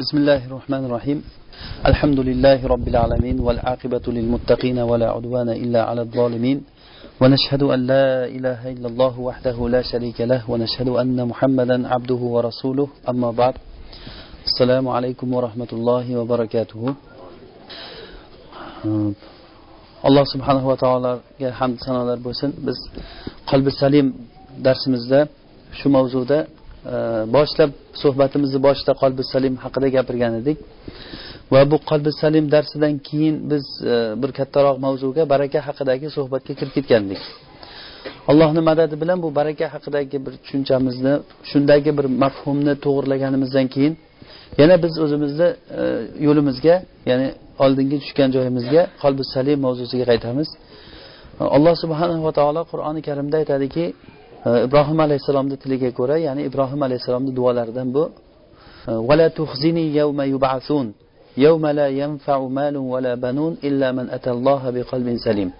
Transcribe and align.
بسم 0.00 0.16
الله 0.22 0.40
الرحمن 0.48 0.82
الرحيم. 0.88 1.18
الحمد 1.90 2.20
لله 2.28 2.58
رب 2.74 2.86
العالمين 2.92 3.36
والعاقبة 3.46 4.06
للمتقين 4.16 4.78
ولا 4.90 5.08
عدوان 5.16 5.48
إلا 5.64 5.80
على 5.88 6.00
الظالمين. 6.06 6.58
ونشهد 7.20 7.62
أن 7.74 7.80
لا 7.92 8.06
إله 8.36 8.60
إلا 8.74 8.88
الله 8.92 9.14
وحده 9.28 9.56
لا 9.74 9.82
شريك 9.82 10.18
له 10.32 10.40
ونشهد 10.50 10.88
أن 11.02 11.18
محمدا 11.30 11.76
عبده 11.92 12.20
ورسوله. 12.34 12.88
أما 13.12 13.30
بعد 13.40 13.54
السلام 14.48 14.84
عليكم 14.96 15.28
ورحمة 15.36 15.70
الله 15.72 16.06
وبركاته. 16.20 16.82
alloh 20.08 20.24
subhanahu 20.32 20.66
va 20.72 20.76
taologa 20.84 21.48
hamd 21.60 21.76
sanolar 21.86 22.18
bo'lsin 22.26 22.50
biz 22.66 22.78
qalbi 23.50 23.70
salim 23.82 24.06
darsimizda 24.66 25.20
shu 25.78 25.88
mavzuda 25.96 26.38
boshlab 27.36 27.70
suhbatimizni 28.02 28.60
boshida 28.66 28.92
qalbi 29.02 29.22
salim 29.32 29.54
haqida 29.64 29.88
gapirgan 29.96 30.32
edik. 30.40 30.58
Va 31.52 31.60
bu 31.70 31.76
qalbi 31.90 32.10
salim 32.22 32.44
darsidan 32.54 32.94
keyin 33.08 33.36
biz 33.50 33.64
e, 33.92 33.94
bir 34.22 34.30
kattaroq 34.38 34.76
mavzuga 34.86 35.22
baraka 35.32 35.58
haqidagi 35.68 36.06
suhbatga 36.16 36.52
kirib 36.58 36.72
ketgandik. 36.76 37.20
Allohni 38.30 38.60
madadi 38.70 38.94
bilan 39.02 39.18
bu 39.24 39.28
baraka 39.38 39.66
haqidagi 39.74 40.16
bir 40.26 40.34
tushunchamizni 40.42 41.14
shundagi 41.50 41.90
bir 41.98 42.06
mafhumni 42.22 42.74
to'g'irlaganimizdan 42.84 43.66
keyin 43.74 43.94
yana 44.60 44.74
biz 44.84 44.92
o'zimizni 45.04 45.48
e, 45.80 45.82
yo'limizga 46.26 46.74
ya'ni 47.10 47.28
oldingi 47.64 47.96
tushgan 48.02 48.28
joyimizga 48.36 48.82
qalbi 49.02 49.22
salim 49.34 49.58
mavzusiga 49.66 50.04
qaytamiz. 50.12 50.48
Alloh 51.56 51.74
subhanahu 51.82 52.22
va 52.26 52.32
taolo 52.38 52.62
qur'oni 52.72 53.00
karimda 53.08 53.36
aytadiki 53.42 53.84
ibrohim 54.66 54.98
alayhissalomni 55.06 55.56
tiliga 55.62 55.90
ko'ra 55.98 56.16
ya'ni 56.26 56.42
ibrohim 56.48 56.80
alayhissalomni 56.86 57.32
duolaridan 57.38 57.88
bu 57.96 58.02
vala 59.08 59.26
tuhzini 59.38 59.84
yawma 59.98 60.24
yub'athun 60.34 60.86
yawma 61.44 61.70
la 61.78 61.86
yanfa'u 62.02 62.44
malun 62.58 62.84
wala 62.94 63.12
banun 63.24 63.52
illa 63.68 63.88
man 63.92 64.06
atalloha 64.16 64.68
biqalbin 64.76 65.16
salim. 65.26 65.50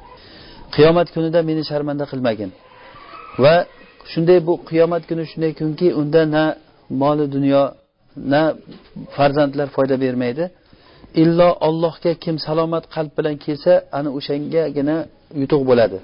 Qiyomat 0.74 1.08
kunida 1.14 1.40
meni 1.48 1.62
sharmanda 1.70 2.04
qilmagin. 2.12 2.50
Va 3.42 3.54
shunday 4.12 4.38
bu 4.46 4.52
qiyomat 4.68 5.02
kuni 5.08 5.24
shunday 5.30 5.52
kunki 5.60 5.88
unda 6.00 6.22
na 6.34 6.44
moli 7.02 7.24
dunyo 7.34 7.62
na 8.32 8.42
farzandlar 9.16 9.68
foyda 9.76 9.96
bermaydi. 10.04 10.44
Illo 11.22 11.48
ollohga 11.68 12.12
kim 12.24 12.36
salomat 12.46 12.84
qalb 12.94 13.12
bilan 13.18 13.36
kelsa 13.44 13.72
ana 13.98 14.08
o'shangagina 14.18 14.96
yutuq 15.40 15.62
bo'ladi. 15.70 15.98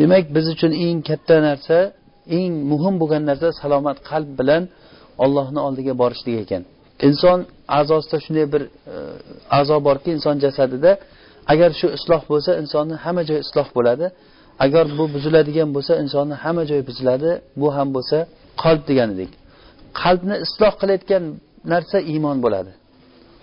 Demak 0.00 0.24
biz 0.36 0.46
uchun 0.54 0.72
eng 0.86 0.98
katta 1.08 1.36
narsa 1.48 1.76
eng 2.38 2.52
muhim 2.72 2.94
bo'lgan 3.02 3.22
narsa 3.30 3.48
salomat 3.60 3.98
qalb 4.10 4.30
bilan 4.40 4.62
ollohni 5.24 5.60
oldiga 5.66 5.94
borishlik 6.02 6.36
ekan. 6.44 6.62
Inson 7.08 7.38
a'zosida 7.78 8.18
shunday 8.24 8.46
bir 8.54 8.62
e, 8.94 8.96
a'zo 9.58 9.76
borki 9.88 10.08
inson 10.16 10.36
jasadida 10.44 10.90
agar 11.52 11.70
shu 11.80 11.86
isloh 11.98 12.22
bo'lsa 12.32 12.50
insonni 12.62 12.96
hamma 13.04 13.22
joyi 13.28 13.40
isloh 13.46 13.68
bo'ladi. 13.76 14.06
Agar 14.64 14.84
bu 14.98 15.04
buziladigan 15.14 15.68
bo'lsa 15.76 15.92
insonni 16.02 16.36
hamma 16.42 16.62
joyi 16.70 16.82
buziladi. 16.90 17.30
Bu 17.60 17.68
ham 17.76 17.88
bo'lsa 17.96 18.18
qalb 18.62 18.82
deganidek 18.90 19.30
qalbni 20.02 20.36
isloh 20.46 20.72
qilayotgan 20.80 21.24
narsa 21.72 21.98
iymon 22.12 22.38
bo'ladi. 22.44 22.72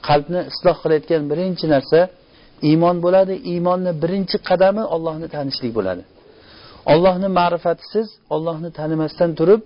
Qalbni 0.08 0.42
isloh 0.52 0.76
qilayotgan 0.84 1.22
birinchi 1.32 1.66
narsa 1.76 2.00
iymon 2.70 2.98
bo'ladi. 3.06 3.34
Iymonni 3.54 3.92
birinchi 4.04 4.38
qadami 4.50 4.84
ollohni 4.96 5.28
tanishlik 5.36 5.72
bo'ladi. 5.80 6.04
Ollohni 6.94 7.30
ma'rifatisiz 7.40 8.08
ollohni 8.36 8.70
tanimasdan 8.80 9.32
turib 9.40 9.62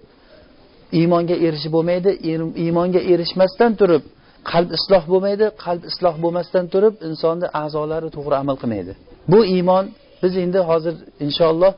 iymonga 1.00 1.36
erishib 1.48 1.72
bo'lmaydi 1.78 2.12
er-, 2.32 2.54
iymonga 2.64 3.02
erishmasdan 3.14 3.72
turib 3.82 4.04
qalb 4.52 4.70
isloh 4.78 5.04
bo'lmaydi 5.14 5.46
qalb 5.66 5.84
isloh 5.92 6.16
bo'lmasdan 6.24 6.66
turib 6.74 6.94
insonni 7.10 7.48
a'zolari 7.64 8.10
to'g'ri 8.16 8.36
amal 8.44 8.56
qilmaydi. 8.62 8.92
Bu 9.32 9.40
iymon 9.56 9.86
biz 10.24 10.34
endi 10.44 10.60
hozir 10.70 10.96
inshaalloh 11.26 11.74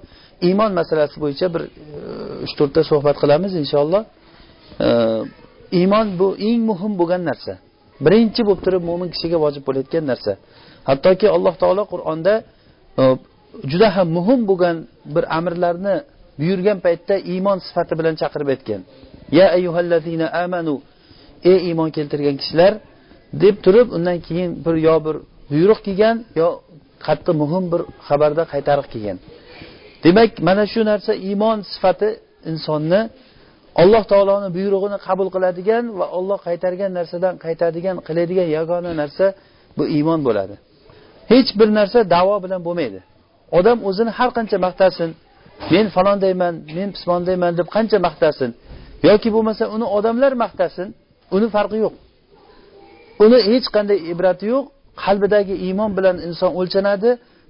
iymon 0.48 0.72
masalasi 0.80 1.16
bo'yicha 1.24 1.48
bir 1.54 1.62
e, 1.62 1.70
uch 2.46 2.54
to'rtta 2.60 2.82
suhbat 2.92 3.16
qilamiz 3.24 3.52
inshaalloh. 3.64 4.04
E, 4.86 4.90
iymon 5.80 6.08
bu 6.20 6.28
eng 6.50 6.62
muhim 6.70 6.94
bo'lgan 7.00 7.22
narsa. 7.30 7.54
Birinchi 8.06 8.42
bo'lib 8.48 8.62
turib 8.66 8.84
mo'min 8.90 9.10
kishiga 9.14 9.38
vojib 9.46 9.64
bo'layotgan 9.68 10.04
narsa. 10.12 10.32
Hattoki 10.90 11.28
alloh 11.36 11.54
taolo 11.62 11.84
qur'onda 11.94 12.34
e, 13.02 13.04
juda 13.72 13.88
ham 13.96 14.08
muhim 14.18 14.42
bo'lgan 14.50 14.78
bir 15.16 15.24
amrlarni 15.38 15.96
buyurgan 16.40 16.78
paytda 16.86 17.16
iymon 17.34 17.58
sifati 17.68 17.94
bilan 18.00 18.16
chaqirib 18.22 18.50
aytgan. 18.54 18.82
Ya 19.38 19.46
ayyuhallazina 19.58 20.28
amanu 20.44 20.76
ey 21.52 21.58
iymon 21.68 21.90
keltirgan 21.96 22.36
kishilar 22.42 22.74
deb 23.44 23.56
turib 23.66 23.88
undan 23.98 24.18
keyin 24.28 24.52
bir 24.66 24.76
yo 24.88 24.96
bir 25.06 25.16
buyruq 25.52 25.80
kelgan 25.88 26.18
yo 26.42 26.48
qattiq 27.06 27.36
muhim 27.42 27.64
bir 27.74 27.82
xabarda 28.08 28.44
qaytariq 28.54 28.88
kelgan. 28.94 29.18
Demak 30.04 30.32
mana 30.48 30.64
shu 30.74 30.82
narsa 30.92 31.12
iymon 31.28 31.58
sifati 31.74 32.10
insonni 32.52 33.02
alloh 33.82 34.04
taoloni 34.12 34.50
buyrug'ini 34.58 34.98
qabul 35.08 35.28
qiladigan 35.36 35.84
va 36.00 36.06
olloh 36.18 36.40
qaytargan 36.48 36.92
narsadan 37.00 37.34
qaytadigan 37.46 37.96
qiladigan 38.08 38.48
yagona 38.58 38.92
narsa 39.02 39.26
bu 39.78 39.84
iymon 39.98 40.20
bo'ladi. 40.28 40.56
Hech 41.32 41.50
bir 41.60 41.70
narsa 41.80 42.00
davo 42.16 42.36
bilan 42.46 42.62
bo'lmaydi. 42.68 43.00
Odam 43.58 43.78
o'zini 43.90 44.12
har 44.18 44.30
qancha 44.38 44.58
maqtasin. 44.68 45.10
Men 45.74 45.86
falondayman 45.96 46.56
men 46.78 46.90
pismondayman 46.96 47.52
deb 47.60 47.68
qancha 47.76 47.98
maqtasin. 48.08 48.50
Yoki 49.10 49.30
bo'lmasa 49.36 49.64
uni 49.76 49.86
odamlar 49.98 50.34
maqtasin 50.44 50.88
uni 51.36 51.48
farqi 51.56 51.78
yo'q. 51.86 51.94
Uni 53.26 53.38
hech 53.50 53.68
qanday 53.76 54.00
ibrati 54.12 54.46
yo'q. 54.54 54.66
Qalbidagi 55.04 55.56
iymon 55.68 55.92
bilan 55.98 56.18
inson 56.28 56.52
o'lchanadi. 56.60 57.10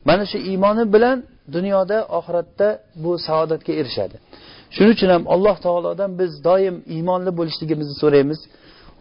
Mana 0.09 0.24
shu 0.31 0.38
iymoni 0.52 0.84
bilan 0.96 1.18
dunyoda 1.56 1.98
oxiratda 2.18 2.68
bu 3.04 3.12
saodatga 3.28 3.74
erishadi. 3.81 4.16
Shuning 4.75 4.94
uchun 4.98 5.10
ham 5.16 5.24
alloh 5.34 5.56
taolodan 5.66 6.12
biz 6.20 6.31
doim 6.48 6.75
iymonli 6.96 7.31
bo'lishligimizni 7.40 7.96
so'raymiz. 8.04 8.40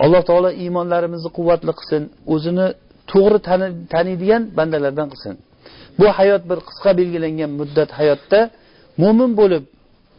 Alloh 0.05 0.23
taolo 0.29 0.51
iymonlarimizni 0.63 1.31
quvvatli 1.39 1.73
qilsin 1.79 2.03
o'zini 2.35 2.67
to'g'ri 3.13 3.39
taniydigan 3.95 4.43
bandalardan 4.59 5.09
qilsin. 5.13 5.35
Bu 5.99 6.07
hayot 6.19 6.43
bir 6.51 6.59
qisqa 6.69 6.91
belgilangan 7.01 7.51
muddat 7.61 7.91
hayotda 7.99 8.41
mo'min 9.03 9.31
bo'lib 9.41 9.65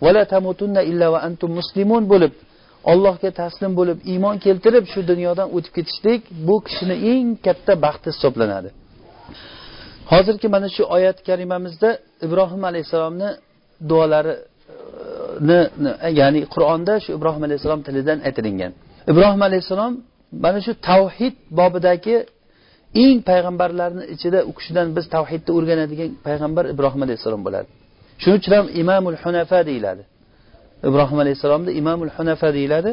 vala 0.04 0.24
tamutunna 0.34 0.82
illa 0.92 1.08
va 1.14 1.20
antum 1.28 1.50
muslimun 1.60 2.04
bo'lib 2.12 2.34
allohga 2.92 3.30
taslim 3.42 3.72
bo'lib 3.80 3.98
iymon 4.12 4.36
keltirib 4.46 4.86
shu 4.94 5.00
dunyodan 5.12 5.48
o'tib 5.56 5.74
ketishlik 5.78 6.22
bu 6.48 6.56
kishini 6.68 6.96
eng 7.12 7.28
katta 7.46 7.74
baxti 7.86 8.08
hisoblanadi. 8.14 8.70
Hozirgi 10.12 10.48
mana 10.56 10.68
shu 10.76 10.84
oyat 10.96 11.18
karimamizda 11.28 11.90
ibrohim 12.26 12.64
alayhissalomni 12.70 13.30
duolari 13.90 14.34
ya'ni 16.20 16.42
qur'onda 16.54 16.94
shu 17.04 17.10
ibrohim 17.18 17.44
alayhissalom 17.48 17.82
tilidan 17.88 18.18
aytilingan. 18.28 18.72
Ibrohim 19.12 19.42
alayhissalom 19.48 19.94
mana 20.46 20.60
shu 20.66 20.72
tavhid 20.90 21.36
bobidagi 21.60 22.16
eng 23.02 23.20
payg'ambarlarni 23.30 24.04
ichida 24.14 24.40
u 24.50 24.52
kishidan 24.58 24.88
biz 24.98 25.06
tavhidni 25.16 25.52
o'rganadigan 25.58 26.10
payg'ambar 26.28 26.64
ibrohim 26.74 27.02
alayhissalom 27.06 27.42
bo'ladi. 27.48 27.68
Shuning 28.22 28.38
uchun 28.40 28.54
ham 28.58 28.68
imomul 28.82 29.18
hunafa 29.24 29.60
deyiladi. 29.70 30.04
Ibrohim 30.90 31.18
alayhissalomni 31.24 31.72
imomul 31.82 32.12
hunafa 32.18 32.50
deyiladi. 32.58 32.92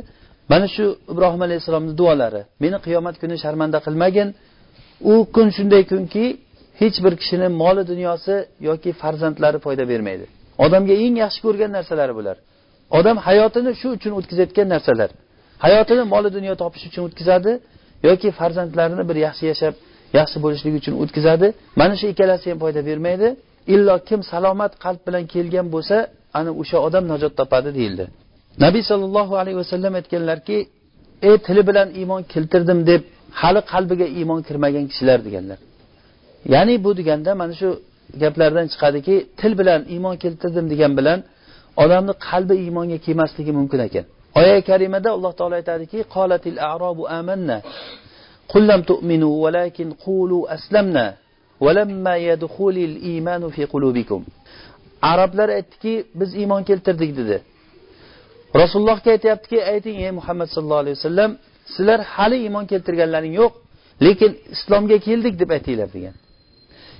Mana 0.52 0.66
shu 0.74 0.84
ibrohim 1.12 1.42
alayhissalomni 1.46 1.92
duolari 2.00 2.42
meni 2.62 2.78
qiyomat 2.86 3.16
kuni 3.22 3.36
sharmanda 3.44 3.78
qilmagin. 3.86 4.28
U 5.12 5.14
kun 5.34 5.48
shunday 5.56 5.82
kunki 5.92 6.24
hech 6.80 6.96
bir 7.04 7.14
kishini 7.20 7.48
moli 7.62 7.82
dunyosi 7.90 8.34
yoki 8.68 8.90
farzandlari 9.02 9.58
foyda 9.64 9.84
bermaydi. 9.92 10.24
Odamga 10.64 10.94
eng 11.04 11.14
yaxshi 11.24 11.40
ko'rgan 11.46 11.70
narsalari 11.76 12.14
bular. 12.18 12.36
Odam 12.98 13.16
hayotini 13.26 13.72
shu 13.80 13.88
uchun 13.96 14.12
o'tkazayotgan 14.18 14.66
narsalar. 14.74 15.10
Hayotini 15.64 16.04
moli 16.12 16.28
dunyo 16.36 16.52
topish 16.62 16.84
uchun 16.88 17.02
o'tkazadi 17.08 17.52
yoki 18.08 18.28
farzandlarini 18.38 19.04
bir 19.10 19.16
yaxshi 19.26 19.44
yashab 19.52 19.74
yaxshi 20.18 20.38
bo'lishligi 20.44 20.76
uchun 20.82 20.94
o'tkazadi. 21.02 21.46
Mana 21.80 21.94
shu 22.00 22.06
ikkalasi 22.12 22.46
ham 22.50 22.58
foyda 22.64 22.80
bermaydi. 22.88 23.28
Illo 23.74 23.94
kim 24.08 24.20
salomat 24.32 24.72
qalb 24.84 25.00
bilan 25.06 25.24
kelgan 25.34 25.66
bo'lsa 25.74 25.96
ana 26.38 26.50
o'sha 26.60 26.78
odam 26.86 27.04
najot 27.12 27.32
topadi 27.40 27.70
deyildi. 27.78 28.04
Nabiy 28.64 28.82
sollallohu 28.90 29.34
alayhi 29.40 29.58
vasallam 29.62 29.92
aytganlarki 30.00 30.56
ey 31.28 31.36
tili 31.46 31.62
bilan 31.68 31.88
iymon 32.00 32.22
keltirdim 32.32 32.78
deb 32.90 33.02
hali 33.40 33.60
qalbiga 33.72 34.06
iymon 34.18 34.40
kirmagan 34.48 34.84
kishilar 34.90 35.18
deganlar. 35.26 35.58
Ya'ni 36.54 36.74
bu 36.84 36.90
deganda 36.98 37.30
mana 37.40 37.54
shu 37.60 37.68
gaplardan 38.22 38.66
chiqadiki 38.72 39.14
til 39.40 39.52
bilan 39.60 39.80
iymon 39.94 40.16
keltirdim 40.22 40.66
degan 40.72 40.92
bilan 40.98 41.18
odamni 41.82 42.14
qalbi 42.28 42.54
iymonga 42.64 42.98
kelmasligi 43.06 43.52
mumkin 43.58 43.80
ekan. 43.88 44.04
Oya 44.40 44.56
karimada 44.68 45.08
alloh 45.16 45.32
taolo 45.38 45.54
aytadiki 45.60 45.98
qolatil 46.14 46.58
arobu 46.72 47.04
amanna. 47.18 47.58
Qullam 48.52 48.80
tu'minu 48.90 49.28
valakin 49.44 49.88
qulu 50.04 50.38
aslamna 50.56 51.06
ولما 51.64 52.14
يدخل 52.28 52.76
iymanu 53.10 53.46
fi 53.56 53.62
qulubikum 53.72 54.20
arablar 55.02 55.48
aytdiki 55.58 55.94
biz 56.14 56.30
iymon 56.40 56.62
keltirdik 56.68 57.10
dedi. 57.20 57.36
Rasulullohga 58.60 59.10
aytyaptiki 59.16 59.58
ayting 59.72 59.96
ey 60.06 60.10
muhammad 60.18 60.48
sallallohu 60.54 60.82
alayhi 60.84 60.96
vasallam 60.98 61.30
sizlar 61.74 62.00
hali 62.14 62.36
iymon 62.44 62.64
keltirganlaring 62.72 63.34
yo'q 63.40 63.52
lekin 64.06 64.32
islomga 64.54 64.98
keldik 65.06 65.34
deb 65.40 65.50
aytinglar 65.56 65.88
degan. 65.96 66.14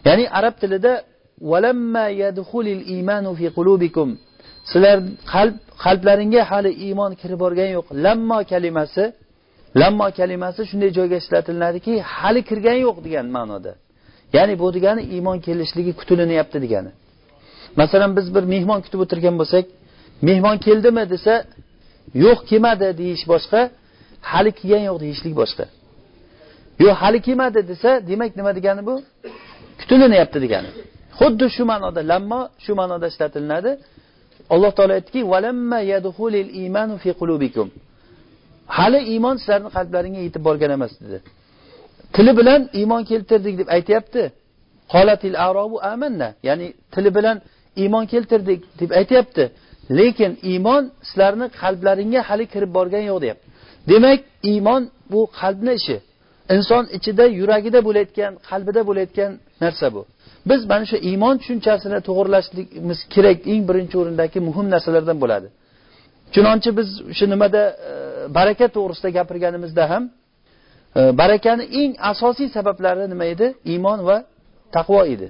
Ya'ni 0.07 0.25
arab 0.39 0.55
tilida 0.63 0.93
valamma 1.53 2.07
yadxulil 2.23 2.83
iymanu 2.95 3.31
fi 3.39 3.47
qulubikum 3.57 4.09
sizlar 4.71 4.99
qalb 5.33 5.55
qalblaringga 5.85 6.43
hali 6.51 6.71
iymon 6.87 7.13
kirib 7.21 7.39
borgan 7.45 7.71
yo'q. 7.77 7.87
Lammo 8.05 8.39
kalimasi 8.53 9.05
lammo 9.77 10.11
kalimasi 10.19 10.67
shunday 10.71 10.91
joyga 10.99 11.17
ishlatiladiki 11.23 11.93
hali 12.01 12.41
kirgani 12.49 12.81
yo'q 12.87 12.97
degan 13.07 13.27
ma'noda. 13.37 13.73
Ya'ni 14.37 14.55
bu 14.59 14.75
degani 14.77 15.03
iymon 15.15 15.39
kelishligi 15.47 15.93
kutilinyapti 16.01 16.59
degani. 16.65 16.91
Masalan 17.77 18.17
biz 18.17 18.27
bir 18.35 18.45
mehmon 18.55 18.81
kutib 18.85 19.01
o'tirgan 19.05 19.35
bo'lsak 19.41 19.65
mehmon 20.29 20.57
keldimi 20.67 21.05
desa 21.13 21.35
yo'q 22.25 22.39
kelmadi 22.51 22.87
deyish 23.01 23.25
boshqa 23.33 23.61
hali 24.31 24.51
kelgani 24.59 24.85
yo'q 24.91 24.99
deyishlik 25.05 25.35
boshqa. 25.41 25.65
Yo'q 26.85 26.95
hali 27.03 27.19
kelmadi 27.27 27.61
desa 27.71 27.91
demak 28.11 28.31
nima 28.39 28.53
degani 28.59 28.83
bu? 28.89 28.95
Kutilinyapti 29.81 30.39
degani. 30.45 30.71
Xuddi 31.19 31.47
shu 31.57 31.63
ma'noda 31.73 32.01
lammo 32.11 32.41
shu 32.65 32.73
ma'noda 32.81 33.07
ishlatilinadi 33.13 33.71
alloh 34.55 34.71
taolo 34.77 34.93
aytdiki 34.99 35.21
hali 38.77 39.01
iymon 39.13 39.37
sizlarni 39.41 39.71
qalblaringga 39.77 40.21
yetib 40.27 40.43
borgan 40.49 40.71
emas 40.77 40.93
dedi. 41.05 41.19
Tili 42.15 42.33
bilan 42.39 42.61
iymon 42.81 43.03
keltirdik 43.11 43.55
deb 43.61 43.69
aytyapti. 43.77 44.23
Qolatil 44.93 45.37
arobu 45.47 45.77
amanna. 45.93 46.29
Ya'ni 46.49 46.67
tili 46.95 47.11
bilan 47.17 47.37
iymon 47.83 48.05
keltirdik 48.13 48.61
deb 48.81 48.91
aytyapti. 49.01 49.45
Lekin 49.99 50.33
iymon 50.51 50.83
sizlarni 51.09 51.47
qalblaringga 51.61 52.21
hali 52.29 52.45
kirib 52.53 52.71
borgani 52.79 53.07
yo'q 53.11 53.21
deyapti. 53.25 53.47
Demak 53.91 54.21
iymon 54.53 54.83
bu 55.13 55.21
qalbni 55.41 55.73
ishi. 55.81 55.97
Inson 56.57 56.85
ichida 56.97 57.25
yuragida 57.41 57.81
bo'layotgan 57.87 58.33
qalbida 58.49 58.81
bo'layotgan 58.89 59.31
narsa 59.63 59.87
bu. 59.95 60.03
Biz 60.51 60.61
mana 60.71 60.85
shu 60.91 60.97
iymon 61.11 61.35
tushunchasini 61.41 61.99
to'g'irlashligimiz 62.09 62.99
kerak 63.15 63.39
eng 63.53 63.63
birinchi 63.69 63.97
o'rindagi 64.03 64.39
muhim 64.49 64.67
narsalardan 64.75 65.19
bo'ladi. 65.23 65.49
Chunonchi 66.35 66.71
biz 66.79 66.89
o'sha 67.13 67.27
nimada 67.33 67.63
e, 67.89 67.93
baraka 68.39 68.67
to'g'risida 68.77 69.11
gapirganimizda 69.19 69.85
ham 69.93 70.03
e, 70.99 71.01
barakani 71.21 71.65
eng 71.81 71.93
asosiy 72.13 72.49
sabablari 72.57 73.05
nima 73.13 73.25
edi? 73.35 73.47
Iymon 73.73 74.01
va 74.09 74.17
taqvo 74.77 75.01
edi. 75.15 75.29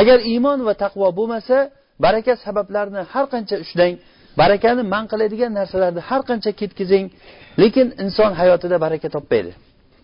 Agar 0.00 0.18
iymon 0.32 0.58
va 0.68 0.74
taqvo 0.84 1.06
bo'lmasa 1.18 1.56
baraka 2.04 2.32
sabablarini 2.44 3.02
har 3.12 3.26
qancha 3.32 3.56
ushlang 3.64 3.94
barakani 4.40 4.82
man 4.94 5.04
qiladigan 5.12 5.52
narsalarni 5.60 6.00
har 6.10 6.22
qancha 6.28 6.50
ketkizing. 6.60 7.06
Lekin 7.62 7.86
inson 8.04 8.30
hayotida 8.40 8.76
baraka 8.84 9.08
topmaydi. 9.16 9.52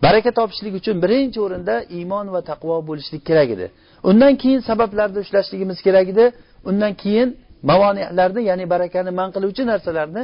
Baraka 0.06 0.30
topishlik 0.38 0.74
uchun 0.80 0.96
birinchi 1.04 1.38
o'rinda 1.46 1.74
iymon 1.98 2.26
va 2.34 2.40
taqvo 2.50 2.76
bo'lishlik 2.88 3.22
kerak 3.28 3.48
edi. 3.56 3.66
Undan 4.10 4.32
keyin 4.42 4.60
sabablarni 4.70 5.18
ushlashligimiz 5.24 5.78
kerak 5.86 6.06
edi. 6.12 6.24
Undan 6.70 6.92
keyin 7.02 7.28
mavonilarni 7.70 8.42
ya'ni 8.50 8.64
barakani 8.74 9.10
man 9.20 9.28
qiluvchi 9.34 9.62
narsalarni 9.72 10.22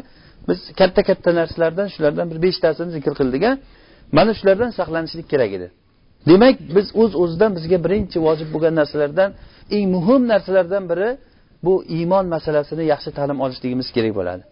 biz 0.49 0.59
katta 0.79 1.03
katta 1.09 1.31
narsalardan 1.41 1.89
shulardan 1.95 2.27
bir 2.33 2.39
beshtasini 2.47 2.91
zikr 2.97 3.13
qildik 3.21 3.43
mana 4.17 4.33
shulardan 4.39 4.71
saqlanishlik 4.79 5.27
kerak 5.33 5.53
edi. 5.59 5.69
Demak 6.31 6.57
biz 6.77 6.87
o'z 7.03 7.11
uz 7.15 7.15
o'zidan 7.23 7.51
bizga 7.57 7.79
birinchi 7.85 8.19
vojib 8.27 8.49
bo'lgan 8.55 8.75
narsalardan 8.81 9.31
eng 9.77 9.85
muhim 9.95 10.23
narsalardan 10.33 10.85
biri 10.91 11.11
bu 11.67 11.75
iymon 11.97 12.27
masalasini 12.35 12.85
yaxshi 12.93 13.11
ta'lim 13.19 13.39
olishligimiz 13.45 13.89
kerak 13.97 14.15
bo'ladi. 14.19 14.43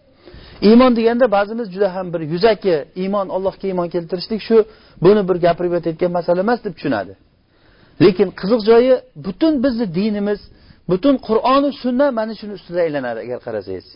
Iymon 0.69 0.91
deganda 0.99 1.25
ba'zimiz 1.37 1.67
juda 1.73 1.95
ham 1.95 2.07
bir 2.13 2.21
yuzaki 2.33 2.75
iymon 3.01 3.27
allohga 3.35 3.65
iymon 3.71 3.87
keltirishlik 3.93 4.41
shu 4.47 4.57
buni 5.05 5.21
bir 5.29 5.37
gapirib 5.45 5.73
aytayotgan 5.77 6.11
masala 6.17 6.39
emas 6.45 6.59
deb 6.65 6.73
tushunadi. 6.77 7.13
Lekin 8.03 8.29
qiziq 8.39 8.61
joyi 8.69 8.93
butun 9.25 9.53
bizni 9.63 9.85
dinimiz 9.99 10.39
butun 10.91 11.15
qur'oni 11.27 11.69
sunna 11.83 12.05
mana 12.19 12.33
shuni 12.39 12.53
ustida 12.59 12.79
aylanadi 12.85 13.19
agar 13.25 13.39
qarasangiz. 13.47 13.87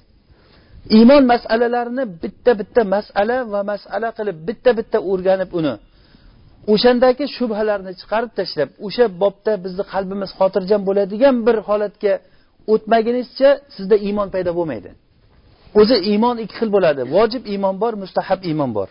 Iymon 0.90 1.24
masalalarini 1.34 2.04
bitta 2.24 2.52
bitta 2.60 2.82
masala 2.96 3.38
va 3.54 3.62
masala 3.72 4.10
qilib 4.18 4.38
bitta 4.48 4.72
bitta 4.78 4.98
o'rganib 5.12 5.52
uni. 5.60 5.74
O'shandagi 6.74 7.26
shubhalarni 7.38 7.92
chiqarib 8.00 8.32
tashlab 8.40 8.70
o'sha 8.86 9.06
bobda 9.22 9.54
bizni 9.66 9.84
qalbimiz 9.94 10.32
xotirjam 10.40 10.82
bo'ladigan 10.88 11.36
bir 11.48 11.58
holatga 11.68 12.14
o'tmagunizcha 12.74 13.50
sizda 13.76 13.96
iymon 14.08 14.28
paydo 14.34 14.52
bo'lmaydi. 14.60 14.90
O'zi 15.80 15.98
iymon 16.12 16.36
ikki 16.44 16.56
xil 16.60 16.70
bo'ladi. 16.76 17.02
Vojib 17.16 17.44
iymon 17.54 17.76
bor 17.84 17.94
mustahab 18.04 18.40
iymon 18.50 18.72
bor. 18.78 18.90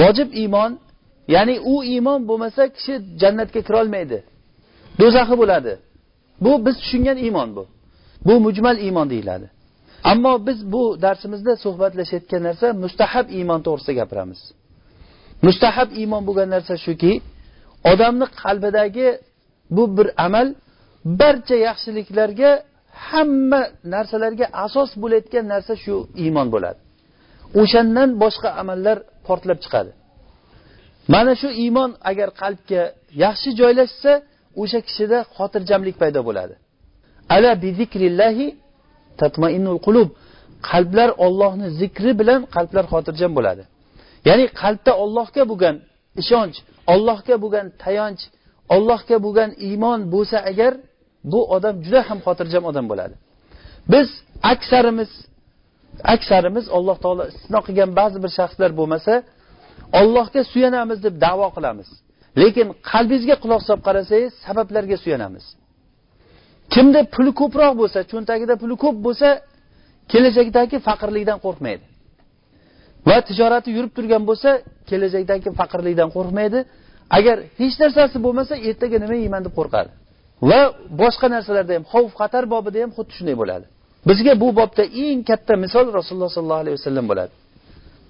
Vojib 0.00 0.30
iymon 0.42 0.70
ya'ni 1.34 1.56
u 1.72 1.74
iymon 1.94 2.20
bo'lmasa 2.28 2.62
kishi 2.76 2.94
jannatga 3.20 3.60
kirolmaydi. 3.68 4.18
Do'zaxi 5.00 5.34
bo'ladi. 5.42 5.72
Bu 6.44 6.52
biz 6.66 6.74
tushungan 6.82 7.18
iymon 7.26 7.48
bu. 7.56 7.64
Bu 8.26 8.34
mujmal 8.46 8.76
iymon 8.86 9.06
deyiladi. 9.14 9.46
Ammo 10.10 10.32
biz 10.46 10.58
bu 10.72 10.82
darsimizda 11.04 11.52
suhbatlashayotgan 11.64 12.42
narsa 12.48 12.66
mustahab 12.84 13.26
iymon 13.38 13.60
to'g'risida 13.66 13.94
gapiramiz. 14.00 14.40
Mustahab 15.46 15.88
iymon 16.00 16.22
bo'lgan 16.28 16.48
narsa 16.54 16.74
shuki 16.86 17.12
odamni 17.92 18.26
qalbidagi 18.42 19.08
bu 19.76 19.84
bir 19.96 20.08
amal 20.26 20.48
barcha 21.20 21.56
yaxshiliklarga 21.68 22.50
hamma 23.08 23.62
narsalarga 23.94 24.46
asos 24.64 24.90
bo'layotgan 25.02 25.44
narsa 25.54 25.74
shu 25.84 25.94
iymon 26.24 26.48
bo'ladi. 26.54 26.80
O'shandan 27.60 28.10
boshqa 28.22 28.48
amallar 28.60 28.98
portlab 29.26 29.58
chiqadi. 29.64 29.90
Mana 31.14 31.32
shu 31.40 31.48
iymon 31.64 31.90
agar 32.10 32.28
qalbga 32.42 32.82
yaxshi 33.24 33.50
joylashsa 33.60 34.12
o'sha 34.62 34.78
kishida 34.86 35.18
xotirjamlik 35.36 35.96
paydo 36.02 36.20
bo'ladi. 36.28 36.54
Ala 37.34 37.50
bi 37.62 37.68
zikrillahi 37.80 38.46
tatmainnul 39.20 39.80
qulub. 39.86 40.08
Qalblar 40.70 41.10
Allohni 41.26 41.68
zikri 41.80 42.12
bilan 42.20 42.40
qalblar 42.54 42.84
xotirjam 42.92 43.32
bo'ladi. 43.38 43.62
Ya'ni 44.28 44.46
qalbda 44.62 44.92
Allohga 45.04 45.42
bo'lgan 45.50 45.76
ishonch 46.22 46.56
Allohga 46.94 47.36
bo'lgan 47.44 47.66
tayanch 47.84 48.22
Allohga 48.74 49.16
bo'lgan 49.24 49.50
iymon 49.68 50.00
bo'lsa 50.14 50.38
agar 50.50 50.72
bu 51.32 51.40
odam 51.56 51.74
juda 51.84 52.00
ham 52.08 52.18
xotirjam 52.26 52.64
odam 52.70 52.86
bo'ladi. 52.90 53.14
Biz 53.92 54.08
aksarimiz 54.52 55.10
aksarimiz 56.14 56.64
alloh 56.76 56.96
taolo 57.04 57.24
istisno 57.30 57.60
qilgan 57.66 57.90
ba'zi 58.00 58.18
bir 58.24 58.30
shaxslar 58.38 58.70
bo'lmasa 58.78 59.12
ollohga 60.00 60.42
suyanamiz 60.52 60.98
deb 61.06 61.14
davo 61.26 61.48
qilamiz. 61.56 61.88
Lekin 62.42 62.66
qalbingizga 62.90 63.36
quloq 63.42 63.62
solib 63.68 63.82
qarasangiz 63.88 64.32
sabablarga 64.46 64.96
suyanamiz. 65.04 65.44
Kimda 66.74 67.00
puli 67.14 67.32
ko'proq 67.40 67.72
bo'lsa 67.80 67.98
cho'ntagida 68.10 68.54
puli 68.62 68.76
ko'p 68.84 68.96
bo'lsa 69.06 69.28
kelajakdagi 70.12 70.76
faqirlikdan 70.88 71.38
qo'rqmaydi. 71.44 71.84
Va 73.08 73.16
tijorati 73.28 73.70
yurib 73.76 73.92
turgan 73.96 74.22
bo'lsa 74.30 74.50
kelajakdagi 74.90 75.48
faqirlikdan 75.60 76.08
qo'rqmaydi. 76.16 76.58
Agar 77.18 77.36
hech 77.60 77.76
narsasi 77.82 78.16
bo'lmasa 78.26 78.54
ertaga 78.68 78.96
nima 79.04 79.16
yeyman 79.22 79.42
deb 79.46 79.54
qo'rqadi. 79.58 79.90
Va 80.50 80.60
boshqa 81.02 81.26
narsalarda 81.34 81.72
ham 81.76 81.84
xavf 81.92 82.12
xatar 82.20 82.44
bobida 82.54 82.78
ham 82.84 82.90
xuddi 82.96 83.12
shunday 83.18 83.36
bo'ladi. 83.42 83.66
Bizga 84.08 84.32
bu 84.42 84.48
bobda 84.60 84.84
eng 85.04 85.20
katta 85.30 85.54
misol 85.64 85.86
rasululloh 85.98 86.30
sollallohu 86.36 86.62
alayhi 86.64 86.76
vasallam 86.78 87.06
bo'ladi. 87.10 87.32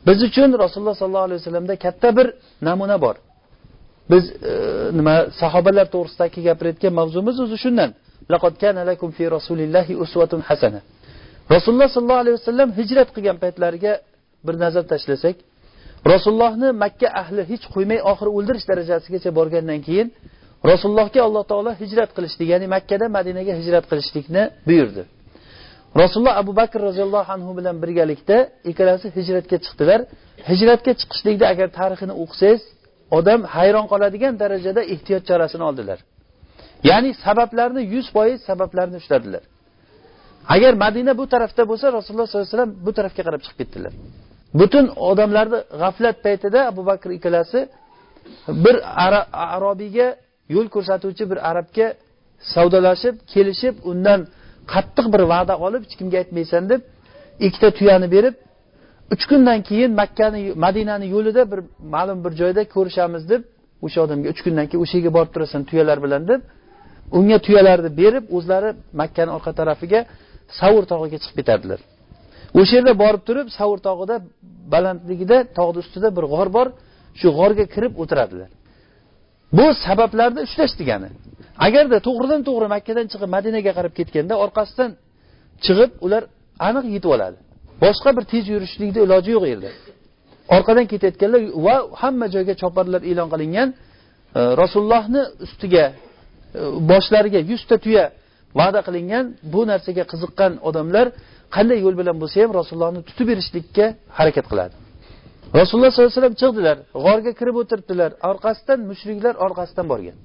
Biz 0.07 0.19
uchun 0.29 0.49
rasululloh 0.65 0.97
sollallohu 1.01 1.27
alayhi 1.29 1.41
vasallamda 1.43 1.75
katta 1.85 2.09
bir 2.19 2.27
namuna 2.69 2.97
bor. 3.05 3.17
Biz 4.11 4.25
e, 4.51 4.55
nima 4.99 5.15
sahobalar 5.41 5.87
to'g'risidagi 5.95 6.41
gapirayotgan 6.49 6.93
mavzumiz 7.01 7.37
o'zi 7.45 7.57
shundan. 7.65 7.91
Rasululloh 11.55 11.89
sollallohu 11.95 12.21
alayhi 12.25 12.37
vasallam 12.41 12.69
hijrat 12.79 13.09
qilgan 13.15 13.37
paytlariga 13.45 13.93
bir 14.47 14.55
nazar 14.65 14.85
tashlasak 14.93 15.37
rasulullohni 16.13 16.69
makka 16.85 17.09
ahli 17.23 17.43
hech 17.51 17.65
qo'ymay 17.75 18.01
oxiri 18.11 18.31
o'ldirish 18.39 18.67
darajasigacha 18.71 19.31
borgandan 19.39 19.81
keyin 19.87 20.09
rasulullohga 20.71 21.21
alloh 21.29 21.45
taolo 21.51 21.71
hijrat 21.83 22.11
qilishlik 22.17 22.49
ya'ni 22.53 22.67
makkadan 22.77 23.11
madinaga 23.19 23.53
hijrat 23.61 23.85
qilishlikni 23.91 24.43
buyurdi. 24.69 25.03
Rasululloh 26.03 26.37
abu 26.43 26.53
bakr 26.61 26.79
roziyallohu 26.89 27.29
anhu 27.37 27.51
bilan 27.59 27.77
birgalikda 27.83 28.37
ikkalasi 28.71 29.07
hijratga 29.19 29.57
chiqdilar. 29.65 30.01
Hijratga 30.51 30.93
chiqishlikda 31.01 31.45
agar 31.53 31.69
tarixini 31.79 32.15
o'qisangiz 32.23 32.63
odam 33.19 33.41
hayron 33.57 33.87
qoladigan 33.93 34.35
darajada 34.43 34.81
ehtiyot 34.95 35.23
chorasini 35.29 35.65
oldilar. 35.71 35.99
Ya'ni 36.91 37.11
sabablarni 37.25 37.83
yuz 37.95 38.07
foiz 38.15 38.39
sabablarni 38.49 38.97
ushladilar. 39.03 39.43
Agar 40.55 40.73
madina 40.85 41.13
bu 41.21 41.25
tarafda 41.33 41.63
bo'lsa 41.71 41.87
rasululloh 41.99 42.27
sollallohu 42.29 42.49
alayhi 42.49 42.57
vasallam 42.57 42.73
bu 42.87 42.93
tarafga 42.99 43.23
qarab 43.27 43.41
chiqib 43.45 43.59
ketdilar. 43.61 43.93
Butun 44.61 44.87
odamlarni 45.11 45.59
g'aflat 45.83 46.17
paytida 46.27 46.59
abu 46.71 46.83
bakr 46.91 47.09
ikkalasi 47.19 47.61
bir 48.65 48.77
arobiyga 49.57 50.09
yo'l 50.55 50.69
ko'rsatuvchi 50.75 51.25
bir 51.31 51.39
arabga 51.51 51.87
savdolashib 52.55 53.15
kelishib 53.33 53.75
undan 53.91 54.21
qattiq 54.73 55.07
bir 55.15 55.23
va'da 55.33 55.55
olib 55.67 55.83
hech 55.87 55.97
kimga 56.01 56.17
aytmaysan 56.23 56.63
deb 56.73 56.81
ikkita 57.47 57.69
tuyani 57.79 58.09
berib 58.15 58.35
uch 59.15 59.25
kundan 59.31 59.59
keyin 59.69 59.91
makkani 60.01 60.41
madinani 60.65 61.07
yo'lida 61.15 61.43
bir 61.53 61.61
ma'lum 61.95 62.19
bir 62.25 62.33
joyda 62.41 62.63
ko'rishamiz 62.75 63.23
deb 63.33 63.43
o'sha 63.87 63.99
odamga 64.07 64.29
uch 64.35 64.41
kundan 64.47 64.67
keyin 64.71 64.83
o'sha 64.85 64.95
yerga 64.99 65.11
borib 65.17 65.31
turasan 65.35 65.63
tuyalar 65.69 65.99
bilan 66.05 66.23
deb 66.31 66.41
unga 67.19 67.39
tuyalarni 67.47 67.91
berib 68.01 68.25
o'zlari 68.37 68.71
makkani 69.01 69.31
orqa 69.37 69.53
tarafiga 69.61 70.01
savur 70.61 70.85
tog'iga 70.93 71.19
chiqib 71.23 71.37
ketardilar. 71.41 71.81
O'sha 72.61 72.73
yerda 72.79 72.93
borib 73.03 73.23
turib 73.29 73.47
savur 73.59 73.79
tog'ida 73.89 74.17
balandligida 74.75 75.39
tog'ni 75.59 75.79
ustida 75.85 76.09
bir 76.17 76.25
g'or 76.33 76.49
bor 76.57 76.67
shu 77.21 77.29
g'orga 77.39 77.65
kirib 77.75 77.93
o'tiradilar. 78.03 78.51
Bu 79.57 79.67
sabablarni 79.87 80.41
ushlash 80.47 80.75
degani 80.81 81.09
agarda 81.67 81.99
to'g'ridan 82.07 82.41
to'g'ri 82.49 82.67
makkadan 82.75 83.07
chiqib 83.13 83.31
madinaga 83.37 83.73
qarab 83.79 83.93
ketganda 83.99 84.35
orqasidan 84.45 84.91
chiqib 85.65 85.91
ular 86.07 86.23
aniq 86.69 86.87
yetib 86.95 87.11
oladi. 87.17 87.39
Boshqa 87.85 88.11
bir 88.17 88.25
tez 88.33 88.45
yurishlikni 88.53 89.01
iloji 89.07 89.31
yo'q 89.37 89.45
yerda. 89.53 89.71
Orqadan 90.57 90.87
ketayotganlar 90.93 91.41
va 91.67 91.75
hamma 92.03 92.27
joyga 92.35 92.55
choparlar 92.63 93.01
e'lon 93.11 93.29
qilingan 93.33 93.69
e, 94.39 94.41
rasulullohni 94.63 95.23
ustiga 95.47 95.85
E, 96.59 96.63
boshlariga 96.91 97.41
yuzta 97.51 97.77
tuya 97.85 98.05
va'da 98.61 98.81
qilingan 98.87 99.25
bu 99.53 99.61
narsaga 99.71 100.05
qiziqqan 100.13 100.53
odamlar 100.69 101.07
qanday 101.57 101.79
yo'l 101.85 101.97
bilan 102.01 102.17
bo'lsa 102.23 102.37
ham 102.43 102.51
rasulullohni 102.61 103.01
tutib 103.09 103.27
berishlikka 103.31 103.87
harakat 104.19 104.47
qiladi. 104.51 104.75
Rasululloh 105.61 105.91
sollallohu 105.93 106.11
alayhi 106.11 106.21
vasallam 106.21 106.39
chiqdilar 106.43 106.77
g'orga 107.05 107.33
kirib 107.39 107.57
o'tiribdilar 107.63 108.11
orqasidan 108.31 108.79
mushriklar 108.91 109.35
orqasidan 109.47 109.87
borgan. 109.93 110.17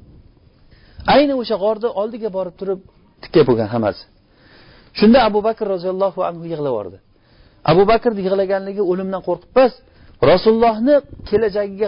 Ayni 1.15 1.33
o'sha 1.41 1.55
g'orni 1.63 1.89
oldiga 2.01 2.29
borib 2.37 2.55
turib 2.59 2.79
tikka 3.23 3.41
bo'lgan 3.49 3.69
hammasi. 3.73 4.03
Shunda 4.99 5.19
abu 5.29 5.39
bakr 5.47 5.65
roziyallohu 5.75 6.19
anhu 6.29 6.43
yig'lab 6.53 6.71
yubordi. 6.73 6.97
Abu 7.71 7.83
bakr 7.91 8.11
yig'laganligi 8.19 8.83
o'limdan 8.91 9.21
qo'rqib 9.27 9.49
emas 9.57 9.73
rasulullohni 10.31 10.95
kelajagiga 11.29 11.87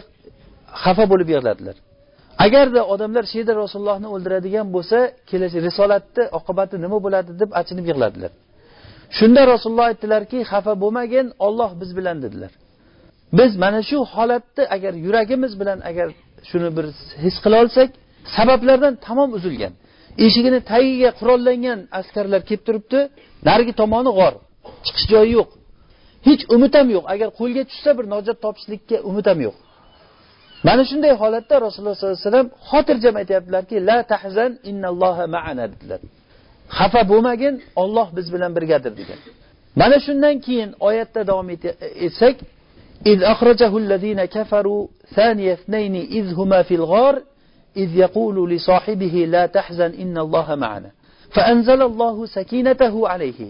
xafa 0.84 1.04
bo'lib 1.12 1.28
yig'ladilar. 1.34 1.76
Agarda 2.46 2.82
odamlar 2.94 3.24
shu 3.30 3.36
yerda 3.40 3.54
rasulullohni 3.64 4.08
o'ldiradigan 4.16 4.68
bo'lsa 4.76 4.98
kelajak 5.30 5.62
risolatni 5.68 6.24
oqibati 6.38 6.76
nima 6.86 6.98
bo'ladi 7.06 7.32
deb 7.42 7.50
achinib 7.60 7.86
yig'ladilar. 7.92 8.32
Shunda 9.18 9.42
rasululloh 9.54 9.88
aytdilarki 9.92 10.40
xafa 10.52 10.74
bo'lmagin 10.84 11.28
olloh 11.46 11.72
biz 11.82 11.90
bilan 11.98 12.18
dedilar. 12.26 12.52
Biz 13.40 13.52
mana 13.64 13.82
shu 13.90 13.98
holatni 14.14 14.64
agar 14.76 14.94
yuragimiz 15.06 15.54
bilan 15.62 15.80
agar 15.90 16.08
shuni 16.50 16.70
bir 16.78 16.86
his 17.24 17.36
qila 17.44 17.58
olsak 17.64 17.90
sabablardan 18.36 18.94
tamom 19.08 19.30
uzilgan. 19.38 19.74
Eshigini 20.26 20.60
tagiga 20.72 21.10
qurollangan 21.20 21.80
askarlar 22.00 22.42
kelib 22.50 22.64
turibdi 22.68 23.00
narigi 23.48 23.74
tomoni 23.82 24.12
g'or 24.18 24.34
chiqish 24.86 25.06
joyi 25.14 25.32
yo'q. 25.38 25.50
Hech 26.28 26.42
umid 26.56 26.74
ham 26.78 26.88
yo'q. 26.96 27.06
Agar 27.14 27.30
qo'lga 27.40 27.64
tushsa 27.70 27.92
bir 27.98 28.06
najot 28.14 28.38
topishlikka 28.46 28.98
umid 29.10 29.26
ham 29.32 29.40
yo'q. 29.48 29.56
mana 30.67 30.83
shunday 30.90 31.12
holatda 31.23 31.55
rasululloh 31.67 31.95
sollallohu 31.99 32.19
alayhi 32.19 32.31
vasallam 32.31 32.49
xotirjam 32.71 33.14
aytyaptilarki 33.23 33.76
la 33.88 33.99
tahzan 34.12 34.52
innalloha 34.71 35.25
ma'ana 35.37 35.64
dedilar 35.73 36.00
xafa 36.78 37.00
bo'lmagin 37.11 37.55
olloh 37.83 38.07
biz 38.17 38.26
bilan 38.35 38.50
birgadir 38.57 38.93
degan 39.00 39.21
mana 39.81 39.97
shundan 40.07 40.35
keyin 40.47 40.71
oyatda 40.88 41.21
davom 41.31 41.49
etsak 42.07 42.37
إذ 43.07 43.23
أخرجه 43.23 43.76
الذين 43.76 44.25
كفروا 44.25 44.87
ثاني 45.14 45.52
اثنين 45.52 45.95
إذ 46.19 46.35
هما 46.35 46.62
في 46.62 46.75
الغار 46.75 47.23
إذ 47.76 47.97
يقول 47.97 48.50
لصاحبه 48.50 49.14
لا 49.35 49.47
تحزن 49.47 49.90
إن 50.02 50.19
الله 50.19 50.55
معنا 50.55 50.90
فأنزل 51.31 51.83
الله 51.83 52.26
سكينته 52.26 53.09
عليه 53.09 53.40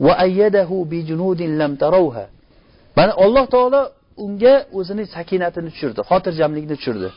وأيده 0.00 0.70
بجنود 0.90 1.42
لم 1.42 1.72
تروها 1.76 2.26
mana 2.96 3.12
alloh 3.24 3.44
taolo 3.48 3.80
unga 4.23 4.55
o'zining 4.79 5.07
sakinatini 5.15 5.69
tushirdi 5.73 6.01
xotirjamlikni 6.09 6.75
tushirdi. 6.79 7.09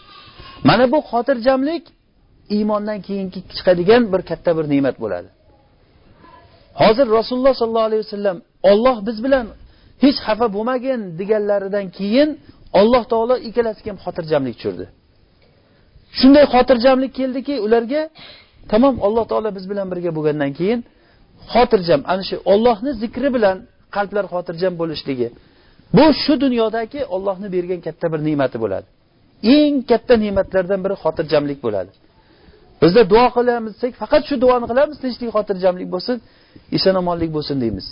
Mana 0.69 0.85
bu 0.93 0.99
xotirjamlik 1.11 1.85
iymondan 2.57 2.99
keyingi 3.07 3.41
chiqadigan 3.57 4.03
bir 4.13 4.23
katta 4.31 4.51
bir 4.59 4.65
ne'mat 4.73 4.97
bo'ladi. 5.03 5.29
Hozir 6.81 7.07
rasululloh 7.19 7.55
sollallohu 7.61 7.89
alayhi 7.91 8.03
vasallam 8.07 8.37
olloh 8.71 8.97
biz 9.09 9.19
bilan 9.25 9.47
hech 10.05 10.19
xafa 10.27 10.47
bo'lmagin 10.57 11.01
deganlaridan 11.21 11.87
keyin 11.99 12.29
alloh 12.81 13.03
taolo 13.13 13.35
ikkalasiga 13.49 13.89
ham 13.93 13.99
xotirjamlik 14.05 14.55
tushirdi. 14.59 14.87
Shunday 16.19 16.45
xotirjamlik 16.55 17.13
keldiki 17.19 17.55
ularga 17.67 18.03
tamom 18.73 18.95
alloh 19.07 19.25
taolo 19.31 19.49
biz 19.57 19.65
bilan 19.71 19.87
birga 19.93 20.11
bo'lgandan 20.17 20.53
keyin 20.59 20.81
xotirjam 21.53 22.01
ana 22.13 22.23
shu 22.29 22.37
ollohni 22.53 22.93
zikri 23.03 23.29
bilan 23.37 23.57
qalblar 23.97 24.25
xotirjam 24.33 24.73
bo'lishligi 24.81 25.29
bu 25.97 26.05
shu 26.23 26.35
dunyodagi 26.45 27.01
ollohni 27.15 27.49
bergan 27.55 27.81
katta 27.87 28.07
bir 28.13 28.21
ne'mati 28.29 28.57
bo'ladi. 28.65 28.87
Eng 29.57 29.77
katta 29.91 30.15
ne'matlardan 30.25 30.81
biri 30.85 30.97
xotirjamlik 31.03 31.59
bo'ladi. 31.67 31.93
Bizda 32.83 33.03
duo 33.13 33.27
qilamizsak, 33.37 33.93
faqat 34.03 34.23
shu 34.29 34.37
duoni 34.45 34.67
qilamiz 34.71 34.97
tinchlik 35.05 35.31
xotirjamlik 35.37 35.89
bo'lsin 35.95 36.17
eson 36.77 36.95
omonlik 37.03 37.31
bo'lsin 37.37 37.57
deymiz. 37.63 37.87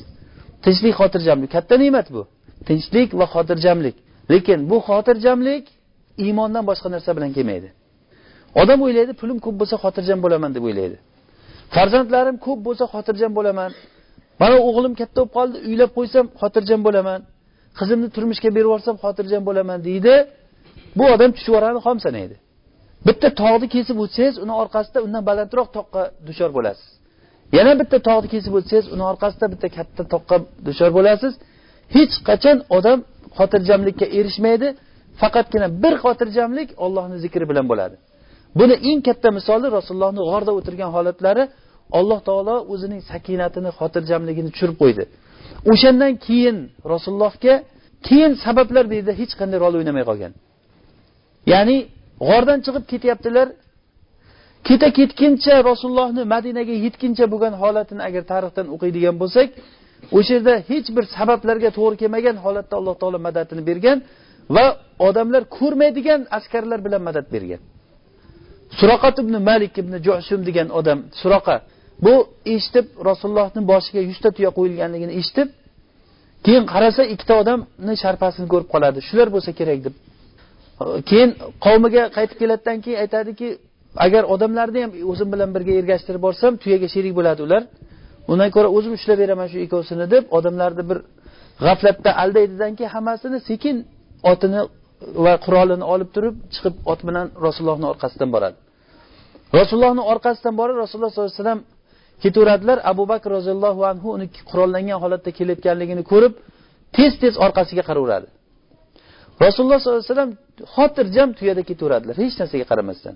Tinchlik 0.65 0.95
xotirjamlik 1.01 1.51
katta 1.57 1.75
ne'mat 1.83 2.09
bu. 2.15 2.23
Tinchlik 2.69 3.09
va 3.21 3.27
xotirjamlik. 3.35 3.97
Lekin 4.33 4.61
bu 4.71 4.77
xotirjamlik 4.89 5.65
iymondan 6.25 6.65
boshqa 6.71 6.89
narsa 6.95 7.11
bilan 7.17 7.31
kelmaydi. 7.37 7.69
Odam 8.61 8.79
o'ylaydi 8.87 9.13
pulim 9.21 9.39
ko'p 9.45 9.57
bo'lsa 9.61 9.77
xotirjam 9.85 10.19
bo'laman 10.25 10.51
deb 10.57 10.65
o'ylaydi. 10.69 10.97
Farzandlarim 11.75 12.37
ko'p 12.47 12.61
bo'lsa 12.67 12.85
xotirjam 12.95 13.33
bo'laman. 13.39 13.71
Mana 14.41 14.57
o'g'lim 14.69 14.93
katta 15.01 15.19
bo'lib 15.21 15.33
qoldi 15.37 15.57
uylab 15.69 15.91
qo'ysam 15.97 16.27
xotirjam 16.41 16.81
bo'laman. 16.87 17.21
Qizimni 17.79 18.09
turmushga 18.15 18.49
berib 18.57 18.69
yuborsam 18.69 18.97
xotirjam 19.05 19.43
bo'laman 19.49 19.79
deydi. 19.89 20.15
Bu 20.99 21.05
odam 21.15 21.31
chuchvarani 21.37 21.81
xom 21.87 21.99
sanaydi 22.07 22.37
bitta 23.07 23.29
tog'ni 23.43 23.67
kesib 23.75 23.97
o'tsangiz 24.05 24.37
uni 24.45 24.55
orqasida 24.63 24.99
undan 25.07 25.23
balandroq 25.31 25.69
toqqa 25.77 26.03
duchor 26.29 26.51
bo'lasiz. 26.57 26.89
Yana 27.57 27.73
bitta 27.81 27.99
tog'ni 28.09 28.29
kesib 28.35 28.53
o'tsangiz 28.59 28.87
uni 28.95 29.05
orqasida 29.13 29.47
bitta 29.53 29.69
katta 29.77 30.03
toqqa 30.15 30.37
duchor 30.67 30.91
bo'lasiz. 30.99 31.33
Hech 31.97 32.15
qachon 32.29 32.57
odam 32.79 32.99
xotirjamlikka 33.39 34.07
erishmaydi. 34.19 34.69
Faqatgina 35.21 35.69
bir 35.83 35.95
xotirjamlik 36.05 36.69
ollohni 36.85 37.17
zikri 37.25 37.45
bilan 37.51 37.67
bo'ladi. 37.73 37.97
Buni 38.59 38.75
eng 38.91 39.01
katta 39.09 39.29
misoli 39.39 39.67
rasulullohni 39.79 40.23
g'orda 40.31 40.53
o'tirgan 40.59 40.91
holatlari 40.97 41.45
alloh 41.99 42.21
taolo 42.29 42.57
o'zining 42.73 43.01
sakinatini 43.11 43.71
xotirjamligini 43.79 44.51
tushirib 44.55 44.77
qo'ydi. 44.83 45.05
O'shandan 45.73 46.13
keyin 46.27 46.57
rasulullohga 46.93 47.55
keyin 48.07 48.33
sabablar 48.45 48.85
bu 48.91 48.95
yerda 48.99 49.13
hech 49.21 49.33
qanday 49.41 49.59
rol 49.65 49.75
o'ynamay 49.79 50.05
qolgan. 50.11 50.33
Ya'ni 51.53 51.77
g'ordan 52.29 52.59
chiqib 52.65 52.85
ketyaptilar. 52.93 53.49
Keta 54.69 54.89
ketguncha 54.99 55.55
rasulullohni 55.71 56.23
madinaga 56.35 56.75
yetguncha 56.85 57.25
bo'lgan 57.33 57.55
holatini 57.63 58.03
agar 58.09 58.23
tarixdan 58.33 58.67
o'qiydigan 58.75 59.15
bo'lsak 59.23 59.49
o'sha 60.17 60.33
yerda 60.37 60.55
hech 60.71 60.89
bir 60.97 61.05
sabablarga 61.17 61.71
to'g'ri 61.79 61.97
kelmagan 62.03 62.37
holatda 62.45 62.75
alloh 62.81 62.95
taolo 63.03 63.19
madadini 63.29 63.63
bergan 63.71 63.99
va 64.57 64.67
odamlar 65.09 65.43
ko'rmaydigan 65.59 66.21
askarlar 66.39 66.79
bilan 66.87 67.03
madad 67.09 67.27
bergan. 67.35 67.61
Suroqat 68.79 69.17
ibn 69.23 69.35
malik 69.51 69.75
ibn 69.83 69.95
jushum 70.07 70.41
degan 70.49 70.69
odam 70.79 70.99
suroqa 71.21 71.57
bu 72.05 72.15
eshitib 72.55 72.87
rasulullohni 73.09 73.61
boshiga 73.73 74.01
yuzta 74.11 74.29
tuya 74.37 74.51
qo'yilganligini 74.59 75.13
eshitib 75.21 75.49
keyin 76.47 76.65
qarasa 76.73 77.03
ikkita 77.15 77.35
odamni 77.43 77.95
sharpasini 78.03 78.47
ko'rib 78.53 78.69
qoladi. 78.75 78.99
Shular 79.09 79.29
bo'lsa 79.35 79.51
kerak 79.61 79.81
deb. 79.87 79.95
Keyin 81.09 81.31
qavmiga 81.65 82.03
qaytib 82.17 82.37
keladidan 82.43 82.79
keyin 82.85 82.99
aytadiki 83.05 83.49
agar 84.07 84.23
odamlarni 84.35 84.81
ham 84.85 84.93
o'zim 85.13 85.29
bilan 85.35 85.51
birga 85.57 85.73
ergashtirib 85.81 86.23
borsam 86.27 86.53
tuyaga 86.63 86.89
sherik 86.95 87.13
bo'ladi 87.19 87.41
ular. 87.47 87.63
Undan 88.33 88.51
ko'ra 88.57 88.69
o'zim 88.77 88.93
ushlab 88.99 89.19
beraman 89.23 89.49
shu 89.53 89.59
ikkovsini 89.67 90.07
deb 90.15 90.25
odamlarni 90.39 90.83
bir 90.91 90.99
g'aflatda 91.67 92.11
aldaydidan 92.23 92.73
keyin 92.79 92.93
hammasini 92.97 93.39
sekin 93.51 93.77
otini 94.33 94.61
va 95.25 95.35
qurolini 95.45 95.85
olib 95.95 96.11
turib 96.15 96.35
chiqib 96.55 96.75
ot 96.93 97.01
bilan 97.09 97.27
rasulullohni 97.47 97.87
orqasidan 97.93 98.31
boradi. 98.35 98.57
Rasulullohni 99.59 100.03
orqasidan 100.13 100.55
borib 100.61 100.77
rasululloh 100.83 101.11
sollallohu 101.13 101.33
alayhi 101.33 101.43
vasallam 101.43 101.63
ketaveradilar 102.23 102.79
abu 102.93 103.05
bakr 103.13 103.29
roziyallohu 103.39 103.81
anhu 103.93 104.09
uni 104.17 104.27
qurollangan 104.51 104.99
holatda 105.03 105.31
kelayotganligini 105.39 106.03
ko'rib 106.13 106.33
tez 106.97 107.13
tez 107.23 107.35
orqasiga 107.47 107.83
qaraveradi. 107.89 108.29
Rasululloh 109.45 109.79
sollallohu 109.81 110.03
alayhi 110.03 110.15
vasallam 110.15 110.33
xotirjam 110.75 111.29
tuyada 111.39 111.63
ketaveradilar 111.71 112.15
hech 112.23 112.35
narsaga 112.41 112.65
qaramasdan. 112.71 113.15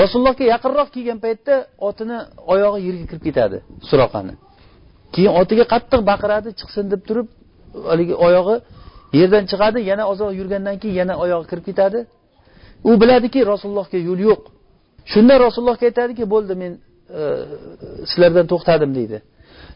Rasulullohga 0.00 0.44
yaqinroq 0.54 0.88
kelgan 0.94 1.18
paytda 1.24 1.54
otini 1.88 2.18
oyog'i 2.52 2.80
yerga 2.86 3.04
kirib 3.10 3.22
ketadi 3.28 3.58
suroqani. 3.88 4.34
Keyin 5.14 5.32
otiga 5.40 5.64
qattiq 5.72 6.00
baqiradi 6.10 6.48
chiqsin 6.60 6.84
deb 6.92 7.02
turib 7.08 7.28
haligi 7.90 8.14
oyog'i 8.26 8.56
yerdan 9.18 9.44
chiqadi 9.50 9.78
yana 9.90 10.04
ozroq 10.12 10.32
yurgandan 10.40 10.76
keyin 10.82 10.96
yana 11.02 11.14
oyog'i 11.24 11.46
kirib 11.50 11.64
ketadi. 11.70 12.00
U 12.88 12.90
biladiki 13.02 13.40
rasulullohga 13.52 13.98
yo'l 14.08 14.20
yo'q. 14.28 14.42
Shunda 15.12 15.34
rasulullohga 15.44 15.84
aytadiki 15.90 16.24
bo'ldi 16.34 16.54
men 16.62 16.72
sizlardan 18.10 18.46
to'xtadim 18.52 18.90
deydi. 18.98 19.18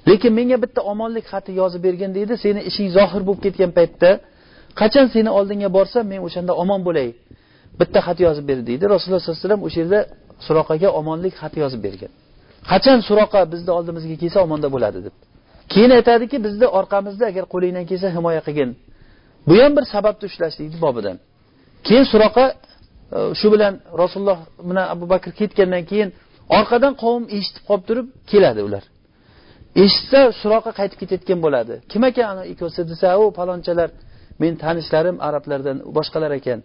Lekin 0.09 0.33
menga 0.39 0.57
bitta 0.65 0.81
omonlik 0.93 1.25
xati 1.33 1.53
yozib 1.61 1.81
bergin 1.87 2.11
deydi 2.19 2.35
seni 2.45 2.61
ishing 2.71 2.89
zohir 2.97 3.23
bo'lib 3.29 3.43
ketgan 3.47 3.71
paytda 3.79 4.11
qachon 4.81 5.07
seni 5.15 5.31
oldingga 5.39 5.69
borsam 5.77 6.05
men 6.13 6.21
o'shanda 6.27 6.53
omon 6.63 6.81
bo'lay. 6.89 7.09
Bitta 7.81 7.99
xat 8.07 8.19
yozib 8.27 8.45
ber 8.51 8.59
deydi. 8.69 8.85
Rasululloh 8.95 9.21
sollallohu 9.23 9.39
alayhi 9.39 9.49
vasallam 9.49 9.63
o'sha 9.69 9.79
yerda 9.83 10.01
suroqaga 10.47 10.89
omonlik 11.01 11.35
xati 11.41 11.59
yozib 11.65 11.83
bergan 11.87 12.13
qachon 12.71 12.99
suroqa 13.09 13.41
bizni 13.53 13.71
oldimizga 13.79 14.17
kelsa 14.23 14.39
omonda 14.47 14.69
bo'ladi 14.75 14.99
deb. 15.07 15.15
Keyin 15.73 15.91
aytadiki 15.99 16.37
bizni 16.47 16.67
orqamizda 16.79 17.25
agar 17.31 17.45
qo'lingdan 17.53 17.85
kelsa 17.91 18.09
himoya 18.17 18.43
qilgin. 18.47 18.71
Bu 19.49 19.55
ham 19.63 19.73
bir 19.77 19.85
sababni 19.95 20.25
ushlashlikni 20.31 20.79
bobidan. 20.87 21.17
Keyin 21.87 22.07
suroqa 22.13 22.45
shu 23.41 23.47
bilan 23.55 23.75
rasululloh 24.03 24.39
bilan 24.69 24.87
abu 24.95 25.05
bakr 25.13 25.31
ketgandan 25.41 25.85
keyin 25.91 26.09
orqadan 26.59 26.95
qavm 27.03 27.25
eshitib 27.37 27.63
qolib 27.69 27.85
turib 27.89 28.07
keladi 28.31 28.61
ular. 28.69 28.85
Eshitsa 29.85 30.21
suroqqa 30.41 30.73
qaytib 30.79 30.99
ketayotgan 31.03 31.39
bo'ladi. 31.47 31.75
Kim 31.91 32.03
ekan 32.11 32.27
ana 32.33 32.45
ikkovsi 32.53 32.81
desa 32.91 33.09
u 33.23 33.25
palonchalar 33.39 33.91
men 34.43 34.53
tanishlarim 34.63 35.17
arablardan 35.29 35.77
boshqalar 35.97 36.33
ekan. 36.41 36.59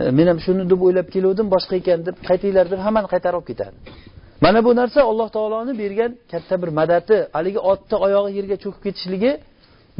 E, 0.00 0.04
men 0.18 0.26
ham 0.30 0.38
shuni 0.44 0.64
deb 0.72 0.80
o'ylab 0.86 1.08
keluvdim 1.14 1.46
boshqa 1.54 1.74
ekan 1.80 1.98
deb 2.08 2.16
qaytinglar 2.28 2.66
deb 2.72 2.80
hammani 2.86 3.08
qaytarib 3.14 3.38
olib 3.40 3.48
ketadi. 3.50 3.76
Mana 4.44 4.58
bu 4.66 4.70
narsa 4.80 5.00
alloh 5.10 5.28
taoloni 5.36 5.72
bergan 5.82 6.12
katta 6.32 6.54
bir 6.62 6.70
madati 6.80 7.16
haligi 7.36 7.60
otni 7.72 7.96
oyog'i 8.06 8.32
yerga 8.38 8.56
cho'kib 8.64 8.82
ketishligi 8.86 9.32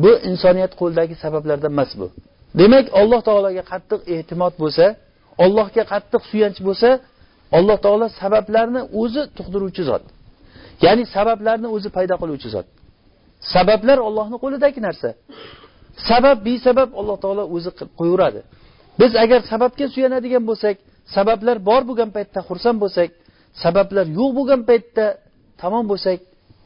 bu 0.03 0.11
insoniyat 0.31 0.73
qo'lidagi 0.81 1.15
sabablardan 1.25 1.73
emas 1.77 1.91
bu. 2.01 2.07
Demak 2.61 2.87
alloh 3.01 3.21
taologa 3.29 3.63
qattiq 3.73 4.01
e'timod 4.15 4.55
bo'lsa 4.63 4.85
allohga 5.45 5.83
qattiq 5.93 6.23
suyanch 6.31 6.59
bo'lsa 6.69 6.89
alloh 7.59 7.79
taolo 7.85 8.07
sabablarni 8.21 8.81
o'zi 9.03 9.23
tug'diruvchi 9.37 9.83
zot. 9.91 10.05
Ya'ni 10.85 11.05
sabablarni 11.17 11.69
o'zi 11.77 11.89
paydo 11.97 12.15
qiluvchi 12.23 12.49
zot. 12.55 12.67
Sabablar 13.55 13.99
ollohni 14.09 14.37
qo'lidagi 14.45 14.81
narsa. 14.87 15.09
Sabab 16.09 16.39
besabab 16.49 16.91
alloh 17.01 17.17
taolo 17.25 17.45
o'zi 17.55 17.71
qilib 17.77 17.93
qo'yaveradi 18.01 18.41
biz 19.01 19.13
agar 19.25 19.41
sababga 19.53 19.87
suyanadigan 19.95 20.45
bo'lsak 20.51 20.77
sabablar 21.17 21.57
bor 21.69 21.83
bo'lgan 21.89 22.11
paytda 22.17 22.41
xursand 22.49 22.79
bo'lsak 22.85 23.11
sabablar 23.63 24.07
yo'q 24.19 24.31
bo'lgan 24.39 24.61
paytda 24.71 25.05
tamom 25.63 25.85
bo'lsak 25.93 26.19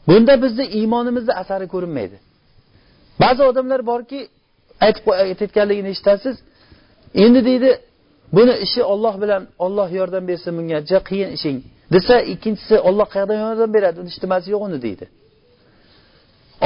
bunda 0.09 0.33
bizni 0.43 0.65
iymonimizni 0.77 1.33
asari 1.41 1.67
ko'rinmaydi. 1.73 2.17
Ba'zi 3.21 3.41
odamlar 3.49 3.81
borki 3.91 4.19
aytib 4.85 5.05
aytayotganligini 5.23 5.89
eshitasiz 5.93 6.35
endi 7.23 7.41
deydi 7.49 7.69
buni 8.33 8.53
ishi 8.65 8.81
olloh 8.83 9.21
bilan 9.21 9.47
olloh 9.65 9.89
yordam 9.99 10.27
bersin 10.27 10.57
bunga. 10.57 10.77
Juda 10.87 11.01
qiyin 11.09 11.29
ishing. 11.37 11.57
Desa 11.93 12.15
ikkinchisi 12.33 12.75
olloh 12.87 13.07
qayerdan 13.13 13.37
yordam 13.45 13.73
beradi? 13.73 13.97
Uni 14.01 14.09
hech 14.11 14.21
nimasi 14.23 14.47
yo'q 14.53 14.61
uni 14.67 14.77
deydi. 14.85 15.05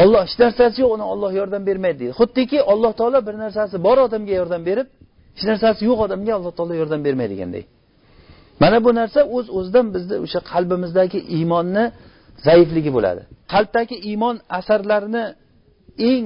Olloh 0.02 0.22
hech 0.28 0.38
narsasi 0.44 0.78
yo'q 0.84 0.92
uni 0.98 1.06
olloh 1.14 1.32
yordam 1.40 1.62
bermaydi 1.70 2.00
deydi. 2.00 2.14
Xuddiki 2.20 2.58
alloh 2.72 2.92
taolo 3.00 3.20
bir 3.28 3.36
narsasi 3.44 3.76
bor 3.88 3.98
odamga 4.08 4.34
yordam 4.42 4.62
berib 4.70 4.88
hech 5.36 5.46
narsasi 5.52 5.82
yo'q 5.90 6.00
odamga 6.06 6.32
alloh 6.38 6.52
taolo 6.58 6.74
yordam 6.82 7.02
bermaydiganday 7.08 7.64
mana 8.60 8.84
bu 8.86 8.92
narsa 8.96 9.20
o'z 9.24 9.48
uz 9.50 9.56
o'zidan 9.58 9.86
bizni 9.96 10.16
o'sha 10.26 10.40
qalbimizdagi 10.52 11.20
iymonni 11.38 11.86
zaifligi 12.48 12.92
bo'ladi. 12.98 13.22
Qalbdagi 13.54 13.96
iymon 14.10 14.36
asarlarini 14.60 15.26
eng 16.12 16.26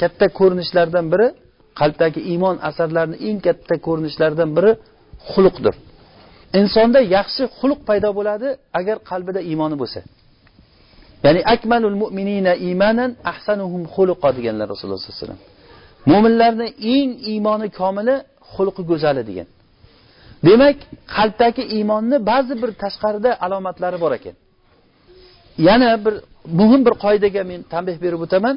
katta 0.00 0.26
ko'rinishlaridan 0.38 1.06
biri 1.12 1.26
qalbdagi 1.80 2.20
iymon 2.32 2.56
asarlarini 2.68 3.16
eng 3.28 3.38
katta 3.46 3.74
ko'rinishlaridan 3.86 4.50
biri 4.56 4.72
xulqdir 5.32 5.74
insonda 6.60 7.00
yaxshi 7.16 7.42
xulq 7.58 7.80
paydo 7.88 8.08
bo'ladi 8.18 8.48
agar 8.78 8.96
qalbida 9.10 9.40
iymoni 9.50 9.76
bo'lsa. 9.82 10.00
Ya'ni 11.24 11.40
akmalul 11.54 11.96
mu'minina 12.02 12.52
imanan 12.70 13.10
ahsanuhum 13.32 13.82
xuluqa 13.94 14.28
deganlar 14.36 14.66
rasululloh 14.72 15.00
sollallohu 15.00 15.16
alayhi 15.16 15.26
vasallam. 15.26 15.42
Mo'minlarni 16.10 16.68
eng 16.94 17.10
iymoni 17.32 17.68
komili 17.80 18.14
xulqi 18.54 18.82
go'zali 18.90 19.22
degan. 19.30 19.48
Demak 20.48 20.78
qalbdagi 21.16 21.62
iymonni 21.76 22.16
ba'zi 22.30 22.54
bir 22.62 22.70
tashqarida 22.82 23.30
alomatlari 23.44 23.98
bor 24.04 24.12
ekan. 24.18 24.34
Yana 25.68 25.90
bir 26.04 26.14
muhim 26.60 26.80
bir 26.86 26.94
qoidaga 27.04 27.42
men 27.50 27.60
tanbeh 27.72 27.96
berib 28.04 28.20
o'taman. 28.26 28.56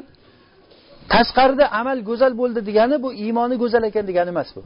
Tashqarida 1.14 1.66
amal 1.80 1.98
go'zal 2.08 2.32
bo'ldi 2.40 2.60
degani 2.68 2.96
bu 3.04 3.08
iymoni 3.24 3.54
go'zal 3.62 3.82
ekan 3.90 4.04
degani 4.10 4.30
emas 4.34 4.48
bu. 4.56 4.62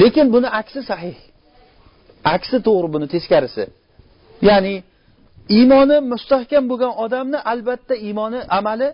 Lekin 0.00 0.26
buni 0.34 0.48
aksi 0.60 0.80
sahih 0.90 1.18
aksi 2.34 2.56
to'g'ri 2.66 2.88
buni 2.94 3.06
teskarisi. 3.14 3.64
Ya'ni 4.48 4.74
iymoni 5.56 5.96
mustahkam 6.12 6.64
bo'lgan 6.70 6.92
odamni 7.04 7.38
albatta 7.52 7.94
iymoni 8.06 8.40
amali 8.58 8.88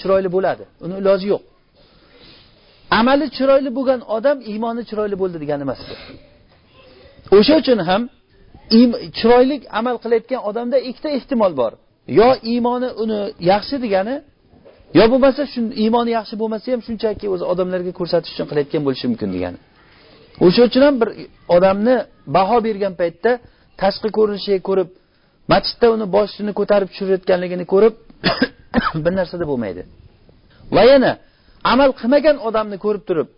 chiroyli 0.00 0.28
bo'ladi. 0.36 0.64
Uni 0.84 0.94
iloji 1.00 1.26
yo'q. 1.32 1.42
Amali 2.98 3.26
chiroyli 3.36 3.70
bo'lgan 3.78 4.00
odam 4.16 4.38
iymoni 4.52 4.82
chiroyli 4.88 5.16
bo'ldi 5.22 5.36
degani 5.42 5.62
emas 5.66 5.80
o'sha 7.36 7.54
uchun 7.62 7.78
ham 7.88 8.02
chiroyli 9.18 9.56
amal 9.80 9.96
qilayotgan 10.02 10.40
odamda 10.48 10.76
ikkita 10.88 11.08
ehtimol 11.18 11.52
bor. 11.60 11.72
Yo 12.18 12.28
iymoni 12.52 12.88
uni 13.02 13.20
yaxshi 13.50 13.76
degani 13.84 14.14
yo 14.98 15.04
bo'lmasa 15.12 15.42
shu 15.52 15.60
iymoni 15.84 16.10
yaxshi 16.18 16.34
bo'lmasa 16.42 16.66
ham 16.74 16.80
shunchaki 16.88 17.26
o'zi 17.34 17.44
odamlarga 17.52 17.92
ko'rsatish 17.98 18.32
uchun 18.34 18.46
qilayotgan 18.50 18.82
bo'lishi 18.86 19.06
mumkin 19.12 19.28
degani. 19.36 19.58
O'sha 20.46 20.60
uchun 20.68 20.82
ham 20.86 20.96
bir 21.02 21.08
odamni 21.56 21.96
baho 22.36 22.56
bergan 22.66 22.94
paytda 23.00 23.30
tashqi 23.82 24.08
ko'rinishiga 24.18 24.60
ko'rib 24.68 24.88
masjidda 25.52 25.86
uni 25.94 26.06
boshini 26.16 26.52
ko'tarib 26.60 26.88
tushirayotganligini 26.92 27.64
ko'rib 27.72 27.94
bir 29.04 29.12
narsada 29.20 29.44
bo'lmaydi. 29.50 29.82
Va 30.76 30.82
yana 30.92 31.10
amal 31.72 31.90
qilmagan 32.00 32.36
odamni 32.48 32.76
ko'rib 32.84 33.04
turib 33.08 33.28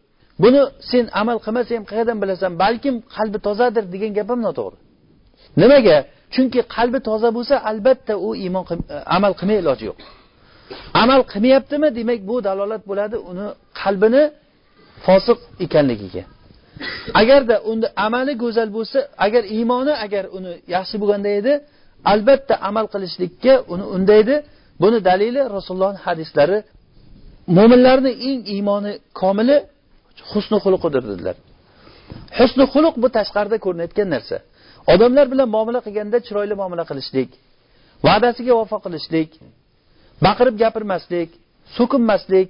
buni 0.43 0.61
sen 0.91 1.05
amal 1.21 1.39
qilmasa 1.45 1.71
ham 1.77 1.85
qayerdan 1.91 2.19
bilasan 2.23 2.53
balkim 2.63 2.95
qalbi 3.17 3.39
tozadir 3.47 3.85
degan 3.95 4.13
gap 4.19 4.29
ham 4.33 4.41
noto'g'ri. 4.49 4.77
Nimaga? 5.63 5.97
Chunki 6.35 6.61
qalbi 6.77 6.99
toza 7.09 7.29
bo'lsa 7.37 7.55
albatta 7.71 8.15
u 8.27 8.29
iymon 8.45 8.65
amal 9.17 9.33
qilmay 9.39 9.59
iloji 9.63 9.85
yo'q. 9.91 9.99
Amal 11.03 11.21
qilmayaptimi? 11.33 11.89
Demak 11.99 12.21
bu 12.31 12.37
dalolat 12.47 12.83
bo'ladi 12.91 13.17
uni 13.31 13.47
qalbini 13.81 14.23
fosiq 15.07 15.39
ekanligiga. 15.65 16.23
Agarda 17.21 17.57
unda 17.71 17.87
amali 18.07 18.33
go'zal 18.43 18.69
bo'lsa 18.77 18.99
agar 19.27 19.43
iymoni 19.57 19.93
agar 20.05 20.25
uni 20.37 20.53
yaxshi 20.75 20.97
bo'lganda 21.03 21.31
edi 21.41 21.53
albatta 22.13 22.55
amal 22.69 22.87
qilishlikka 22.95 23.55
uni 23.73 23.85
undaydi. 23.97 24.35
Buni 24.83 24.99
dalili 25.09 25.41
rasulullohni 25.57 26.01
hadislari. 26.07 26.59
Mo'minlarni 27.57 28.13
eng 28.29 28.41
iymoni 28.55 28.93
komili 29.21 29.57
husni 30.31 30.59
xulqidir 30.65 31.03
dedilar. 31.11 31.37
Husni 32.39 32.65
xuluq 32.73 32.95
bu 33.03 33.09
tashqarida 33.17 33.57
ko'rinayotgan 33.65 34.09
narsa. 34.15 34.37
Odamlar 34.93 35.27
bilan 35.33 35.49
muomala 35.55 35.81
qilganda 35.87 36.19
chiroyli 36.27 36.55
muomala 36.61 36.85
qilishlik 36.91 37.31
va'dasiga 38.07 38.53
vafo 38.61 38.77
qilishlik 38.87 39.31
baqirib 40.27 40.57
gapirmaslik 40.63 41.31
so'kinmaslik 41.77 42.49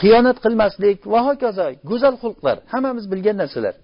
xiyonat 0.00 0.36
qilmaslik 0.44 0.98
va 1.12 1.20
hokazo 1.28 1.66
go'zal 1.90 2.14
xulqlar 2.22 2.56
hammamiz 2.72 3.04
bilgan 3.12 3.36
narsalar. 3.42 3.74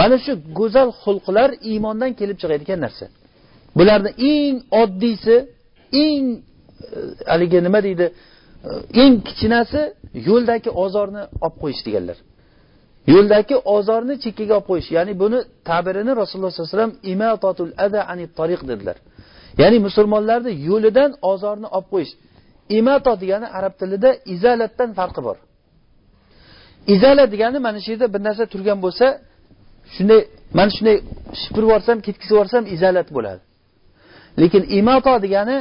Mana 0.00 0.16
shu 0.24 0.32
go'zal 0.58 0.90
xulqlar 1.02 1.50
iymondan 1.70 2.10
kelib 2.20 2.36
chiqadigan 2.42 2.80
narsa. 2.86 3.06
Bularni 3.78 4.10
eng 4.32 4.56
oddiysi 4.82 5.36
eng 6.04 6.26
e, 6.36 6.98
haligi 7.32 7.58
nima 7.66 7.80
deydi 7.86 8.06
e, 8.68 8.70
eng 9.02 9.14
kichkinasi 9.26 9.80
yo'ldagi 10.28 10.70
ozorni 10.84 11.22
olib 11.46 11.56
qo'yish 11.62 11.82
deganlar. 11.86 12.18
Yo'ldagi 13.14 13.56
ozorni 13.76 14.14
chekkaga 14.24 14.54
olib 14.58 14.66
qo'yish 14.70 14.88
ya'ni 14.96 15.12
buni 15.22 15.38
tabirini 15.70 16.12
rasululloh 16.20 16.50
sollallohu 16.52 16.70
alayhi 16.70 16.78
vasallam 16.78 16.94
imatotul 17.12 17.70
ada 17.86 18.00
ani 18.12 18.24
tariq 18.38 18.60
dedilar. 18.70 18.96
Ya'ni 19.60 19.78
musulmonlarni 19.86 20.52
yo'lidan 20.68 21.10
ozorni 21.30 21.68
olib 21.76 21.88
qo'yish. 21.92 22.12
Imato 22.78 23.12
degani 23.22 23.46
arab 23.58 23.74
tilida 23.80 24.10
izalatdan 24.34 24.90
farqi 24.98 25.20
bor. 25.26 25.36
Izala 26.94 27.24
degani 27.32 27.58
mana 27.66 27.78
shu 27.84 27.88
yerda 27.92 28.06
bir 28.14 28.20
narsa 28.26 28.44
turgan 28.52 28.78
bo'lsa 28.84 29.06
shunday 29.94 30.20
mana 30.58 30.70
shunday 30.76 30.96
shipirib 31.42 31.66
yuborsam 31.68 31.98
ketkizib 32.06 32.34
yuborsam 32.34 32.64
izalat 32.74 33.08
bo'ladi. 33.16 33.42
Lekin 34.40 34.62
imato 34.78 35.14
degani 35.24 35.56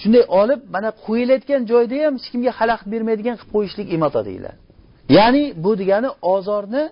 shunday 0.00 0.24
olib 0.40 0.60
mana 0.74 0.90
qo'yilayotgan 1.06 1.62
joyda 1.70 1.96
ham 2.04 2.14
hech 2.18 2.28
kimga 2.32 2.52
xalaqit 2.58 2.88
bermaydigan 2.94 3.36
qilib 3.40 3.52
qo'yishlik 3.54 3.86
imato 3.96 4.20
deyiladi. 4.28 4.58
Ya'ni 5.16 5.44
bu 5.64 5.70
degani 5.80 6.08
ozorni 6.34 6.82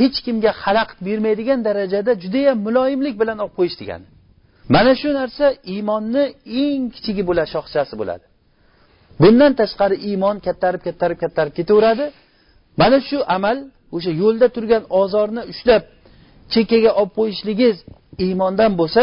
hech 0.00 0.16
kimga 0.24 0.50
xalaqit 0.62 0.98
bermaydigan 1.08 1.58
darajada 1.66 2.12
judayam 2.22 2.58
muloyimlik 2.66 3.14
bilan 3.20 3.38
olib 3.44 3.54
qo'yish 3.58 3.76
degani. 3.82 4.06
Mana 4.68 4.92
shu 5.00 5.08
narsa 5.20 5.46
iymonni 5.74 6.24
eng 6.62 6.82
kichigi 6.94 7.22
bo'ladi 7.28 7.50
shoxchasi 7.54 7.94
bo'ladi. 8.00 8.24
Bundan 9.22 9.52
tashqari 9.60 9.96
iymon 10.08 10.36
kattarib 10.46 10.82
kattarib 10.86 11.18
kattarib 11.22 11.54
ketaveradi. 11.58 12.04
Mana 12.80 12.98
shu 13.08 13.18
amal 13.36 13.58
o'sha 13.96 14.12
yo'lda 14.22 14.46
turgan 14.54 14.82
ozorni 15.00 15.42
ushlab 15.52 15.82
chekkaga 16.52 16.90
olib 17.00 17.12
qo'yishligingiz 17.18 17.76
iymondan 18.24 18.72
bo'lsa 18.80 19.02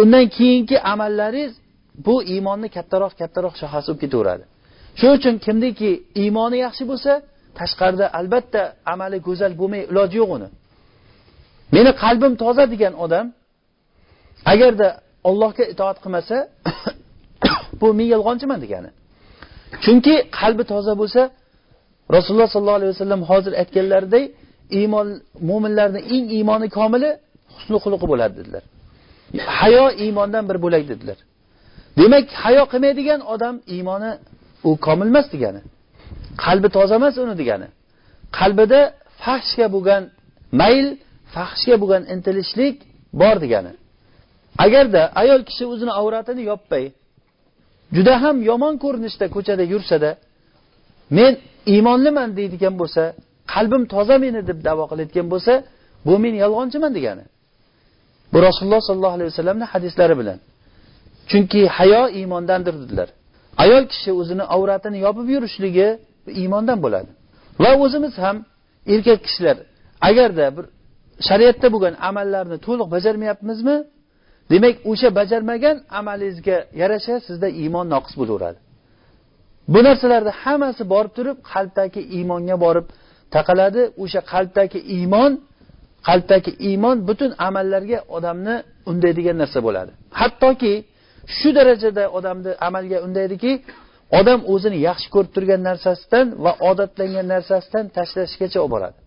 undan 0.00 0.24
keyingi 0.36 0.76
amallaringiz 0.92 1.52
bu 2.06 2.14
iymonni 2.34 2.68
kattaroq 2.76 3.12
kattaroq 3.20 3.54
shoxasi 3.60 3.86
bo'lib 3.88 4.00
ketaveradi. 4.04 4.44
Shuning 4.98 5.16
uchun 5.18 5.34
kimniki 5.46 5.90
iymoni 6.22 6.56
yaxshi 6.66 6.84
bo'lsa 6.90 7.12
tashqarida 7.58 8.06
albatta 8.18 8.60
amali 8.92 9.18
go'zal 9.26 9.52
bo'lmay 9.60 9.82
iloji 9.90 10.16
yo'q 10.22 10.30
uni. 10.36 10.48
Meni 11.76 11.90
qalbim 12.02 12.32
toza 12.42 12.64
degan 12.72 12.94
odam 13.04 13.26
agarda 14.52 14.88
ollohga 15.28 15.64
itoat 15.72 15.98
qilmasa 16.04 16.36
bu 17.80 17.86
men 17.98 18.06
yolg'onchiman 18.14 18.58
degani. 18.64 18.90
Chunki 19.84 20.14
qalbi 20.38 20.64
toza 20.72 20.92
bo'lsa 21.00 21.22
rasululloh 22.16 22.48
sollallohu 22.54 22.78
alayhi 22.80 22.92
vasallam 22.94 23.22
hozir 23.30 23.52
aytganlaridek 23.62 24.24
iymon 24.80 25.08
mo'minlarni 25.48 26.00
eng 26.14 26.26
iymoni 26.38 26.68
komili 26.78 27.10
husni 27.54 27.76
xuluqi 27.84 28.06
bo'ladi 28.12 28.34
dedilar. 28.40 28.64
Hayo 29.58 29.84
iymondan 30.04 30.44
bir 30.50 30.56
bo'lak 30.64 30.82
dedilar. 30.92 31.18
Demak 32.00 32.26
hayo 32.42 32.62
qilmaydigan 32.72 33.20
odam 33.34 33.54
iymoni 33.74 34.10
u 34.68 34.70
komil 34.86 35.08
emas 35.12 35.26
degani. 35.34 35.60
Qalbi 36.44 36.68
toza 36.76 36.94
emas 37.00 37.14
uni 37.24 37.34
degani. 37.40 37.68
Qalbida 38.38 38.80
fahshga 39.22 39.66
bo'lgan 39.74 40.02
mayl 40.60 40.86
fahshga 41.34 41.74
bo'lgan 41.82 42.02
intilishlik 42.14 42.76
bor 43.20 43.36
degani. 43.44 43.72
Agarda 44.64 45.02
ayol 45.22 45.40
kishi 45.48 45.64
o'zini 45.72 45.92
avratini 46.00 46.42
yoppay 46.50 46.84
juda 47.96 48.14
ham 48.22 48.36
yomon 48.50 48.74
ko'rinishda 48.84 49.26
ko'chada 49.34 49.64
yursada 49.72 50.10
men 51.18 51.32
iymonliman 51.72 52.28
deydigan 52.38 52.74
bo'lsa 52.80 53.02
qalbim 53.54 53.82
toza 53.94 54.16
meni 54.24 54.40
deb 54.50 54.58
davo 54.68 54.84
qilayotgan 54.90 55.26
bo'lsa 55.32 55.52
bu 56.06 56.14
men 56.24 56.34
yolg'onchiman 56.42 56.92
degani. 56.98 57.24
Bu 58.32 58.38
rasululloh 58.48 58.82
sollallohu 58.88 59.16
alayhi 59.18 59.30
vasallamni 59.32 59.66
hadislari 59.72 60.14
bilan. 60.20 60.38
Chunki 61.30 61.60
hayo 61.76 62.02
iymondandir 62.18 62.74
dedilar. 62.82 63.08
Ayol 63.64 63.84
kishi 63.92 64.10
o'zini 64.20 64.44
avratini 64.54 64.98
yopib 65.06 65.26
yurishligi 65.34 65.88
iymondan 66.40 66.78
bo'ladi. 66.84 67.10
Va 67.62 67.70
o'zimiz 67.84 68.14
ham 68.24 68.36
erkak 68.94 69.20
kishilar 69.26 69.56
agarda 70.08 70.46
bir 70.56 70.64
shariatda 71.28 71.66
bo'lgan 71.74 71.94
amallarni 72.08 72.56
to'liq 72.66 72.88
bajarmayapmizmi 72.94 73.76
demak 74.52 74.76
o'sha 74.90 75.08
bajarmagan 75.18 75.76
amalingizga 75.98 76.56
yarasha 76.80 77.14
sizda 77.26 77.48
iymon 77.62 77.86
noqis 77.94 78.14
bo'laveradi. 78.20 78.58
Bu 79.72 79.80
narsalarni 79.88 80.32
hammasi 80.42 80.82
borib 80.92 81.12
turib 81.18 81.36
qalbdagi 81.52 82.02
iymonga 82.16 82.56
borib 82.64 82.86
taqaladi. 83.34 83.82
O'sha 84.02 84.20
qalbdagi 84.32 84.80
iymon 84.96 85.32
qalbdagi 86.08 86.52
iymon 86.68 86.96
butun 87.08 87.30
amallarga 87.48 87.98
odamni 88.16 88.56
undaydigan 88.90 89.36
narsa 89.42 89.58
bo'ladi. 89.66 89.92
Hattoki 90.20 90.74
shu 91.36 91.48
darajada 91.58 92.04
odamni 92.18 92.52
amalga 92.68 92.98
undaydiki 93.06 93.52
odam 94.18 94.40
o'zini 94.52 94.78
yaxshi 94.88 95.08
ko'rib 95.14 95.30
turgan 95.36 95.60
narsasidan 95.68 96.26
va 96.44 96.52
odatlangan 96.70 97.26
narsasidan 97.34 97.84
tashlashgacha 97.96 98.58
olib 98.64 98.72
boradi. 98.74 98.98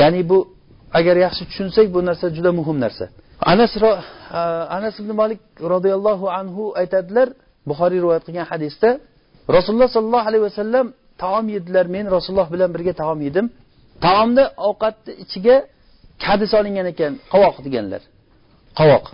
Ya'ni 0.00 0.20
bu 0.30 0.38
agar 0.98 1.16
yaxshi 1.26 1.42
tushunsak 1.50 1.86
bu 1.94 2.00
narsa 2.08 2.26
juda 2.36 2.50
muhim 2.60 2.78
narsa. 2.84 3.06
Anas 3.52 3.72
anas 4.76 4.94
ibn 5.02 5.10
malik 5.20 5.40
roziyallohu 5.74 6.26
anhu 6.40 6.62
aytadilar 6.80 7.28
buxoriy 7.68 8.00
rivoyat 8.04 8.22
qilgan 8.26 8.46
hadisda 8.52 8.88
rasululloh 9.56 9.90
sollallohu 9.96 10.26
alayhi 10.30 10.44
vasallam 10.48 10.86
taom 11.22 11.44
yedilar 11.54 11.86
men 11.96 12.04
rasululloh 12.16 12.48
bilan 12.54 12.70
birga 12.74 12.92
taom 13.02 13.18
yedim. 13.26 13.46
Taomni 14.06 14.44
ovqatni 14.68 15.12
ichiga 15.24 15.56
kadi 16.24 16.44
solingan 16.54 16.86
ekan 16.92 17.12
qovoq 17.32 17.56
deganlar. 17.66 18.02
Qovoq. 18.80 19.04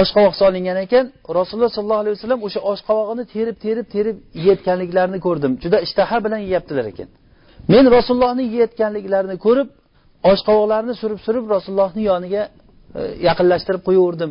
Oshqovoq 0.00 0.34
solingan 0.42 0.78
ekan. 0.84 1.04
Rasululloh 1.38 1.70
sollallohu 1.76 2.02
alayhi 2.02 2.14
vasallam 2.18 2.40
o'sha 2.46 2.60
oshqovog'ini 2.72 3.24
terib 3.34 3.56
terib 3.64 3.86
terib 3.94 4.16
yeyotganliklarini 4.40 5.18
ko'rdim. 5.26 5.52
Juda 5.62 5.78
ishtaha 5.86 6.16
bilan 6.24 6.40
yeyaptilar 6.46 6.84
ekan. 6.92 7.08
Men 7.72 7.84
rasulullohni 7.96 8.44
yeyotganliklarini 8.54 9.36
ko'rib 9.46 9.68
oshqovoqlarni 10.32 10.94
surib 11.00 11.18
surib 11.26 11.44
rasulullohni 11.54 12.02
yoniga 12.10 12.42
E, 12.98 13.00
yaqinlashtirib 13.28 13.82
qo'yaverdim. 13.88 14.30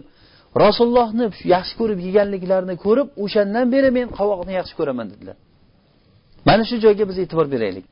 Rasulullohni 0.63 1.26
yaxshi 1.56 1.74
ko'rib 1.80 2.00
yeganliklarini 2.08 2.76
ko'rib 2.86 3.08
o'shandan 3.24 3.67
beri 3.76 3.89
men 3.97 4.08
qovoqni 4.17 4.54
yaxshi 4.60 4.74
ko'raman 4.80 5.08
dedilar. 5.13 5.38
Mana 6.47 6.63
shu 6.69 6.76
joyga 6.86 7.04
biz 7.10 7.17
e'tibor 7.24 7.47
beraylik. 7.54 7.86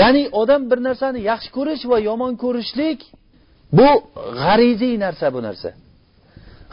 Ya'ni 0.00 0.22
odam 0.40 0.62
bir 0.70 0.78
narsani 0.88 1.20
yaxshi 1.30 1.50
ko'rish 1.56 1.82
va 1.90 1.98
yomon 2.08 2.32
ko'rishlik 2.44 3.00
bu 3.78 3.88
g'ariziy 4.42 4.94
narsa 5.04 5.26
bu 5.34 5.40
narsa. 5.48 5.70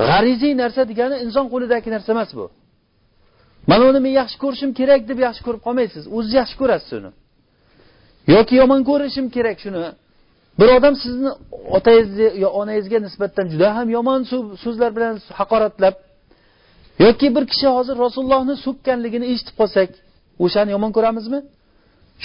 G'ariziy 0.10 0.54
narsa 0.62 0.82
degani 0.92 1.16
inson 1.26 1.46
qo'lidagi 1.54 1.90
narsa 1.96 2.10
emas 2.16 2.32
bu. 2.40 2.46
Mana 3.70 3.84
uni 3.92 4.00
men 4.06 4.14
yaxshi 4.22 4.38
ko'rishim 4.44 4.72
kerak 4.80 5.02
deb 5.10 5.20
yaxshi 5.28 5.42
ko'rib 5.48 5.62
qolmaysiz. 5.68 6.04
O'ziz 6.18 6.34
yaxshi 6.40 6.56
ko'rasiz 6.62 6.92
uni. 7.00 7.12
Yoki 8.34 8.54
yomon 8.62 8.82
ko'rishim 8.90 9.26
kerak 9.36 9.58
shuni. 9.64 9.80
Bir 10.60 10.68
odam 10.78 10.96
sizni 11.04 11.30
otangizni 11.78 12.28
yo 12.44 12.50
onangizga 12.60 13.00
nisbatan 13.08 13.46
juda 13.54 13.68
ham 13.78 13.88
yomon 13.98 14.22
so'zlar 14.64 14.92
bilan 14.98 15.16
haqoratlab 15.40 15.96
yoki 17.06 17.28
bir 17.36 17.44
kishi 17.52 17.68
hozir 17.76 17.96
rasulullohni 18.06 18.56
so'kkanligini 18.66 19.26
eshitib 19.34 19.56
qolsak 19.62 19.90
o'shani 20.46 20.70
yomon 20.76 20.92
ko'ramizmi? 20.98 21.40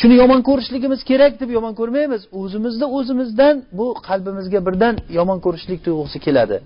Shuni 0.01 0.15
yomon 0.23 0.41
ko'rishligimiz 0.49 1.01
kerak 1.11 1.33
deb 1.41 1.51
yomon 1.57 1.75
ko'rmaymiz. 1.81 2.23
O'zimizni 2.41 2.87
o'zimizdan 2.97 3.55
bu 3.79 3.87
qalbimizga 4.09 4.61
birdan 4.67 4.95
yomon 5.19 5.39
ko'rishlik 5.45 5.81
tuyg'usi 5.87 6.19
keladi. 6.27 6.57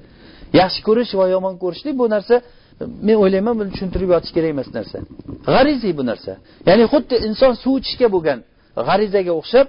Yaxshi 0.60 0.80
ko'rish 0.88 1.12
va 1.18 1.24
yomon 1.34 1.54
ko'rishlik 1.62 1.94
bu 2.00 2.06
narsa 2.14 2.34
men 3.06 3.16
o'ylayman 3.22 3.54
buni 3.60 3.70
tushuntirib 3.74 4.08
yotish 4.14 4.32
kerak 4.36 4.50
emas 4.54 4.68
narsa. 4.78 4.98
G'ariziy 5.54 5.92
bu 5.98 6.04
narsa. 6.10 6.32
Ya'ni 6.68 6.84
xuddi 6.92 7.14
inson 7.28 7.52
suv 7.62 7.74
ichishga 7.80 8.08
bo'lgan 8.14 8.38
g'arizaga 8.88 9.32
o'xshab 9.40 9.66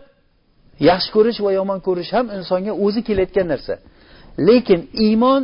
yaxshi 0.89 1.09
ko'rish 1.15 1.39
va 1.45 1.51
yomon 1.59 1.79
ko'rish 1.87 2.11
ham 2.15 2.25
insonga 2.37 2.73
o'zi 2.85 3.01
kelayotgan 3.07 3.47
narsa. 3.53 3.73
Lekin 4.47 4.79
iymon 5.07 5.41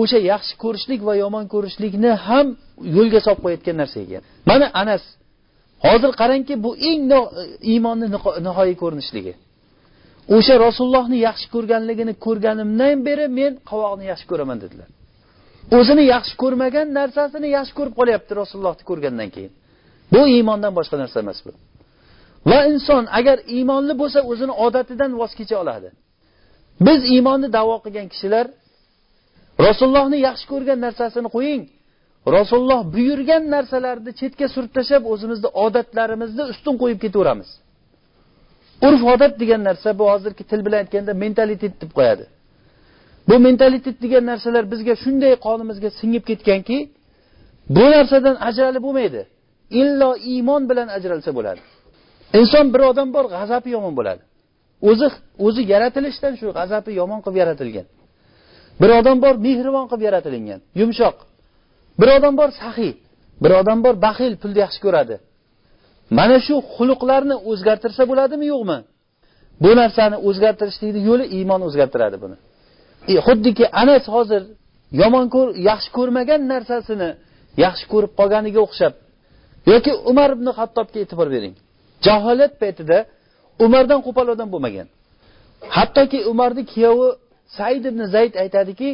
o'sha 0.00 0.18
yaxshi 0.32 0.54
ko'rishlik 0.64 1.00
va 1.08 1.14
yomon 1.22 1.44
ko'rishlikni 1.54 2.12
ham 2.28 2.46
yo'lga 2.96 3.20
solib 3.26 3.40
qo'yayotgan 3.44 3.76
narsa 3.82 3.96
ekan 4.04 4.22
mana 4.48 4.66
anas 4.82 5.02
hozir 5.86 6.10
qarangki 6.20 6.54
bu 6.64 6.70
eng 6.90 7.02
iymonni 7.72 8.06
nihoyiy 8.46 8.76
ko'rinishligi. 8.82 9.34
O'sha 10.36 10.54
rasulullohni 10.66 11.18
yaxshi 11.28 11.46
ko'rganligini 11.54 12.14
ko'rganimdan 12.26 12.98
beri 13.08 13.26
men 13.38 13.52
qovog'ini 13.70 14.04
yaxshi 14.12 14.26
ko'raman 14.32 14.58
dedilar. 14.64 14.88
O'zini 15.78 16.04
yaxshi 16.14 16.34
ko'rmagan 16.42 16.86
narsasini 16.98 17.48
yaxshi 17.56 17.74
ko'rib 17.78 17.94
qolyapti 18.00 18.32
rasulullohni 18.42 18.84
ko'rgandan 18.90 19.28
keyin. 19.34 19.52
Bu 20.12 20.20
iymondan 20.34 20.72
boshqa 20.78 20.96
narsa 21.02 21.16
emas 21.24 21.38
bu. 21.46 21.52
Va 22.50 22.60
inson 22.72 23.04
agar 23.18 23.38
iymonli 23.56 23.94
bo'lsa 24.00 24.20
o'zini 24.30 24.54
odatidan 24.66 25.10
voz 25.20 25.32
kecha 25.38 25.56
oladi. 25.62 25.88
Biz 26.86 27.00
iymonni 27.14 27.48
davo 27.58 27.76
qilgan 27.84 28.06
kishilar 28.12 28.46
rasulullohni 29.66 30.18
yaxshi 30.28 30.46
ko'rgan 30.52 30.78
narsasini 30.86 31.28
qo'ying. 31.36 31.62
Rasululloh 32.36 32.80
buyurgan 32.94 33.42
narsalarni 33.54 34.12
chetga 34.20 34.46
surib 34.54 34.72
tashlab 34.76 35.02
o'zimizni 35.12 35.48
odatlarimizni 35.64 36.44
ustun 36.52 36.74
qo'yib 36.82 36.98
ketaveramiz. 37.04 37.50
Urf 38.86 39.02
odat 39.14 39.34
degan 39.42 39.62
narsa 39.68 39.88
bu 39.98 40.04
hozirgi 40.12 40.44
til 40.50 40.60
bilan 40.66 40.78
aytganda 40.84 41.12
mentalitet 41.24 41.74
deb 41.82 41.90
qo'yadi. 41.98 42.24
Bu 43.28 43.34
mentalitet 43.46 43.96
degan 44.04 44.24
narsalar 44.30 44.64
bizga 44.72 44.94
shunday 45.04 45.32
qonimizga 45.46 45.90
singib 46.00 46.24
ketganki 46.30 46.78
bu 47.76 47.84
narsadan 47.94 48.36
ajralib 48.48 48.82
bo'lmaydi. 48.86 49.22
Illo 49.80 50.10
iymon 50.32 50.62
bilan 50.70 50.88
ajralsa 50.96 51.30
bo'ladi. 51.38 51.62
Inson 52.40 52.66
bir 52.74 52.80
odam 52.90 53.08
bor 53.16 53.24
g'azabi 53.34 53.68
yomon 53.76 53.92
bo'ladi. 53.98 54.22
O'zi 54.88 55.08
o'zi 55.46 55.62
yaratilishdan 55.72 56.32
shu 56.40 56.46
g'azabi 56.58 56.90
yomon 57.00 57.20
qilib 57.24 57.36
yaratilgan. 57.42 57.86
Bir 58.80 58.90
odam 58.98 59.16
bor 59.24 59.34
mehribon 59.46 59.86
qilib 59.90 60.02
yaratilingan 60.08 60.60
yumshoq. 60.80 61.16
Bir 62.00 62.08
odam 62.16 62.34
bor 62.40 62.50
saxiy 62.62 62.92
bir 63.42 63.50
odam 63.60 63.78
bor 63.84 63.94
baxil 64.06 64.32
pulni 64.42 64.58
yaxshi 64.64 64.80
ko'radi. 64.86 65.16
Mana 66.18 66.36
shu 66.46 66.54
xuluqlarni 66.74 67.36
o'zgartirsa 67.50 68.02
bo'ladimi 68.10 68.46
yo'qmi? 68.52 68.78
Bu 69.62 69.70
narsani 69.80 70.16
o'zgartirishlikni 70.28 71.00
yo'li 71.08 71.24
iymon 71.36 71.60
o'zgartiradi 71.68 72.16
buni. 72.24 72.36
E, 73.12 73.14
xuddiki 73.26 73.64
anas 73.82 74.04
hozir 74.14 74.42
yomon 75.02 75.26
ko'r 75.34 75.48
yaxshi 75.68 75.90
ko'rmagan 75.98 76.40
narsasini 76.52 77.10
yaxshi 77.64 77.84
ko'rib 77.92 78.12
qolganiga 78.18 78.60
o'xshab 78.66 78.94
yoki 79.72 79.92
umar 80.10 80.30
ibn 80.36 80.46
hattobga 80.58 80.98
e'tibor 81.04 81.28
bering. 81.34 81.54
Jaholat 82.06 82.52
paytida 82.62 82.98
umardan 83.64 84.00
qo'pol 84.06 84.26
odam 84.34 84.48
bo'lmagan. 84.54 84.86
Hattoki 85.76 86.18
umarni 86.32 86.62
kuyovi 86.72 87.08
said 87.56 87.84
ibn 87.90 88.00
zayd 88.14 88.34
aytadiki 88.42 88.90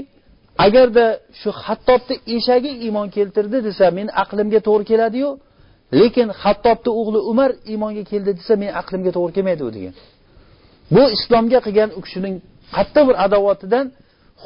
agarda 0.66 1.06
shu 1.40 1.50
hattobni 1.64 2.16
eshagi 2.36 2.72
iymon 2.84 3.08
keltirdi 3.16 3.58
desa 3.68 3.86
men 3.98 4.08
aqlimga 4.22 4.60
to'g'ri 4.66 4.84
keladiyu 4.90 5.30
lekin 6.00 6.28
hattobni 6.42 6.90
o'g'li 7.00 7.20
umar 7.30 7.50
iymonga 7.72 8.04
keldi 8.12 8.32
desa 8.38 8.54
men 8.62 8.70
aqlimga 8.80 9.10
to'g'ri 9.16 9.32
kelmaydi 9.36 9.62
u 9.68 9.70
degan. 9.76 9.94
Bu 10.94 11.02
islomga 11.16 11.58
qilgan 11.66 11.90
u 11.98 12.00
kishining 12.06 12.36
qattiq 12.76 13.04
bir 13.08 13.16
adovatidan 13.26 13.86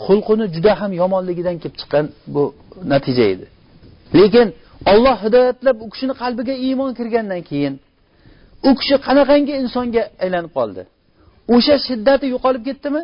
xulqini 0.05 0.47
juda 0.55 0.73
ham 0.81 0.91
yomonligidan 1.03 1.57
kelib 1.63 1.77
chiqqan 1.81 2.07
bu 2.35 2.43
natija 2.93 3.25
edi. 3.35 3.47
Lekin 4.21 4.49
olloh 4.93 5.17
hidoyatlab 5.25 5.77
u 5.85 5.87
kishini 5.93 6.15
qalbiga 6.23 6.55
iymon 6.67 6.91
kirgandan 6.99 7.43
keyin 7.51 7.75
u 8.69 8.71
kishi 8.79 8.97
qanaqangi 9.07 9.53
insonga 9.63 10.03
aylanib 10.25 10.53
qoldi? 10.59 10.83
O'sha 11.55 11.77
shiddati 11.89 12.27
yo'qolib 12.35 12.63
ketdimi? 12.69 13.03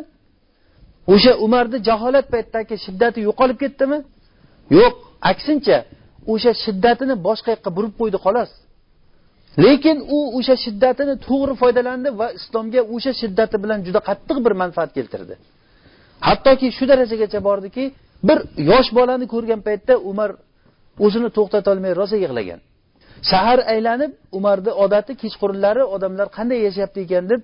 O'sha 1.13 1.31
umarni 1.45 1.77
jaholat 1.87 2.25
paytidagi 2.33 2.75
shiddati 2.85 3.19
yo'qolib 3.27 3.57
ketdimi? 3.63 3.97
Yo'q 4.77 4.93
aksincha 5.31 5.77
o'sha 6.33 6.51
shiddatini 6.63 7.15
boshqa 7.27 7.49
yoqqa 7.55 7.69
burib 7.77 7.93
qo'ydi 7.99 8.17
xolos. 8.25 8.51
Lekin 9.65 9.97
u 10.15 10.17
o'sha 10.37 10.55
shiddatini 10.65 11.13
to'g'ri 11.27 11.53
foydalandi 11.61 12.09
va 12.19 12.27
islomga 12.39 12.81
o'sha 12.95 13.11
shiddati 13.21 13.55
bilan 13.63 13.79
juda 13.87 13.99
qattiq 14.09 14.37
bir 14.45 14.53
manfaat 14.61 14.91
keltirdi. 14.97 15.35
Hattoki 16.27 16.67
shu 16.77 16.83
darajagacha 16.91 17.39
bordiki 17.49 17.83
bir 18.27 18.37
yosh 18.71 18.89
bolani 18.97 19.25
ko'rgan 19.33 19.61
paytda 19.67 19.93
umar 20.11 20.29
o'zini 21.05 21.29
to'xtatolmay 21.37 21.91
rosa 21.99 22.17
yig'lagan. 22.23 22.59
Shahar 23.31 23.59
aylanib 23.73 24.11
umarni 24.37 24.71
odati 24.83 25.13
kechqurunlari 25.21 25.83
odamlar 25.95 26.27
qanday 26.37 26.59
yashayapti 26.67 26.99
ekan 27.05 27.25
deb 27.31 27.41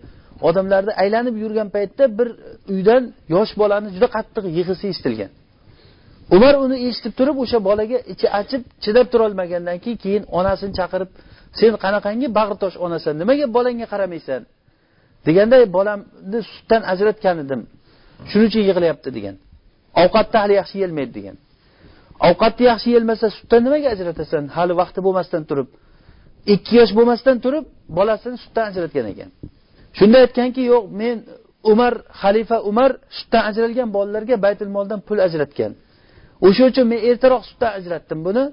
odamlarni 0.50 0.92
aylanib 1.04 1.36
yurgan 1.44 1.70
paytda 1.76 2.04
bir 2.18 2.28
uydan 2.74 3.04
yosh 3.34 3.52
bolani 3.62 3.88
juda 3.96 4.08
qattiq 4.16 4.44
yig'isi 4.58 4.86
eshitilgan. 4.92 5.32
Umar 6.36 6.54
uni 6.66 6.78
eshitib 6.88 7.14
turib 7.20 7.38
o'sha 7.44 7.60
bolaga 7.70 7.98
ichi 8.14 8.28
achib 8.40 8.62
chidab 8.84 9.06
turolmagandan 9.14 9.78
keyin 9.84 10.00
keyin 10.04 10.24
onasini 10.40 10.74
chaqirib 10.80 11.10
sen 11.60 11.74
qanaqangi 11.84 12.28
bag'ritosh 12.40 12.76
onasan 12.86 13.14
nimaga 13.22 13.46
bolangga 13.58 13.88
qaramaysan? 13.94 14.42
deganda 15.28 15.58
bolamni 15.78 16.40
sutdan 16.54 16.82
ajratgan 16.94 17.38
edim 17.44 17.62
shuning 18.30 18.48
uchun 18.50 18.64
yig'layapti 18.70 19.10
degan. 19.18 19.36
Ovqatni 20.02 20.38
hali 20.44 20.54
yaxshi 20.60 20.76
yeyolmaydi 20.80 21.14
degan. 21.20 21.36
Ovqatni 22.28 22.64
yaxshi 22.72 22.88
yeyolmasa 22.92 23.26
sutdan 23.38 23.62
nimaga 23.66 23.88
ajratasan? 23.96 24.44
Hali 24.56 24.74
vaqti 24.82 25.00
bo'lmasdan 25.06 25.44
turib. 25.50 25.70
Ikki 26.54 26.74
yosh 26.80 26.94
bo'lmasdan 26.98 27.38
turib 27.44 27.66
bolasini 27.98 28.38
sutdan 28.44 28.66
ajratgan 28.72 29.06
ekan. 29.14 29.30
Shunda 29.98 30.18
aytganki 30.24 30.62
yo'q 30.72 30.84
men 31.02 31.16
umar 31.72 31.94
xalifa 32.22 32.58
umar 32.70 32.90
sutdan 33.18 33.44
ajralgan 33.50 33.90
bolalarga 33.96 34.36
baytul 34.46 34.70
moldan 34.76 35.00
pul 35.08 35.20
ajratgan. 35.28 35.72
O'sha 36.48 36.64
uchun 36.70 36.86
men 36.92 37.00
ertaroq 37.10 37.44
sutdan 37.50 37.72
ajratdim 37.80 38.20
buni. 38.28 38.44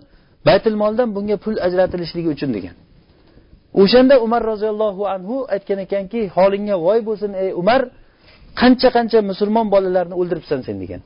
Baytul 0.48 0.76
moldan 0.82 1.08
bunga 1.16 1.36
pul 1.44 1.56
ajratilishligi 1.66 2.28
uchun 2.36 2.50
degan. 2.56 2.74
O'shanda 3.82 4.14
umar 4.26 4.42
roziyallohu 4.52 5.02
anhu 5.14 5.36
aytgan 5.54 5.78
ekanki 5.86 6.20
holingga 6.36 6.76
voy 6.86 7.00
bo'lsin 7.08 7.30
ey 7.42 7.50
umar 7.62 7.80
qancha 8.60 8.88
qancha 8.96 9.18
musulmon 9.30 9.66
bolalarni 9.74 10.14
o'ldiribsan 10.20 10.60
sen 10.66 10.76
degan. 10.82 11.00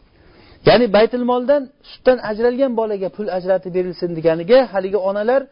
Ya'ni 0.68 0.86
baytul 0.96 1.24
moldan 1.32 1.62
sutdan 1.90 2.18
ajralgan 2.30 2.72
bolaga 2.80 3.08
pul 3.16 3.28
ajratib 3.38 3.72
berilsin 3.76 4.10
deganiga 4.18 4.58
haligi 4.72 4.98
onalar 5.10 5.42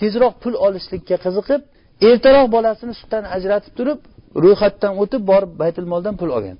tezroq 0.00 0.34
pul 0.42 0.54
olishlikka 0.66 1.16
qiziqib 1.24 1.60
ertaroq 2.10 2.46
bolasini 2.56 2.94
sutdan 3.00 3.24
ajratib 3.36 3.72
turib 3.78 3.98
ro'yxatdan 4.44 4.92
o'tib 5.02 5.22
borib 5.30 5.52
baytul 5.62 5.86
moldan 5.92 6.14
pul 6.20 6.30
olgan. 6.38 6.58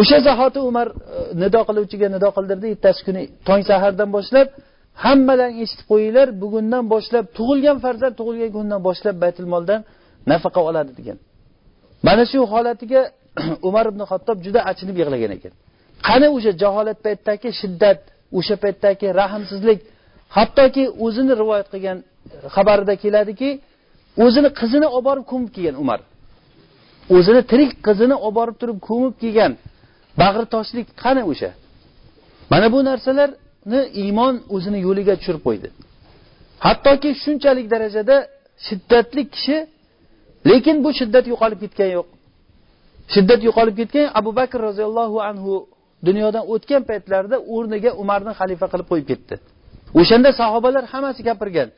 O'sha 0.00 0.18
zahoti 0.28 0.60
umar 0.70 0.88
e, 0.88 0.94
nido 1.42 1.60
qiluvchiga 1.68 2.06
nido 2.14 2.28
qildirdi 2.36 2.66
ertasi 2.74 3.00
kuni 3.06 3.22
tong 3.48 3.62
sahardan 3.70 4.08
boshlab 4.16 4.48
hammadan 5.04 5.50
eshitib 5.62 5.86
qo'yinglar 5.92 6.28
bugundan 6.42 6.84
boshlab 6.92 7.24
tug'ilgan 7.38 7.76
farzand 7.84 8.14
tug'ilgan 8.20 8.50
kundan 8.56 8.80
boshlab 8.88 9.16
baytul 9.24 9.48
moldan 9.54 9.80
nafaqa 10.30 10.60
oladi 10.68 10.92
degan. 10.98 11.18
Mana 12.06 12.22
shu 12.30 12.38
holatiga 12.52 13.00
umar 13.68 13.84
ibn 13.92 14.00
xattob 14.10 14.36
juda 14.46 14.60
achinib 14.70 14.96
yig'lagan 15.00 15.32
ekan. 15.38 15.52
Qani 16.06 16.26
o'sha 16.36 16.52
jaholat 16.62 16.98
paytidagi 17.06 17.48
shiddat 17.60 18.00
o'sha 18.38 18.54
paytdagi 18.64 19.06
rahmsizlik? 19.20 19.80
Hattoki 20.36 20.84
o'zini 21.04 21.32
rivoyat 21.40 21.68
qilgan 21.72 21.98
xabarida 22.54 22.94
keladiki 23.02 23.50
o'zini 24.24 24.48
qizini 24.60 24.88
olib 24.96 25.04
borib 25.08 25.24
ko'mib 25.30 25.50
kelgan 25.56 25.76
umar. 25.82 26.00
O'zini 27.16 27.42
tirik 27.50 27.72
qizini 27.86 28.16
olib 28.26 28.36
borib 28.38 28.56
turib 28.60 28.78
ko'mib 28.88 29.14
kelgan 29.22 29.52
bag'ritoshlik 30.22 30.86
qani 31.02 31.22
o'sha? 31.30 31.50
Mana 32.52 32.66
bu 32.74 32.78
narsalarni 32.90 33.80
iymon 34.02 34.34
o'zini 34.54 34.78
yo'liga 34.86 35.14
tushirib 35.20 35.42
qo'ydi. 35.48 35.68
Hattoki 36.66 37.10
shunchalik 37.22 37.66
darajada 37.72 38.16
shiddatli 38.66 39.22
kishi 39.34 39.56
lekin 40.50 40.76
bu 40.84 40.90
shiddat 40.98 41.24
yo'qolib 41.32 41.58
ketgani 41.64 41.92
yo'q. 41.98 42.08
Shiddat 43.14 43.40
yo'qolib 43.48 43.74
ketgan 43.80 44.06
abu 44.20 44.30
bakr 44.40 44.58
roziyallohu 44.68 45.18
anhu 45.30 45.52
dunyodan 46.06 46.44
o'tgan 46.54 46.82
paytlarida 46.90 47.36
o'rniga 47.54 47.90
umarni 48.02 48.32
xalifa 48.40 48.66
qilib 48.72 48.86
qo'yib 48.92 49.06
ketdi. 49.10 49.34
O'shanda 50.00 50.30
sahobalar 50.40 50.84
hammasi 50.92 51.20
gapirgan. 51.28 51.68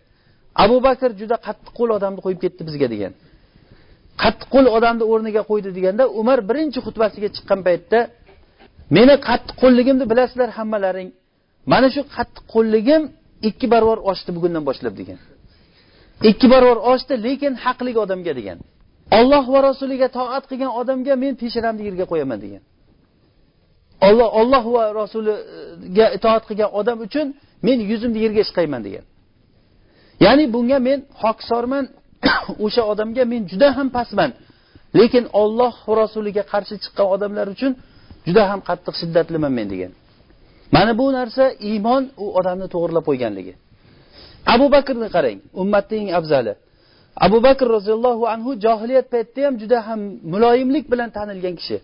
Abu 0.64 0.76
bakr 0.86 1.10
juda 1.20 1.36
qattiq 1.46 1.72
qo'l 1.78 1.90
odamni 1.98 2.20
qo'yib 2.24 2.40
ketdi 2.44 2.62
bizga 2.68 2.88
degan. 2.94 3.12
Qattiq 4.22 4.48
qo'l 4.54 4.66
odamni 4.76 5.04
o'rniga 5.12 5.42
qo'ydi 5.50 5.70
deganda 5.76 6.04
umar 6.20 6.38
birinchi 6.48 6.78
xutbasiga 6.86 7.28
chiqqan 7.34 7.60
paytda 7.66 7.98
meni 8.96 9.14
qattiq 9.28 9.54
qo'lligimni 9.62 10.04
bilasizlar 10.12 10.50
hammalaring. 10.58 11.08
Mana 11.72 11.88
shu 11.94 12.02
qattiq 12.16 12.44
qo'lligim 12.54 13.02
ikki 13.48 13.66
barobar 13.72 13.98
oshdi 14.10 14.30
bugundan 14.36 14.62
boshlab 14.68 14.94
degan. 15.00 15.18
Ikki 16.30 16.46
barobar 16.52 16.78
oshdi 16.92 17.14
lekin 17.26 17.52
haqli 17.64 17.90
odamga 18.04 18.32
degan. 18.40 18.58
Olloh 19.18 19.44
va 19.54 19.60
rasuliga 19.68 20.08
toat 20.18 20.44
qilgan 20.50 20.72
odamga 20.80 21.14
men 21.22 21.32
peshonamni 21.42 21.82
yerga 21.88 22.04
qo'yaman 22.12 22.38
degan. 22.44 22.62
Olloh 24.08 24.28
olloh 24.40 24.64
va 24.74 24.82
rasuliga 25.00 26.06
itoat 26.16 26.42
qilgan 26.48 26.70
odam 26.80 26.98
uchun 27.06 27.26
men 27.66 27.78
yuzimni 27.90 28.18
yerga 28.24 28.40
ishqayman 28.46 28.82
degan. 28.86 29.04
Ya'ni 30.24 30.44
bunga 30.54 30.78
men 30.88 30.98
hokisorman 31.22 31.84
o'sha 32.64 32.82
odamga 32.92 33.24
men 33.32 33.42
juda 33.50 33.68
ham 33.76 33.88
pastman. 33.96 34.30
Lekin 34.98 35.24
olloh 35.42 35.74
va 35.88 35.94
rasuliga 36.02 36.42
qarshi 36.52 36.74
chiqqan 36.82 37.06
odamlar 37.14 37.46
uchun 37.54 37.72
juda 38.26 38.42
ham 38.50 38.60
qattiq 38.68 38.94
shiddatliman 39.00 39.52
men 39.58 39.66
degan. 39.72 39.92
Mana 40.74 40.92
bu 41.00 41.06
narsa 41.18 41.44
iymon 41.70 42.02
u 42.24 42.26
odamni 42.38 42.66
to'g'irlab 42.74 43.04
qo'yganligi. 43.10 43.54
Abu 44.54 44.66
bakrni 44.74 45.08
qarang 45.16 45.38
ummatni 45.62 45.96
eng 46.02 46.10
afzali. 46.18 46.52
Abu 47.26 47.38
bakr 47.46 47.66
roziyallohu 47.76 48.24
anhu 48.34 48.50
johiliyat 48.64 49.06
paytida 49.14 49.46
ham 49.46 49.54
juda 49.62 49.78
ham 49.88 50.00
muloyimlik 50.32 50.84
bilan 50.92 51.10
tanilgan 51.16 51.54
kishi. 51.60 51.76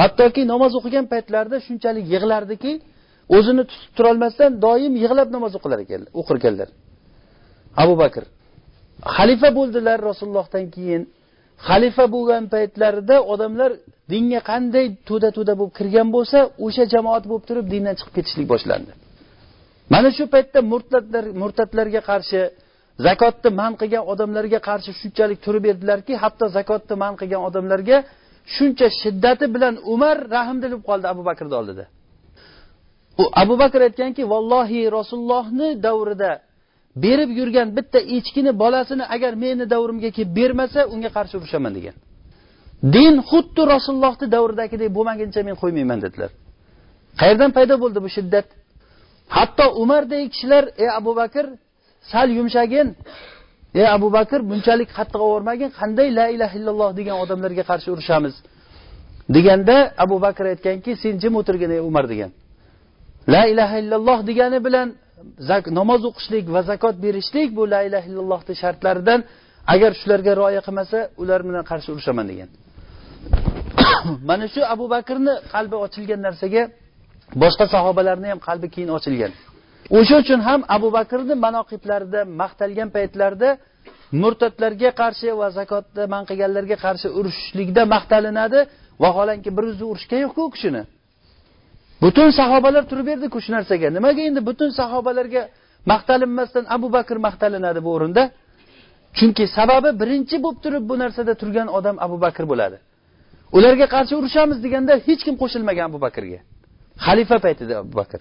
Hattoki 0.00 0.42
namoz 0.52 0.72
o'qigan 0.78 1.06
paytlarida 1.12 1.58
shunchalik 1.66 2.04
yig'lardiki 2.14 2.72
o'zini 3.36 3.62
tutib 3.70 3.90
turolmasdan 3.96 4.50
doim 4.66 4.92
yig'lab 5.04 5.28
namoz 5.36 5.52
o'qilar 5.58 5.78
ekanlar 5.84 6.10
o'qirkanlar 6.20 6.68
abu 7.82 7.94
bakr 8.02 8.24
xalifa 9.16 9.48
bo'ldilar 9.58 9.98
rasulullohdan 10.08 10.66
keyin. 10.74 11.02
Xalifa 11.68 12.04
bo'lgan 12.14 12.44
paytlarida 12.54 13.16
odamlar 13.32 13.70
dinga 14.12 14.40
qanday 14.50 14.86
to'da 15.08 15.28
to'da 15.36 15.52
bo'lib 15.58 15.74
kirgan 15.78 16.08
bo'lsa 16.16 16.38
o'sha 16.66 16.84
jamoat 16.94 17.24
bo'lib 17.30 17.44
turib 17.48 17.66
dindan 17.72 17.94
chiqib 17.98 18.14
ketishlik 18.18 18.46
boshlandi. 18.52 18.92
Mana 19.92 20.08
shu 20.16 20.24
paytda 20.34 20.58
murtadlar 20.72 21.24
murtadlarga 21.42 22.00
qarshi 22.10 22.40
zakotni 23.06 23.50
man 23.60 23.72
qilgan 23.80 24.04
odamlarga 24.12 24.58
qarshi 24.68 24.90
shunchalik 25.00 25.38
turib 25.44 25.62
berdilarki 25.68 26.12
hatto 26.22 26.44
zakotni 26.56 26.94
man 27.02 27.12
qilgan 27.20 27.42
odamlarga 27.48 27.98
shuncha 28.54 28.86
shiddati 29.02 29.46
bilan 29.54 29.74
umar 29.94 30.16
rahmdilib 30.36 30.80
qoldi 30.88 31.06
abu 31.12 31.22
bakrni 31.28 31.54
oldida. 31.60 31.84
U 33.22 33.24
abu 33.42 33.54
bakr 33.62 33.80
aytganki 33.88 34.22
vallohi 34.32 34.80
rasulullohni 34.98 35.68
davrida 35.86 36.30
berib 37.04 37.30
yurgan 37.38 37.68
bitta 37.76 37.98
echkini 38.16 38.52
bolasini 38.62 39.04
agar 39.14 39.32
meni 39.44 39.64
davrimga 39.74 40.10
kelib 40.16 40.32
bermasa 40.38 40.80
unga 40.94 41.10
qarshi 41.16 41.34
urushaman 41.40 41.72
degan. 41.78 41.96
Din 42.94 43.14
xuddi 43.30 43.62
rasulullohni 43.74 44.26
davridagidek 44.36 44.90
bo'lmaguncha 44.96 45.40
men 45.48 45.54
qo'ymayman 45.62 45.98
dedilar. 46.04 46.30
Qayerdan 47.20 47.50
paydo 47.56 47.74
bo'ldi 47.82 47.98
bu 48.04 48.08
shiddat? 48.16 48.46
Hatto 49.36 49.66
umardek 49.82 50.22
kishilar 50.32 50.64
ey 50.82 50.90
abu 51.00 51.12
bakr 51.20 51.44
sal 52.12 52.28
yumshagin 52.38 52.86
ey 53.74 53.86
abu 53.96 54.08
bakr 54.16 54.40
bunchalik 54.50 54.88
qattiq 54.98 55.20
obormagin 55.28 55.70
qanday 55.80 56.08
la 56.18 56.26
ilaha 56.34 56.54
illalloh 56.58 56.90
degan 56.98 57.16
odamlarga 57.24 57.64
qarshi 57.70 57.88
urushamiz? 57.94 58.34
Deganda 59.34 59.76
abu 60.04 60.16
bakr 60.24 60.44
aytganki 60.52 60.92
sen 61.02 61.14
jim 61.22 61.34
o'tirgin 61.40 61.70
ey 61.76 61.80
umar 61.90 62.04
degan. 62.12 62.30
La 63.34 63.42
ilaha 63.52 63.76
illalloh 63.82 64.18
degani 64.30 64.58
bilan 64.66 64.88
namoz 65.78 66.02
o'qishlik 66.10 66.44
va 66.54 66.60
zakot 66.70 66.96
berishlik 67.04 67.48
bu 67.56 67.62
la 67.72 67.80
ilaha 67.88 68.06
illallohni 68.10 68.54
shartlaridan 68.62 69.20
agar 69.74 69.92
shularga 70.00 70.32
rioya 70.40 70.60
qilmasa 70.66 70.98
ular 71.22 71.40
bilan 71.48 71.64
qarshi 71.70 71.88
urushaman 71.94 72.26
degan. 72.32 72.48
Mana 74.28 74.46
shu 74.54 74.60
abu 74.74 74.84
bakrni 74.94 75.34
qalbi 75.54 75.76
ochilgan 75.86 76.20
narsaga 76.26 76.62
boshqa 77.42 77.64
sahobalarni 77.74 78.28
ham 78.32 78.40
qalbi 78.48 78.68
keyin 78.74 78.90
ochilgan. 78.98 79.32
O'sha 79.98 80.16
uchun 80.22 80.40
ham 80.48 80.60
abu 80.76 80.88
bakrni 80.98 81.34
manoqiblarida 81.46 82.20
maqtalgan 82.40 82.88
paytlarida 82.96 83.48
murtadlarga 84.22 84.90
qarshi 85.00 85.28
va 85.40 85.48
zakotni 85.58 86.04
man 86.14 86.22
qilganlarga 86.28 86.76
qarshi 86.84 87.08
urushishlikda 87.18 87.82
maqtalinadi. 87.94 88.60
Vaholanki 89.04 89.50
bir 89.56 89.64
o'zi 89.70 89.84
urushgan 89.92 90.20
yo'qku 90.24 90.40
u 90.48 90.50
kishini. 90.54 90.82
Butun 92.02 92.28
sahobalar 92.40 92.84
turib 92.90 93.06
berdiku 93.10 93.38
shu 93.44 93.50
narsaga. 93.56 93.88
Nimaga 93.96 94.22
endi 94.28 94.40
butun 94.48 94.70
sahobalarga 94.80 95.42
maqtalinmasdan 95.92 96.64
abu 96.76 96.88
bakr 96.96 97.16
maqtalinadi 97.26 97.80
bu 97.86 97.90
o'rinda? 97.96 98.22
Chunki 99.18 99.44
sababi 99.56 99.90
birinchi 100.00 100.36
bo'lib 100.44 100.58
turib 100.64 100.84
bu 100.90 100.94
narsada 101.02 101.32
turgan 101.40 101.68
odam 101.78 101.96
abu 102.06 102.16
bakr 102.24 102.44
bo'ladi. 102.52 102.76
Ularga 103.56 103.86
qarshi 103.94 104.14
urushamiz 104.20 104.58
deganda 104.64 104.92
hech 105.06 105.22
kim 105.26 105.34
qo'shilmagan 105.42 105.84
abu 105.90 105.98
bakrga. 106.06 106.40
Xalifa 107.06 107.36
paytida 107.44 107.74
abu 107.82 107.92
bakr. 108.00 108.20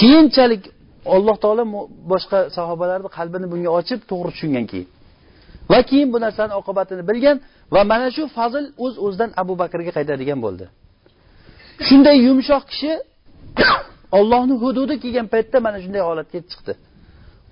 Keyinchalik 0.00 0.62
alloh 1.06 1.36
taolo 1.44 1.64
boshqa 2.12 2.38
sahobalarni 2.56 3.08
qalbini 3.18 3.46
bunga 3.52 3.70
ochib 3.78 4.00
to'g'ri 4.10 4.30
tushungan 4.34 4.66
keyin. 4.70 4.88
Va 5.70 5.78
keyin 5.90 6.08
bu 6.14 6.18
narsani 6.24 6.52
oqibatini 6.60 7.02
bilgan 7.10 7.36
va 7.74 7.82
mana 7.92 8.08
shu 8.16 8.22
fazil 8.36 8.64
o'z 8.84 8.94
uz 8.94 8.94
o'zidan 9.04 9.30
abu 9.42 9.54
bakrga 9.62 9.92
qaytadigan 9.98 10.38
bo'ldi. 10.44 10.64
Shunday 11.88 12.16
yumshoq 12.26 12.64
kishi 12.70 12.92
ollohni 14.18 14.54
hududi 14.62 14.94
kelgan 15.02 15.26
paytda 15.34 15.56
mana 15.66 15.78
shunday 15.84 16.02
holatga 16.08 16.38
chiqdi. 16.50 16.72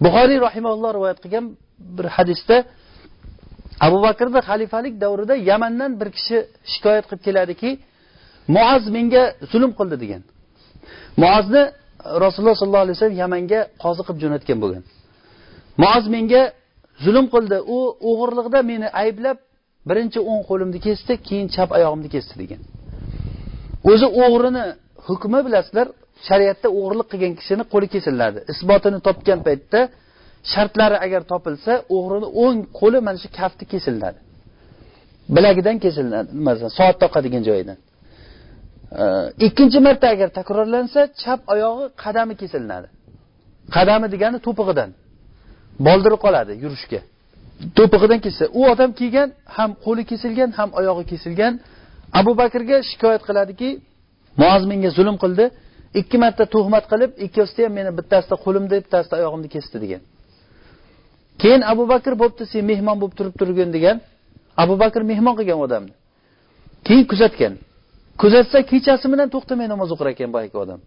Buxoriy 0.04 0.38
rahimalloh 0.46 0.90
rivoyat 0.96 1.18
qilgan 1.24 1.44
bir 1.96 2.06
hadisda 2.16 2.56
abu 3.86 3.98
bakrni 4.06 4.40
xalifalik 4.48 4.94
davrida 5.04 5.34
yamandan 5.50 5.90
bir 6.00 6.08
kishi 6.16 6.36
shikoyat 6.72 7.04
qilib 7.08 7.22
keladiki 7.26 7.70
muaz 8.56 8.82
menga 8.96 9.22
zulm 9.52 9.72
qildi 9.78 9.96
degan. 10.02 10.22
Muazni 11.22 11.62
rasululloh 12.24 12.56
sollallohu 12.60 12.84
alayhi 12.86 12.96
vasallam 12.96 13.18
yamanga 13.24 13.60
qozi 13.84 14.02
qilib 14.06 14.18
jo'natgan 14.24 14.58
bo'lgan. 14.62 14.82
Muaz 15.82 16.04
menga 16.14 16.42
zulm 17.04 17.26
qildi. 17.34 17.56
U 17.76 17.78
o'g'irlikda 18.10 18.60
meni 18.70 18.88
ayblab 19.02 19.38
birinchi 19.88 20.18
o'ng 20.30 20.42
qo'limni 20.50 20.78
kesdi 20.86 21.12
keyin 21.28 21.46
chap 21.54 21.68
oyog'imni 21.78 22.08
kesdi 22.14 22.34
degan. 22.42 22.60
O'zi 23.90 24.06
o'g'rini 24.22 24.64
hukmi 25.06 25.40
bilasizlar 25.46 25.86
shariatda 26.28 26.68
o'g'irlik 26.78 27.06
qilgan 27.12 27.32
kishini 27.40 27.64
qo'li 27.72 27.86
kesiladi. 27.94 28.38
Isbotini 28.52 28.98
topgan 29.06 29.40
paytda 29.46 29.80
shartlari 30.52 30.96
agar 31.06 31.22
topilsa 31.32 31.72
o'g'rini 31.96 32.28
o'ng 32.44 32.58
qo'li 32.80 32.98
mana 33.06 33.18
shu 33.22 33.28
kafti 33.38 33.64
kesiladi. 33.72 34.18
Bilagidan 35.36 35.76
kesiladi 35.84 36.28
masalan 36.46 36.72
soat 36.78 36.96
toqadigan 37.02 37.42
joyidan. 37.48 37.78
Ikkinchi 39.46 39.78
marta 39.86 40.06
agar 40.14 40.28
takrorlansa 40.38 41.00
chap 41.22 41.40
oyog'i 41.54 41.86
qadami 42.02 42.34
kesilinadi 42.40 42.88
qadami 43.76 44.06
degani 44.14 44.38
to'pig'idan. 44.46 44.90
Boldiri 45.86 46.16
qoladi 46.24 46.52
yurishga. 46.64 47.00
To'pig'idan 47.78 48.18
kesilsa 48.24 48.46
u 48.58 48.60
odam 48.72 48.90
kiygan 49.00 49.28
ham 49.56 49.70
qo'li 49.84 50.02
kesilgan 50.10 50.50
ham 50.58 50.70
oyog'i 50.80 51.04
kesilgan. 51.12 51.52
Abu 52.20 52.32
bakrga 52.40 52.76
shikoyat 52.90 53.22
qiladiki 53.28 53.68
muoz 54.42 54.62
menga 54.70 54.90
zulm 54.98 55.16
qildi. 55.22 55.44
Ikki 56.00 56.16
marta 56.22 56.44
tuhmat 56.54 56.84
qilib 56.92 57.10
ikkovsida 57.26 57.62
ham 57.66 57.72
meni 57.78 57.90
bittasida 57.98 58.36
qo'limni 58.44 58.76
bittasida 58.82 59.14
oyog'imni 59.20 59.48
kesdi 59.54 59.76
degan. 59.84 60.02
Keyin 61.40 61.62
abu 61.72 61.84
bakr 61.92 62.12
bo'pti 62.22 62.42
sen 62.52 62.62
mehmon 62.72 62.96
bo'lib 63.00 63.14
turib 63.18 63.34
turgin 63.40 63.70
degan. 63.76 63.96
Abu 64.62 64.74
bakr 64.82 65.00
mehmon 65.12 65.34
qilgan 65.38 65.58
odamni. 65.66 65.92
Keyin 66.86 67.04
kuzatgan. 67.12 67.54
Kuzatsa 68.20 68.58
kechasi 68.70 69.06
bilan 69.12 69.28
to'xtamay 69.34 69.66
namoz 69.74 69.88
o'qir 69.94 70.06
ekan 70.14 70.30
boyagi 70.34 70.56
odam. 70.64 70.80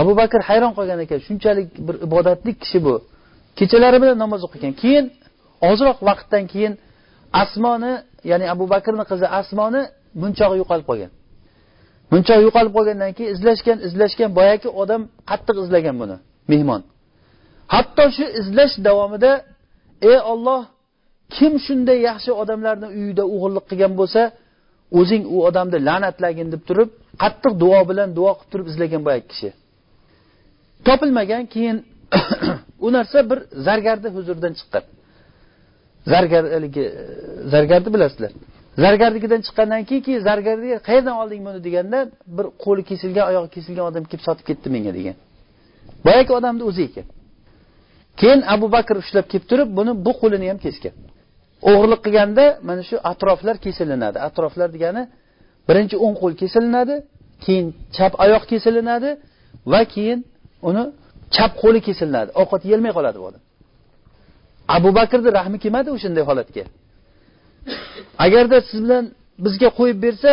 Abu 0.00 0.12
bakr 0.20 0.40
hayron 0.48 0.72
qolgan 0.78 0.98
ekan 1.04 1.20
shunchalik 1.26 1.68
bir 1.86 1.96
ibodatli 2.06 2.52
kishi 2.62 2.78
bu. 2.86 2.94
Kechalari 3.58 3.98
bilan 4.02 4.18
namoz 4.24 4.40
o'qigan 4.46 4.74
keyin 4.82 5.04
ozroq 5.70 5.98
vaqtdan 6.08 6.44
keyin 6.52 6.72
asmoni 7.42 7.92
ya'ni 8.30 8.46
abu 8.54 8.64
bakrni 8.74 9.04
qizi 9.10 9.26
asmoni 9.40 9.82
munchog'i 10.22 10.56
yo'qolib 10.62 10.86
qolgan. 10.90 11.10
Munchog'i 12.12 12.42
yo'qolib 12.48 12.72
qolgandan 12.76 13.10
keyin 13.16 13.30
izlashgan 13.36 13.78
izlashgan 13.88 14.30
boyagi 14.38 14.68
odam 14.82 15.02
qattiq 15.30 15.56
izlagan 15.64 15.96
buni 16.02 16.16
mehmon. 16.52 16.82
Hatto 17.74 18.04
shu 18.16 18.24
izlash 18.40 18.74
davomida 18.88 19.32
ey 20.10 20.18
olloh 20.32 20.60
kim 21.36 21.52
shunday 21.66 21.98
yaxshi 22.08 22.30
odamlarni 22.42 22.88
uyida 22.98 23.24
o'g'irlik 23.34 23.64
qilgan 23.70 23.92
bo'lsa 24.00 24.22
o'zing 24.98 25.24
u 25.34 25.36
odamni 25.48 25.78
la'natlagin 25.88 26.48
deb 26.54 26.62
turib 26.68 26.90
qattiq 27.22 27.52
duo 27.62 27.80
bilan 27.90 28.08
duo 28.18 28.32
qilib 28.38 28.50
turib 28.52 28.66
izlagan 28.72 29.02
boyagi 29.06 29.26
kishi. 29.32 29.50
Topilmagan 30.86 31.44
keyin 31.54 31.76
u 32.86 32.88
narsa 32.96 33.18
bir 33.30 33.38
zargarni 33.66 34.08
huzuridan 34.16 34.52
chiqqan. 34.58 34.84
Zargar 36.12 36.44
haligi 36.54 36.84
e, 37.00 37.04
zargarni 37.52 37.90
bilasizlar. 37.94 38.32
Zargarnikidan 38.84 39.40
chiqqandan 39.46 39.82
keyin 39.88 40.02
keyin 40.06 40.20
zargarga 40.28 40.78
qayerdan 40.88 41.16
olding 41.22 41.40
buni 41.46 41.60
deganda 41.66 41.98
bir 42.36 42.46
qo'li 42.64 42.82
kesilgan 42.90 43.24
oyog'i 43.30 43.50
kesilgan 43.56 43.84
odam 43.90 44.04
kelib 44.10 44.24
sotib 44.28 44.44
ketdi 44.50 44.68
menga 44.74 44.92
degan. 44.98 45.16
Boyagi 46.06 46.32
odamni 46.38 46.62
o'zi 46.70 46.82
ekan. 46.88 47.06
Keyin 48.20 48.40
abu 48.54 48.66
bakr 48.76 48.94
ushlab 49.02 49.26
kelib 49.32 49.46
turib 49.50 49.68
buni 49.78 49.92
bu 50.06 50.12
qo'lini 50.20 50.46
ham 50.52 50.58
kesgan. 50.66 50.94
O'g'irlik 51.68 52.00
qilganda 52.06 52.44
mana 52.68 52.82
shu 52.88 52.96
atroflar 53.12 53.56
kesilinadi 53.64 54.18
atroflar 54.28 54.68
degani 54.76 55.02
birinchi 55.68 55.96
o'ng 56.04 56.16
qo'l 56.22 56.34
kesilinadi 56.42 56.94
keyin 57.44 57.66
chap 57.96 58.12
oyoq 58.24 58.44
kesilinadi 58.52 59.10
va 59.72 59.80
keyin 59.94 60.20
uni 60.68 60.84
chap 61.36 61.52
qo'li 61.62 61.80
kesilinadi 61.88 62.30
ovqat 62.40 62.62
yeyolmay 62.68 62.92
qoladi 62.98 63.18
bu 63.22 63.26
odam. 63.30 63.42
Abu 64.76 64.88
bakrni 64.98 65.30
rahmi 65.38 65.58
kelmadi 65.64 65.88
o'shanday 65.96 66.24
holatga. 66.30 66.64
Agarda 68.24 68.58
siz 68.68 68.78
bilan 68.84 69.04
bizga 69.44 69.68
qo'yib 69.78 69.98
bersa 70.06 70.30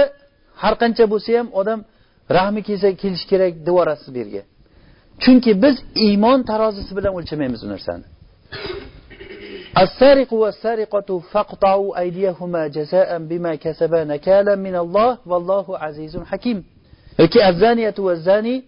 har 0.61 0.73
qancha 0.81 1.03
bo'lsa 1.13 1.29
ham 1.39 1.47
odam 1.61 1.79
rahmi 2.37 2.61
kelsa 2.67 2.87
kelishi 3.01 3.25
kerak 3.31 3.53
deb 3.67 3.75
bu 4.13 4.17
yerga. 4.21 4.43
Chunki 5.23 5.51
biz 5.63 5.75
iymon 6.07 6.39
tarozisi 6.51 6.91
bilan 6.97 7.11
o'lchamaymiz 7.19 7.59
bu 7.65 7.69
narsani. 7.73 8.05
السارق 9.81 10.33
والسارقة 10.33 11.19
فاقطعوا 11.19 11.99
أيديهما 11.99 12.67
جزاء 12.67 13.17
بما 13.17 13.55
كسبا 13.55 14.03
نكالا 14.03 14.55
من 14.55 14.75
الله 14.75 15.17
والله 15.25 15.77
عزيز 15.77 16.17
حكيم. 16.17 16.63
لكي 17.19 17.49
الزانية 17.49 17.93
والزاني 17.99 18.63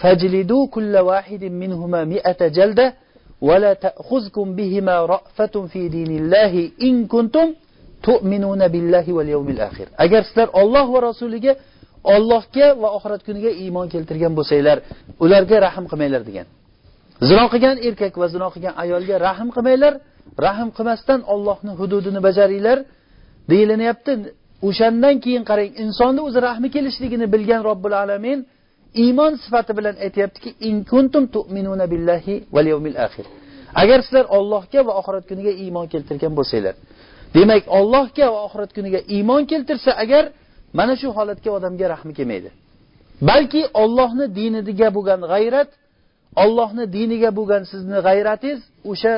فاجلدوا 0.00 0.66
كل 0.66 0.96
واحد 0.96 1.44
منهما 1.44 2.04
مئة 2.04 2.48
جلدة 2.48 2.94
ولا 3.40 3.72
تأخذكم 3.72 4.54
بهما 4.56 5.06
رأفة 5.06 5.66
في 5.66 5.88
دين 5.88 6.10
الله 6.10 6.70
إن 6.82 7.06
كنتم 7.06 7.54
تؤمنون 8.02 8.68
بالله 8.68 9.12
واليوم 9.12 9.48
الآخر. 9.48 9.86
أجر 9.98 10.22
سلر 10.22 10.50
الله 10.62 10.86
ورسوله 10.90 11.56
الله 12.06 12.42
كي 12.52 12.72
وآخرت 12.72 13.22
كنك 13.26 13.44
إيمان 13.44 13.88
كالترجم 13.88 14.34
بسيلر 14.34 14.80
أولارك 15.20 15.52
رحم 15.52 15.86
قميلر 15.86 16.22
ديان 16.22 16.46
زناقيا 17.20 17.72
إركك 17.88 18.18
وزناقيا 18.18 18.80
أيالك 18.82 19.10
رحم 19.10 19.50
قميلر 19.50 19.90
ديان 19.90 20.11
rahm 20.46 20.68
qilmasdan 20.76 21.20
Allohning 21.34 21.74
hududini 21.80 22.20
bajaringlar 22.28 22.78
deyilinyapti 23.50 24.12
o'shandan 24.68 25.14
keyin 25.24 25.42
qarang 25.50 25.70
insonni 25.84 26.20
o'zi 26.28 26.38
rahmi 26.48 26.68
kelishligini 26.74 27.26
bilgan 27.34 27.60
robbil 27.68 27.94
alamin 28.04 28.38
iymon 29.04 29.32
sifati 29.42 29.72
bilan 29.78 29.96
aytyaptiki 30.06 30.50
in 30.68 30.76
kuntum 30.90 31.24
tu'minuna 31.34 31.86
billahi 31.92 32.34
val 32.54 32.66
yawmil 32.72 32.98
akhir. 33.06 33.26
Agar 33.82 33.98
sizlar 34.06 34.26
Allohga 34.38 34.80
va 34.86 34.92
oxirat 35.00 35.24
kuniga 35.30 35.52
iymon 35.64 35.86
keltirgan 35.92 36.32
bo'lsanglar 36.38 36.74
demak 37.36 37.64
ollohga 37.78 38.26
va 38.34 38.38
oxirat 38.46 38.70
kuniga 38.76 39.00
iymon 39.16 39.42
keltirsa 39.50 39.90
agar 40.04 40.24
mana 40.78 40.94
shu 41.00 41.08
holatga 41.16 41.50
odamga 41.58 41.86
rahmi 41.94 42.12
kelmaydi. 42.18 42.50
Balki 43.28 43.62
ollohni 43.82 44.26
diniga 44.38 44.88
bo'lgan 44.96 45.20
g'ayrat 45.32 45.70
ollohni 46.44 46.84
diniga 46.96 47.30
bo'lgan 47.38 47.62
sizni 47.72 47.98
g'ayratingiz 48.06 48.60
o'sha 48.90 49.14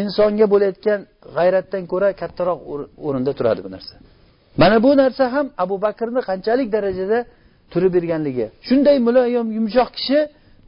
insonga 0.00 0.46
bo'layotgan 0.52 1.00
g'ayratdan 1.36 1.82
ko'ra 1.92 2.08
kattaroq 2.20 2.60
o'rinda 3.06 3.32
turadi 3.38 3.60
bu 3.66 3.70
narsa. 3.74 3.94
Mana 4.60 4.76
bu 4.84 4.90
narsa 5.02 5.24
ham 5.34 5.46
abu 5.64 5.76
bakrni 5.86 6.20
qanchalik 6.28 6.68
darajada 6.76 7.18
turib 7.72 7.92
berganligi. 7.96 8.46
Shunday 8.68 8.96
muloyim 9.06 9.46
yumshoq 9.56 9.90
kishi 9.96 10.18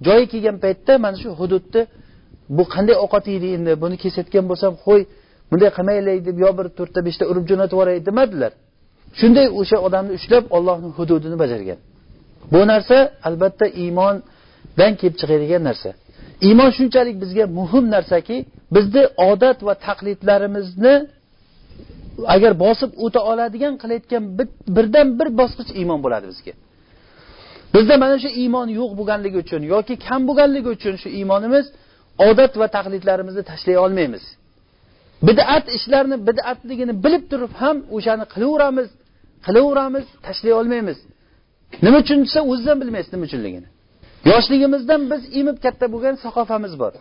joyi 0.06 0.26
kelgan 0.32 0.56
paytda 0.64 0.92
mana 1.04 1.16
shu 1.22 1.28
hududni 1.40 1.82
bu 2.56 2.62
qanday 2.74 2.96
ovqat 3.04 3.24
yeydi 3.32 3.48
endi 3.56 3.72
buni 3.82 3.96
kesayotgan 4.04 4.44
bo'lsam 4.50 4.72
qo'y 4.86 5.00
bunday 5.50 5.70
qilmaylik 5.76 6.20
deb 6.28 6.36
yo 6.44 6.50
bir 6.58 6.66
to'rtta 6.78 7.00
beshta 7.08 7.24
urib 7.30 7.44
jo'natib 7.50 7.74
yuboray 7.76 7.96
demadilar. 8.08 8.52
Shunday 9.20 9.46
o'sha 9.60 9.76
odamni 9.86 10.12
ushlab 10.18 10.44
ollohni 10.56 10.88
hududini 10.96 11.36
bajargan. 11.42 11.78
Bu 12.52 12.60
narsa 12.72 12.96
albatta 13.28 13.66
iymondan 13.82 14.92
kelib 15.00 15.16
chiqadigan 15.20 15.62
narsa. 15.68 15.90
Iymon 16.46 16.70
shunchalik 16.78 17.16
bizga 17.22 17.44
muhim 17.58 17.84
narsaki 17.94 18.36
bizni 18.74 19.02
odat 19.30 19.58
va 19.66 19.74
taqlidlarimizni 19.86 20.94
agar 22.34 22.52
bosib 22.64 22.90
o'ta 23.04 23.20
oladigan 23.30 23.74
qilayotgan 23.82 24.24
birdan 24.76 25.08
bir 25.18 25.28
bosqich 25.40 25.70
iymon 25.80 25.98
bo'ladi 26.04 26.26
bizga. 26.32 26.52
Bizda 27.74 27.94
mana 28.02 28.16
shu 28.22 28.28
iymon 28.42 28.68
yo'q 28.80 28.90
bo'lganligi 28.98 29.38
uchun 29.44 29.62
yoki 29.74 29.94
kam 30.06 30.20
bo'lganligi 30.28 30.68
uchun 30.76 30.94
shu 31.02 31.08
iymonimiz 31.18 31.66
odat 32.28 32.52
va 32.60 32.66
taqlidlarimizni 32.76 33.42
tashlay 33.50 33.76
olmaymiz. 33.84 34.24
Bid'at 35.28 35.64
ishlarni 35.76 36.16
bid'atligini 36.28 36.94
bilib 37.04 37.24
turib 37.30 37.52
ham 37.62 37.76
o'shani 37.96 38.24
qilaveramiz 38.34 38.88
qilaveramiz 39.46 40.04
tashlay 40.26 40.52
olmaymiz. 40.60 40.98
Nima 41.84 41.98
uchun 42.04 42.18
desa 42.26 42.40
o'zidan 42.50 42.76
bilmaysiz 42.82 43.10
nima 43.14 43.24
uchunligini. 43.28 43.68
Yoshligimizdan 44.30 45.02
biz 45.12 45.22
emib 45.40 45.56
katta 45.64 45.86
bo'lgan 45.94 46.14
saqofamiz 46.24 46.72
bor. 46.82 46.92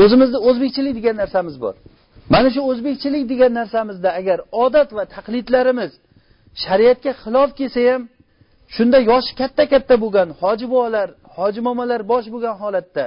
O'zimizda 0.00 0.38
o'zbekchilik 0.48 0.94
degan 0.98 1.16
narsamiz 1.22 1.56
bor. 1.64 1.74
Mana 2.34 2.48
shu 2.54 2.60
o'zbekchilik 2.70 3.24
degan 3.32 3.52
narsamizda 3.60 4.10
agar 4.20 4.38
odat 4.64 4.88
va 4.96 5.04
taqlidlarimiz 5.14 5.92
shariatga 6.64 7.12
xilof 7.22 7.50
kelsa 7.58 7.80
ham 7.90 8.02
shunda 8.74 8.98
yoshi 9.10 9.32
katta 9.40 9.64
katta 9.72 9.94
bo'lgan 10.04 10.28
hoji 10.40 10.66
buvalar 10.72 11.08
hoji 11.36 11.60
momalar 11.66 12.00
bosh 12.12 12.26
bo'lgan 12.34 12.54
holatda 12.62 13.04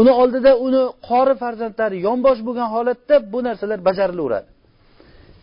uni 0.00 0.12
oldida 0.22 0.52
uni 0.66 0.82
qori 1.08 1.34
farzandlari 1.42 1.96
yonbosh 2.08 2.40
bo'lgan 2.46 2.68
holatda 2.74 3.14
bu 3.32 3.38
narsalar 3.46 3.78
bajarilaveradi. 3.88 4.48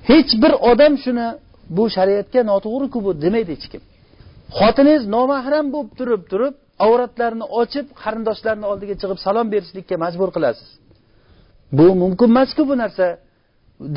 Hech 0.09 0.31
bir 0.43 0.53
odam 0.71 0.93
shuni 1.03 1.27
bu 1.77 1.83
shariatga 1.95 2.41
noto'g'riku 2.51 2.99
bu 3.05 3.11
demaydi 3.23 3.51
hech 3.55 3.67
kim. 3.71 3.81
Xotiningiz 4.57 5.03
nomahram 5.15 5.65
bo'lib 5.73 5.91
turib 5.99 6.21
turib 6.31 6.55
avratlarini 6.85 7.45
ochib 7.61 7.85
qarindoshlarni 8.01 8.65
oldiga 8.71 8.95
chiqib 9.01 9.19
salom 9.25 9.47
berishlikka 9.53 9.95
majbur 10.05 10.29
qilasiz. 10.35 10.69
Bu 11.77 11.85
mumkin 12.03 12.29
emasku 12.33 12.61
bu 12.69 12.75
narsa. 12.83 13.05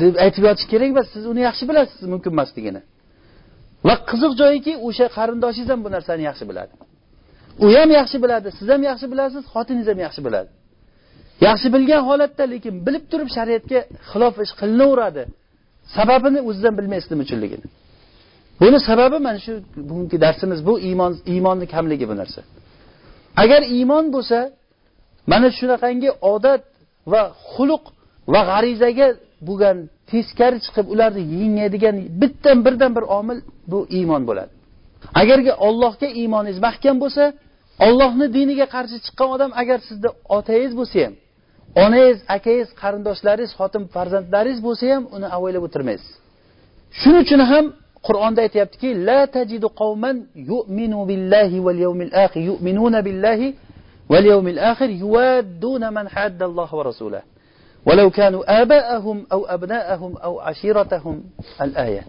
Deb 0.01 0.13
aytib 0.23 0.43
yotish 0.47 0.67
kerak 0.71 0.89
emas 0.93 1.07
siz 1.13 1.23
uni 1.31 1.41
yaxshi 1.47 1.63
bilasiz 1.69 2.01
mumkin 2.13 2.31
emasligini. 2.35 2.81
Va 3.87 3.95
qiziq 4.09 4.31
joyiki 4.41 4.73
o'sha 4.87 5.05
qarindoshingiz 5.17 5.69
ham 5.73 5.81
bu 5.85 5.89
narsani 5.95 6.23
yaxshi 6.29 6.45
biladi. 6.49 6.73
U 7.63 7.65
ham 7.77 7.89
yaxshi 7.99 8.17
biladi 8.23 8.47
siz 8.59 8.67
ham 8.73 8.81
yaxshi 8.89 9.07
bilasiz 9.11 9.43
xotiningiz 9.53 9.87
ham 9.91 9.99
yaxshi 10.05 10.21
biladi. 10.27 10.49
Yaxshi 11.47 11.67
bilgan 11.75 12.01
holatda 12.09 12.43
lekin 12.53 12.73
bilib 12.85 13.03
turib 13.11 13.29
shariatga 13.37 13.79
xilof 14.11 14.35
ish 14.45 14.53
qilinaveradi. 14.61 15.23
Sababini 15.95 16.39
o'zidan 16.49 16.73
bilmaysiz 16.79 17.11
uchunligini. 17.25 17.65
Buni 18.61 18.79
sababi 18.89 19.17
mana 19.27 19.39
shu 19.45 19.53
bugungi 19.89 20.17
darsimiz 20.25 20.59
bu 20.67 20.73
iymon 20.87 21.13
iymonni 21.33 21.65
kamligi 21.73 22.05
bu 22.11 22.15
narsa. 22.21 22.41
Agar 23.43 23.61
iymon 23.77 24.05
bo'lsa 24.15 24.39
mana 25.31 25.47
shunaqangi 25.59 26.09
odat 26.33 26.61
va 27.11 27.21
xuluq 27.51 27.83
va 28.33 28.41
g'arizaga 28.49 29.07
bo'lgan 29.47 29.77
teskari 30.11 30.57
chiqib 30.65 30.85
ularni 30.93 31.23
yengadigan 31.39 31.95
bittan 32.21 32.57
birdan 32.65 32.91
bir 32.97 33.05
omil 33.19 33.39
bu 33.71 33.79
iymon 33.97 34.23
bo'ladi. 34.29 34.51
Agarki 35.21 35.53
ollohga 35.67 36.07
iymoningiz 36.19 36.59
mahkam 36.67 36.95
bo'lsa 37.03 37.23
ollohni 37.87 38.27
diniga 38.37 38.67
qarshi 38.75 38.97
chiqqan 39.05 39.29
odam 39.35 39.51
agar 39.61 39.79
sizni 39.87 40.09
otangiz 40.37 40.73
bo'lsa 40.79 40.97
ham 41.05 41.13
onangiz 41.83 42.17
akangiz 42.35 42.69
qarindoshlaringiz 42.81 43.51
xotin 43.59 43.83
farzandlaringiz 43.95 44.59
bo'lsa 44.67 44.85
ham 44.93 45.03
uni 45.15 45.27
avaylab 45.37 45.63
o'tirmaysiz. 45.67 46.11
Shuning 46.99 47.21
uchun 47.25 47.41
ham 47.51 47.65
qur'onda 48.08 48.40
aytyaptiki 48.46 48.88
la 49.08 49.20
tajidu 49.36 49.68
qawman 49.80 50.16
yu'minu 50.50 50.98
billahi 51.10 51.56
val 51.66 51.78
yawmil 51.86 52.12
akhir 52.24 52.40
yu'minuna 52.50 52.98
billahi 53.06 53.48
val 54.12 54.24
yawmil 54.32 54.60
akhir 54.72 54.88
yuwadduna 55.02 55.88
man 55.96 56.06
hadda 56.16 56.44
Alloh 56.50 56.70
va 56.78 56.84
rasulahu 56.90 57.26
ولو 57.86 58.10
كانوا 58.10 58.62
آباءهم 58.62 59.26
أو 59.32 59.40
أبناءهم 59.46 60.12
أو 60.16 60.40
عشيرتهم 60.40 61.16
الآية 61.62 62.04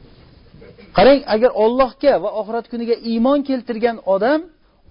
qarang 0.97 1.21
agar 1.25 1.51
ollohga 1.63 2.13
va 2.23 2.29
oxirat 2.39 2.65
kuniga 2.71 2.95
iymon 3.11 3.39
keltirgan 3.49 3.97
odam 4.15 4.41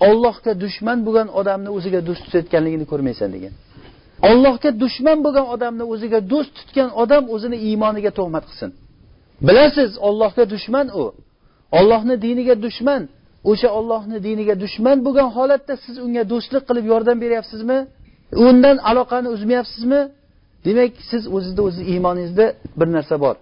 ollohga 0.08 0.52
dushman 0.62 0.98
bo'lgan 1.06 1.28
odamni 1.40 1.70
o'ziga 1.76 2.00
do'st 2.08 2.22
tutayotganligini 2.26 2.86
ko'rmaysan 2.92 3.28
degan 3.34 3.52
ollohga 4.30 4.70
dushman 4.82 5.18
bo'lgan 5.24 5.46
odamni 5.54 5.84
o'ziga 5.92 6.18
do'st 6.32 6.52
tutgan 6.58 6.90
odam 7.02 7.24
o'zini 7.34 7.56
iymoniga 7.68 8.10
tuhmat 8.18 8.44
qilsin 8.48 8.70
Bilasiz 9.41 9.91
ollohga 10.07 10.49
dushman 10.53 10.87
u. 11.01 11.03
Ollohni 11.71 12.15
diniga 12.25 12.55
dushman. 12.65 13.01
O'sha 13.51 13.69
ollohni 13.79 14.17
diniga 14.27 14.55
dushman 14.63 14.97
bo'lgan 15.05 15.29
holatda 15.37 15.73
siz 15.85 15.95
unga 16.05 16.23
do'stlik 16.31 16.63
qilib 16.69 16.85
yordam 16.93 17.17
beryapsizmi? 17.23 17.77
Undan 18.47 18.77
aloqani 18.89 19.27
uzmayapsizmi? 19.35 20.01
Demak 20.65 20.91
siz 21.11 21.23
o'zizni 21.35 21.61
o'zi 21.67 21.81
iymoningizda 21.91 22.45
bir 22.79 22.87
narsa 22.95 23.15
bor. 23.25 23.35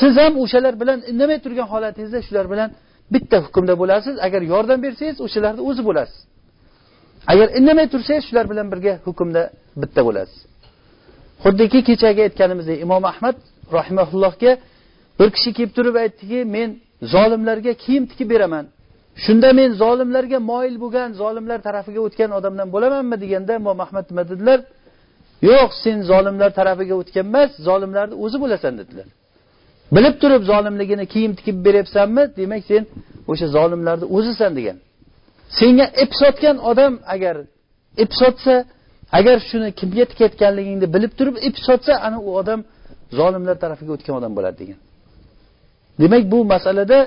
Siz 0.00 0.12
ham 0.22 0.32
o'shalar 0.42 0.74
bilan 0.82 0.98
indamay 1.10 1.38
turgan 1.44 1.66
holatingizda 1.72 2.18
shular 2.26 2.46
bilan 2.52 2.68
bitta 3.14 3.36
hukmda 3.44 3.74
bo'lasiz. 3.82 4.14
Agar 4.26 4.42
yordam 4.52 4.78
bersangiz 4.86 5.16
o'shalarni 5.26 5.62
o'zi 5.68 5.82
bo'lasiz. 5.88 6.20
Agar 7.32 7.48
indamay 7.58 7.86
tursangiz 7.92 8.24
shular 8.28 8.46
bilan 8.52 8.66
birga 8.72 8.92
hukmda 9.06 9.42
bitta 9.82 10.00
bo'lasiz. 10.08 10.38
Xuddiki 11.44 11.78
kechagi 11.88 12.20
aytganimizdek 12.28 12.78
imom 12.86 13.04
ahmad 13.12 13.36
rahimaullohga 13.76 14.52
bir 15.18 15.28
kishi 15.36 15.50
kelib 15.56 15.72
turib 15.76 15.94
aytdiki 16.02 16.38
men 16.56 16.68
zolimlarga 17.14 17.72
kiyim 17.84 18.04
tikib 18.10 18.28
beraman. 18.34 18.66
Shunda 19.24 19.48
men 19.52 19.70
zolimlarga 19.82 20.38
moyil 20.50 20.76
bo'lgan 20.84 21.08
zolimlar 21.22 21.58
tarafiga 21.68 22.00
o'tgan 22.06 22.30
odamdan 22.38 22.68
bo'lamanmi? 22.74 23.16
deganda 23.24 23.52
imom 23.60 23.78
ahmad 23.84 24.04
nima 24.10 24.22
dedilar? 24.30 24.58
Yo'q 25.50 25.70
sen 25.84 25.96
zolimlar 26.10 26.50
tarafiga 26.58 26.94
o'tgan 27.02 27.24
emas 27.30 27.50
zolimlarni 27.68 28.14
o'zi 28.24 28.36
bo'lasan 28.44 28.72
dedilar. 28.80 29.08
Bilib 29.96 30.14
turib 30.22 30.42
zolimligini 30.52 31.04
kiyim 31.14 31.32
tikib 31.38 31.56
beryapsanmi? 31.66 32.22
Demak 32.40 32.62
sen 32.70 32.82
o'sha 33.30 33.46
zolimlarni 33.56 34.06
o'zisan 34.16 34.52
degan. 34.58 34.76
Senga 35.58 35.86
ip 36.02 36.12
sotgan 36.20 36.56
odam 36.70 36.92
agar 37.14 37.36
ip 38.04 38.10
sotsa 38.20 38.54
agar 39.18 39.36
shuni 39.48 39.68
kimga 39.80 40.04
tikayotganligingni 40.10 40.86
bilib 40.94 41.12
turib 41.18 41.36
ip 41.48 41.56
sotsa 41.66 41.92
ana 42.06 42.18
u 42.28 42.30
odam 42.40 42.60
zolimlar 43.18 43.56
tarafiga 43.64 43.92
o'tgan 43.96 44.14
odam 44.20 44.32
bo'ladi 44.38 44.56
degan. 44.62 44.78
Demak 46.00 46.22
bu 46.32 46.38
masalada 46.44 46.98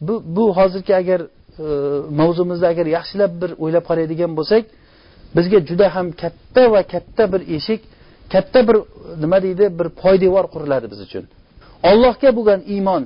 bu, 0.00 0.14
bu 0.36 0.56
hozirgi 0.56 0.92
agar 1.00 1.20
e, 1.20 1.26
mavzumizda 2.20 2.66
agar 2.72 2.86
yaxshilab 2.96 3.32
bir 3.42 3.50
o'ylab 3.62 3.84
qaraydigan 3.90 4.32
bo'lsak 4.38 4.64
bizga 5.36 5.58
juda 5.68 5.86
ham 5.94 6.06
katta 6.22 6.64
va 6.72 6.82
katta 6.94 7.24
bir 7.32 7.42
eshik 7.56 7.80
katta 8.32 8.60
bir 8.68 8.76
nima 9.22 9.38
deydi 9.46 9.64
bir 9.78 9.88
poydevor 10.02 10.44
quriladi 10.54 10.86
biz 10.92 11.00
uchun. 11.06 11.24
Ollohga 11.90 12.30
bo'lgan 12.38 12.60
iymon 12.74 13.02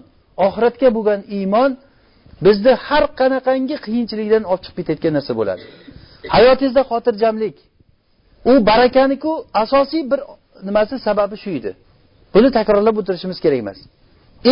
oxiratga 0.47 0.89
bo'lgan 0.97 1.21
iymon 1.39 1.71
bizni 2.47 2.73
har 2.87 3.05
qanaqangi 3.21 3.77
qiyinchilikdan 3.87 4.43
olib 4.51 4.63
chiqib 4.65 4.77
ketayotgan 4.79 5.13
narsa 5.19 5.33
bo'ladi. 5.41 5.63
Hayotingizda 6.35 6.83
xotirjamlik. 6.91 7.57
U 8.51 8.53
barakaniku 8.71 9.33
asosiy 9.63 10.03
bir 10.11 10.21
nimasi 10.69 10.95
sababi 11.07 11.37
shu 11.43 11.51
edi. 11.59 11.71
Buni 12.35 12.49
takrorlab 12.59 12.97
o'tirishimiz 13.01 13.39
kerak 13.45 13.59
emas. 13.65 13.79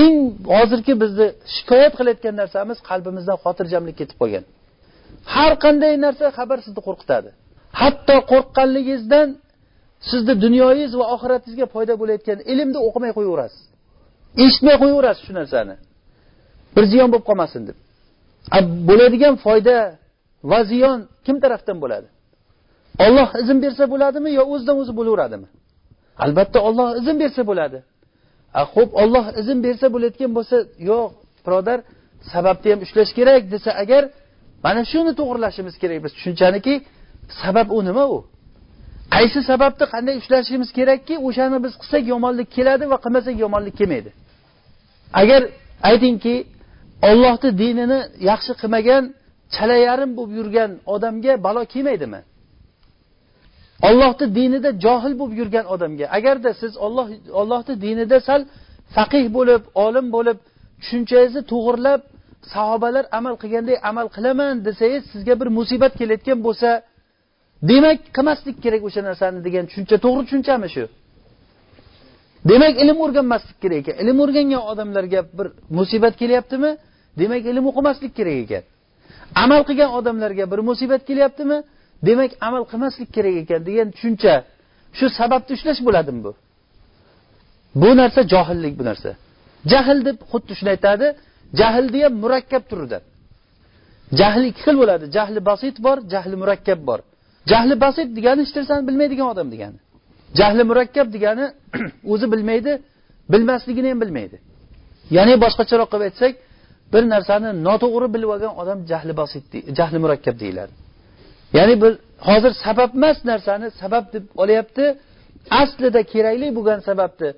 Eng 0.01 0.17
hozirgi 0.55 0.95
bizni 1.03 1.27
shikoyat 1.55 1.93
qilayotgan 1.99 2.35
narsamiz 2.43 2.79
qalbimizdan 2.89 3.37
xotirjamlik 3.45 3.97
ketib 4.01 4.17
qolgan. 4.23 4.45
Har 5.35 5.53
qanday 5.65 5.93
narsa 6.07 6.27
xabar 6.39 6.59
sizni 6.67 6.83
qo'rqitadi. 6.89 7.31
Hatto 7.81 8.17
qo'rqqanligingizdan 8.33 9.29
sizni 10.11 10.35
dunyoyingiz 10.45 10.93
va 11.01 11.05
oxiratingizga 11.15 11.67
foyda 11.75 11.95
bo'layotgan 12.01 12.39
ilmni 12.53 12.79
o'qimay 12.87 13.13
qo'yaverasiz. 13.19 13.63
Eshitmay 14.45 14.77
qo'yaverasiz 14.83 15.23
shu 15.27 15.33
narsani. 15.41 15.75
Bir 16.75 16.85
ziyon 16.93 17.09
bo'lib 17.13 17.27
qolmasin 17.31 17.63
deb. 17.69 17.77
Bo'ladigan 18.89 19.35
foyda 19.47 19.77
va 20.51 20.59
ziyon 20.73 20.99
kim 21.27 21.37
tarafdan 21.45 21.77
bo'ladi? 21.85 22.09
Olloh 23.05 23.29
izn 23.43 23.59
bersa 23.65 23.85
bo'ladimi 23.93 24.31
yo 24.39 24.43
o'zidan 24.53 24.77
o'zi 24.83 24.93
bo'laveradimi? 24.99 25.49
Albatta 26.25 26.59
olloh 26.69 26.89
izn 27.01 27.17
bersa 27.23 27.43
bo'ladi. 27.51 27.79
Ho'p 28.75 28.91
olloh 29.03 29.25
izn 29.41 29.59
bersa 29.67 29.87
bo'layotgan 29.95 30.31
bo'lsa 30.37 30.57
yo'q 30.91 31.07
birodar 31.47 31.79
sababni 32.33 32.69
ham 32.73 32.81
ushlash 32.87 33.13
kerak 33.19 33.43
desa 33.55 33.71
agar 33.83 34.03
mana 34.65 34.83
shuni 34.93 35.13
to'g'irlashimiz 35.21 35.75
kerak 35.83 35.99
biz. 36.05 36.13
Tushunchaniki 36.17 36.75
sabab 37.43 37.69
u 37.77 37.81
nima 37.89 38.05
u? 38.17 38.19
Qaysi 39.15 39.41
sababni 39.51 39.85
qanday 39.95 40.15
ushlashimiz 40.23 40.71
kerakki 40.79 41.15
o'shani 41.27 41.59
biz 41.65 41.73
qilsak 41.81 42.03
yomonlik 42.13 42.49
keladi 42.57 42.85
va 42.93 42.99
qilmasak 43.05 43.35
yomonlik 43.45 43.75
kelmaydi. 43.81 44.11
Agar 45.21 45.43
aytingki 45.91 46.35
ollohni 47.11 47.51
dinini 47.63 48.01
yaxshi 48.31 48.53
qilmagan 48.61 49.03
chala 49.55 49.77
yarim 49.89 50.11
bo'lib 50.17 50.33
yurgan 50.39 50.71
odamga 50.95 51.33
balo 51.47 51.63
kelmaydimi? 51.75 52.21
Ollohni 53.89 54.27
dinida 54.39 54.71
johil 54.85 55.15
bo'lib 55.21 55.35
yurgan 55.41 55.67
odamga. 55.75 56.07
Agarda 56.19 56.51
siz 56.61 56.73
olloh 56.87 57.07
ollohni 57.41 57.75
dinida 57.85 58.19
sal 58.29 58.41
faqih 58.97 59.25
bo'lib 59.37 59.63
olim 59.85 60.07
bo'lib 60.17 60.39
tushunchangizni 60.81 61.43
to'g'irlab 61.53 62.01
sahobalar 62.55 63.05
amal 63.19 63.35
qilganday 63.43 63.77
amal 63.91 64.07
qilaman 64.17 64.55
desangiz 64.67 65.03
sizga 65.13 65.35
bir 65.41 65.49
musibat 65.59 65.93
kelayotgan 66.01 66.39
bo'lsa 66.47 66.69
demak 67.71 67.99
qilmaslik 68.17 68.57
kerak 68.65 68.83
o'sha 68.89 69.01
narsani 69.09 69.39
degan 69.47 69.65
tushuncha 69.69 69.97
to'g'ri 70.05 70.23
tushunchami 70.27 70.69
shu? 70.75 70.85
Demak 72.51 72.75
ilm 72.83 72.99
o'rganmaslik 73.05 73.59
kerak 73.63 73.79
ekan. 73.83 73.95
Ilm 74.03 74.19
o'rgangan 74.25 74.63
odamlarga 74.71 75.21
bir 75.39 75.47
musibat 75.79 76.15
kelyaptimi? 76.23 76.71
Demak 77.21 77.43
ilm 77.51 77.65
o'qimaslik 77.71 78.13
kerak 78.19 78.37
ekan. 78.45 78.63
Amal 79.45 79.61
qilgan 79.69 79.91
odamlarga 79.99 80.45
bir 80.53 80.61
musibat 80.69 81.03
kelyaptimi? 81.09 81.59
Demak 82.07 82.31
amal 82.47 82.63
qilmaslik 82.71 83.09
kerak 83.17 83.35
ekan 83.43 83.61
degan 83.69 83.89
tushuncha 83.95 84.35
shu 84.99 85.07
sababni 85.19 85.53
ushlash 85.57 85.81
bo'ladimi 85.87 86.21
bu? 86.27 86.33
Bu 87.83 87.91
narsa 88.01 88.21
johillik 88.33 88.75
bu 88.81 88.85
narsa. 88.91 89.11
Jahl 89.73 89.99
deb 90.09 90.19
xuddi 90.31 90.53
shuni 90.59 90.71
aytadi 90.75 91.07
jahlni 91.61 91.99
ham 92.05 92.15
murakkab 92.23 92.63
turida 92.71 92.99
jahli 94.21 94.47
ikki 94.51 94.63
xil 94.67 94.77
bo'ladi 94.83 95.05
jahli 95.17 95.41
basit 95.51 95.77
bor 95.87 95.97
jahli 96.13 96.37
murakkab 96.43 96.81
bor. 96.89 97.01
Jahli 97.51 97.75
basit 97.85 98.09
degani 98.17 98.41
hech 98.45 98.53
narsani 98.59 98.83
bilmaydigan 98.89 99.27
odam 99.33 99.49
degani. 99.55 99.79
Jahli 100.39 100.63
murakkab 100.71 101.07
degani 101.17 101.45
o'zi 102.13 102.27
bilmaydi 102.33 102.73
bilmasligini 103.33 103.89
ham 103.93 104.01
bilmaydi. 104.05 104.37
Ya'ni 105.17 105.35
boshqacharoq 105.45 105.89
qilib 105.93 106.05
aytsak 106.09 106.33
bir 106.93 107.03
narsani 107.15 107.49
noto'g'ri 107.67 108.09
bilib 108.15 108.31
olgan 108.35 108.53
odam 108.63 108.79
jahli 108.91 109.13
basit 109.21 109.45
jahli 109.79 109.99
murakkab 110.05 110.37
deyiladi. 110.43 110.73
Ya'ni 111.59 111.75
bir 111.83 111.93
hozir 112.29 112.53
sabab 112.65 112.91
emas 112.99 113.19
narsani 113.31 113.69
sabab 113.83 114.05
deb 114.15 114.25
olyapti. 114.43 114.85
Aslida 115.63 116.01
kerakli 116.13 116.49
bo'lgan 116.57 116.81
sababni 116.89 117.29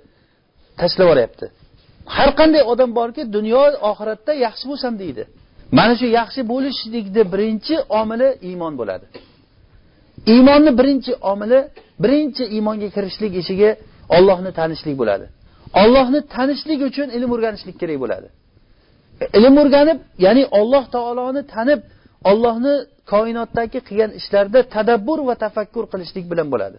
tashlab 0.81 1.07
yuboryapti 1.07 1.47
har 2.17 2.31
qanday 2.39 2.63
odam 2.73 2.91
borki 2.99 3.23
dunyo 3.37 3.63
oxiratda 3.91 4.33
yaxshi 4.47 4.65
bo'lsam 4.71 4.93
deydi. 5.03 5.23
Mana 5.79 5.95
shu 6.01 6.07
yaxshi 6.19 6.41
bo'lishlikni 6.53 7.23
birinchi 7.33 7.75
omili 8.01 8.29
iymon 8.49 8.73
bo'ladi. 8.81 9.07
Iymonni 10.35 10.71
birinchi 10.81 11.13
omili 11.33 11.59
birinchi 12.05 12.45
iymonga 12.57 12.89
kirishlik 12.97 13.33
eshigi 13.41 13.71
ollohni 14.17 14.51
tanishlik 14.59 14.97
bo'ladi. 15.01 15.27
Ollohni 15.83 16.21
tanishlik 16.35 16.81
uchun 16.89 17.09
ilm 17.17 17.31
o'rganishlik 17.35 17.77
kerak 17.83 17.99
bo'ladi. 18.05 18.29
E, 19.23 19.25
ilm 19.39 19.55
o'rganib 19.63 19.99
ya'ni 20.25 20.43
olloh 20.59 20.85
taoloni 20.95 21.43
tanib 21.55 21.81
ollohni 22.32 22.74
koinotdagi 23.12 23.80
qilgan 23.88 24.12
ishlarida 24.20 24.60
tadabbur 24.76 25.20
va 25.30 25.36
tafakkur 25.44 25.84
qilishlik 25.92 26.26
bilan 26.32 26.48
bo'ladi 26.54 26.78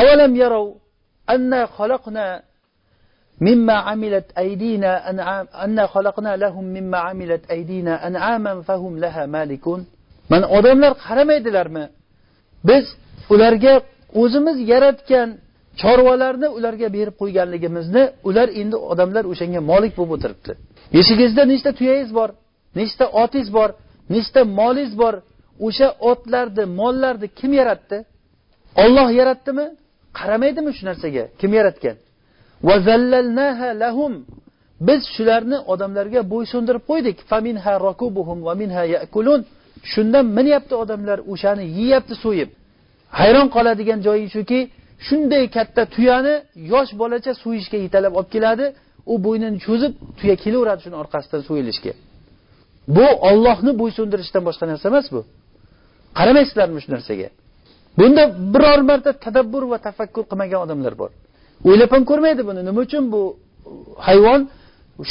avalam 0.00 0.32
yarov 0.42 0.66
anna 1.34 1.60
xalaqna 1.76 2.26
مما 3.40 3.72
عملت 3.88 4.26
أيدينا 4.38 5.10
أنعام 5.10 5.46
أن 5.64 5.86
خلقنا 5.86 6.36
لهم 6.36 6.64
مما 6.64 6.98
عملت 6.98 7.42
أيدينا 7.50 8.06
أنعاما 8.06 8.62
فهم 8.62 8.98
لها 8.98 9.26
مالكون 9.26 9.80
من 10.30 10.42
odamlar 10.44 10.92
qaramaydilarmi 11.06 11.84
biz 12.68 12.84
ularga 13.30 13.74
o'zimiz 14.22 14.56
yaratgan 14.72 15.28
chorvalarni 15.82 16.48
ularga 16.58 16.88
berib 16.96 17.14
qo'yganligimizni 17.22 18.02
ular 18.28 18.48
endi 18.60 18.76
odamlar 18.92 19.24
o'shanga 19.32 19.60
molik 19.70 19.92
bo'lib 19.98 20.12
o'tiribdi 20.16 20.52
eshigingizda 21.00 21.42
nechta 21.52 21.70
tuyangiz 21.78 22.10
bor 22.18 22.30
nechta 22.80 23.04
otingiz 23.22 23.48
bor 23.58 23.70
nechta 24.13 24.41
molingiz 24.59 24.93
bor? 25.01 25.15
O'sha 25.67 25.87
otlarni 26.11 26.63
mollarni 26.79 27.27
kim 27.39 27.51
yaratdi? 27.59 27.97
Olloh 28.83 29.09
yaratdimi 29.19 29.65
qaramaydimi 30.19 30.71
shu 30.77 30.83
narsaga? 30.89 31.23
Kim 31.39 31.51
yaratgan? 31.59 31.95
Biz 34.87 35.01
shularni 35.15 35.57
odamlarga 35.73 36.21
bo'ysundirib 36.33 36.83
qo'ydik. 36.89 37.17
Shundan 39.91 40.25
minyapti 40.37 40.73
odamlar 40.83 41.19
o'shani 41.33 41.65
yeyapti 41.79 42.15
so'yib. 42.23 42.49
Hayron 43.19 43.47
qoladigan 43.55 43.99
joyi 44.07 44.25
shuki 44.35 44.59
shunday 45.07 45.43
katta 45.55 45.83
tuyani 45.95 46.35
yosh 46.73 46.91
bolacha 47.01 47.31
so'yishga 47.43 47.77
yetalab 47.85 48.13
olib 48.19 48.29
keladi. 48.35 48.65
U 49.11 49.13
bo'ynini 49.25 49.57
cho'zib 49.65 49.93
tuya 50.19 50.35
kelaveradi 50.43 50.81
shuni 50.85 50.97
orqasidan 51.03 51.41
so'yilishga. 51.49 51.93
Bu 52.87 53.05
ollohni 53.29 53.71
bo'ysundirishdan 53.81 54.43
boshqa 54.47 54.65
narsa 54.71 54.85
emas 54.91 55.07
bu. 55.15 55.21
Qaramaysizlarmi 56.17 56.79
shu 56.83 56.89
narsaga? 56.95 57.29
Bunda 57.99 58.23
biror 58.53 58.79
marta 58.89 59.11
tadabbur 59.25 59.63
va 59.71 59.77
tafakkur 59.87 60.23
qilmagan 60.31 60.59
odamlar 60.65 60.93
bor. 61.01 61.11
O'ylab 61.67 61.91
ham 61.95 62.03
ko'rmaydi 62.09 62.41
buni. 62.49 62.61
Nima 62.67 62.79
uchun 62.85 63.03
bu 63.13 63.21
hayvon 64.07 64.41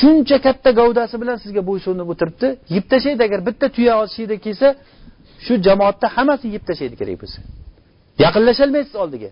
shuncha 0.01 0.37
katta 0.47 0.71
gavdasi 0.81 1.15
bilan 1.23 1.37
sizga 1.45 1.63
bo'ysunib 1.71 2.09
o'tiribdi? 2.13 2.49
Yeb 2.77 2.85
tashlaydi. 2.93 3.23
Agar 3.29 3.41
bitta 3.49 3.67
tuya 3.77 3.93
ochishda 4.03 4.37
kelsa 4.45 4.69
shu 5.45 5.53
jamoatda 5.67 6.07
hammasi 6.17 6.47
yeb 6.57 6.65
tashlaydi 6.69 6.97
kerak 7.01 7.17
bo'lsa. 7.23 7.39
Yaqinlasholmaysiz 8.25 8.95
oldiga. 9.03 9.31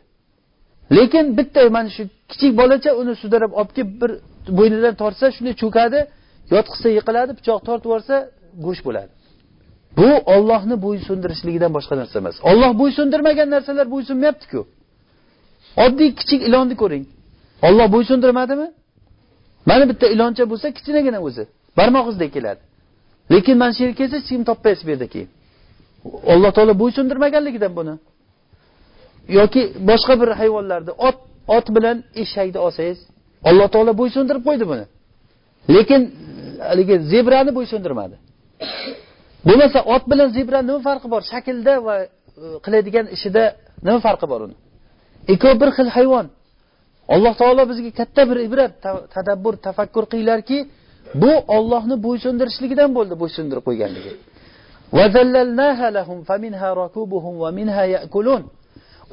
Lekin 0.97 1.24
bitta 1.39 1.61
mana 1.76 1.91
shu 1.97 2.03
kichik 2.30 2.53
bolacha 2.61 2.91
uni 3.01 3.14
sudrab 3.22 3.53
olib 3.61 3.72
kelib 3.76 3.93
bir 4.03 4.11
bo'ynidan 4.59 4.95
tortsa 5.03 5.26
shunday 5.36 5.55
cho'kadi. 5.62 6.01
Yotqizsa 6.55 6.89
yiqiladi 6.99 7.33
pichoq 7.39 7.61
tortib 7.69 7.87
yuborsa 7.89 8.17
go'sht 8.65 8.83
bo'ladi. 8.89 9.11
Bu 9.99 10.09
ollohni 10.35 10.77
bo'ysundirishligidan 10.87 11.71
boshqa 11.77 11.95
narsa 12.01 12.17
emas. 12.23 12.37
Olloh 12.51 12.71
bo'ysundirmagan 12.81 13.49
narsalar 13.55 13.87
bo'ysunmayaptiku 13.95 14.61
oddiy 15.85 16.11
kichik 16.19 16.41
ilonni 16.49 16.75
ko'ring. 16.83 17.05
Olloh 17.69 17.87
bo'ysundirmadimi 17.95 18.67
mana 19.71 19.85
bitta 19.91 20.07
iloncha 20.15 20.45
bo'lsa 20.51 20.67
kichinagina 20.79 21.19
o'zi. 21.29 21.45
Barmoq 21.79 22.07
izdek 22.13 22.31
keladi. 22.37 22.61
Lekin 23.33 23.57
mana 23.63 23.73
shu 23.77 23.81
yerga 23.85 23.97
kelsa 24.01 24.17
hech 24.21 24.29
kim 24.31 24.43
topmaysiz 24.51 24.83
bu 24.87 24.91
yerda 24.95 25.07
keyin. 25.15 25.29
Alloh 26.33 26.51
taolo 26.57 26.75
bo'ysundirmaganligidan 26.83 27.73
buni. 27.79 27.95
Yoki 29.39 29.63
boshqa 29.91 30.15
bir 30.21 30.31
hayvonlarni 30.41 30.93
ot 31.09 31.19
ot 31.57 31.67
bilan 31.77 31.97
eshakni 32.23 32.59
olsangiz 32.67 32.99
alloh 33.49 33.69
taolo 33.75 33.93
bo'ysundirib 34.01 34.43
qo'ydi 34.49 34.65
buni. 34.73 34.85
Lekin 35.75 36.03
haligi 36.71 36.95
zebrani 37.13 37.51
bo'ysundirmadi 37.59 38.17
bo'lmasa 39.49 39.79
ot 39.95 40.05
bilan 40.11 40.29
zebra 40.37 40.59
nima 40.69 40.81
farqi 40.89 41.09
bor? 41.15 41.23
Shaklda 41.33 41.75
va 41.87 41.95
e, 42.05 42.07
qiladigan 42.65 43.07
ishida 43.17 43.45
nima 43.87 43.99
farqi 44.07 44.27
bor 44.33 44.41
uni? 44.47 44.57
Ikkovi 45.35 45.57
bir 45.63 45.71
xil 45.77 45.89
hayvon. 45.97 46.27
Alloh 47.15 47.35
taolo 47.41 47.63
bizga 47.71 47.91
katta 48.01 48.23
bir 48.31 48.39
ibrat 48.49 48.73
tadabbur 49.15 49.55
tafakkur 49.67 50.05
qilinglarki 50.11 50.59
bu 51.23 51.33
ollohni 51.57 51.97
bo'ysundirishligidan 52.07 52.91
bo'ldi 52.97 53.15
bo'ysundirib 53.23 53.65
qo'yganligi. 53.69 54.13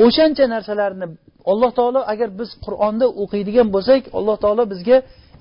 O'shancha 0.05 0.45
narsalarni 0.55 1.05
alloh 1.51 1.71
taolo 1.79 2.01
agar 2.13 2.29
biz 2.39 2.49
qur'onda 2.65 3.05
o'qiydigan 3.21 3.67
bo'lsak 3.75 4.01
alloh 4.17 4.35
taolo 4.43 4.63
bizga 4.73 4.97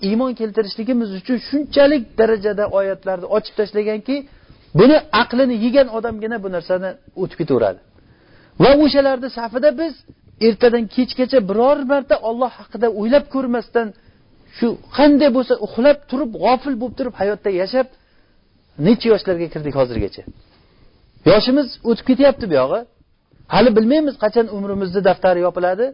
iymon 0.08 0.32
keltirishligimiz 0.40 1.08
uchun 1.20 1.38
shunchalik 1.48 2.02
darajada 2.18 2.64
oyatlarni 2.78 3.26
ochib 3.36 3.54
tashlaganki 3.60 4.16
buni 4.78 4.96
aqlini 5.22 5.56
yegan 5.64 5.88
odamgina 5.96 6.36
bu 6.44 6.48
narsani 6.56 6.90
o'tib 7.22 7.36
ketaveradi. 7.40 7.80
Va 8.62 8.70
o'shalarni 8.84 9.28
safida 9.38 9.70
biz 9.80 9.94
ertadan 10.48 10.84
kechgacha 10.94 11.38
biror 11.50 11.78
marta 11.92 12.16
olloh 12.28 12.52
haqida 12.60 12.88
o'ylab 13.00 13.24
ko'rmasdan 13.34 13.88
shu 14.56 14.66
qanday 14.96 15.30
bo'lsa 15.36 15.54
uxlab 15.66 15.98
turib 16.10 16.30
g'ofil 16.42 16.74
bo'lib 16.80 16.96
turib 16.98 17.14
hayotda 17.20 17.50
yashab 17.62 17.86
necha 18.86 19.06
yoshlarga 19.12 19.46
kirdik 19.54 19.74
hozirgacha? 19.80 20.22
Yoshimiz 21.30 21.68
o'tib 21.90 22.04
ketyapti 22.10 22.46
buyog'i 22.52 22.80
hali 23.54 23.70
bilmaymiz 23.76 24.14
qachon 24.24 24.46
umrimizni 24.56 25.00
daftari 25.08 25.40
yopiladi. 25.46 25.86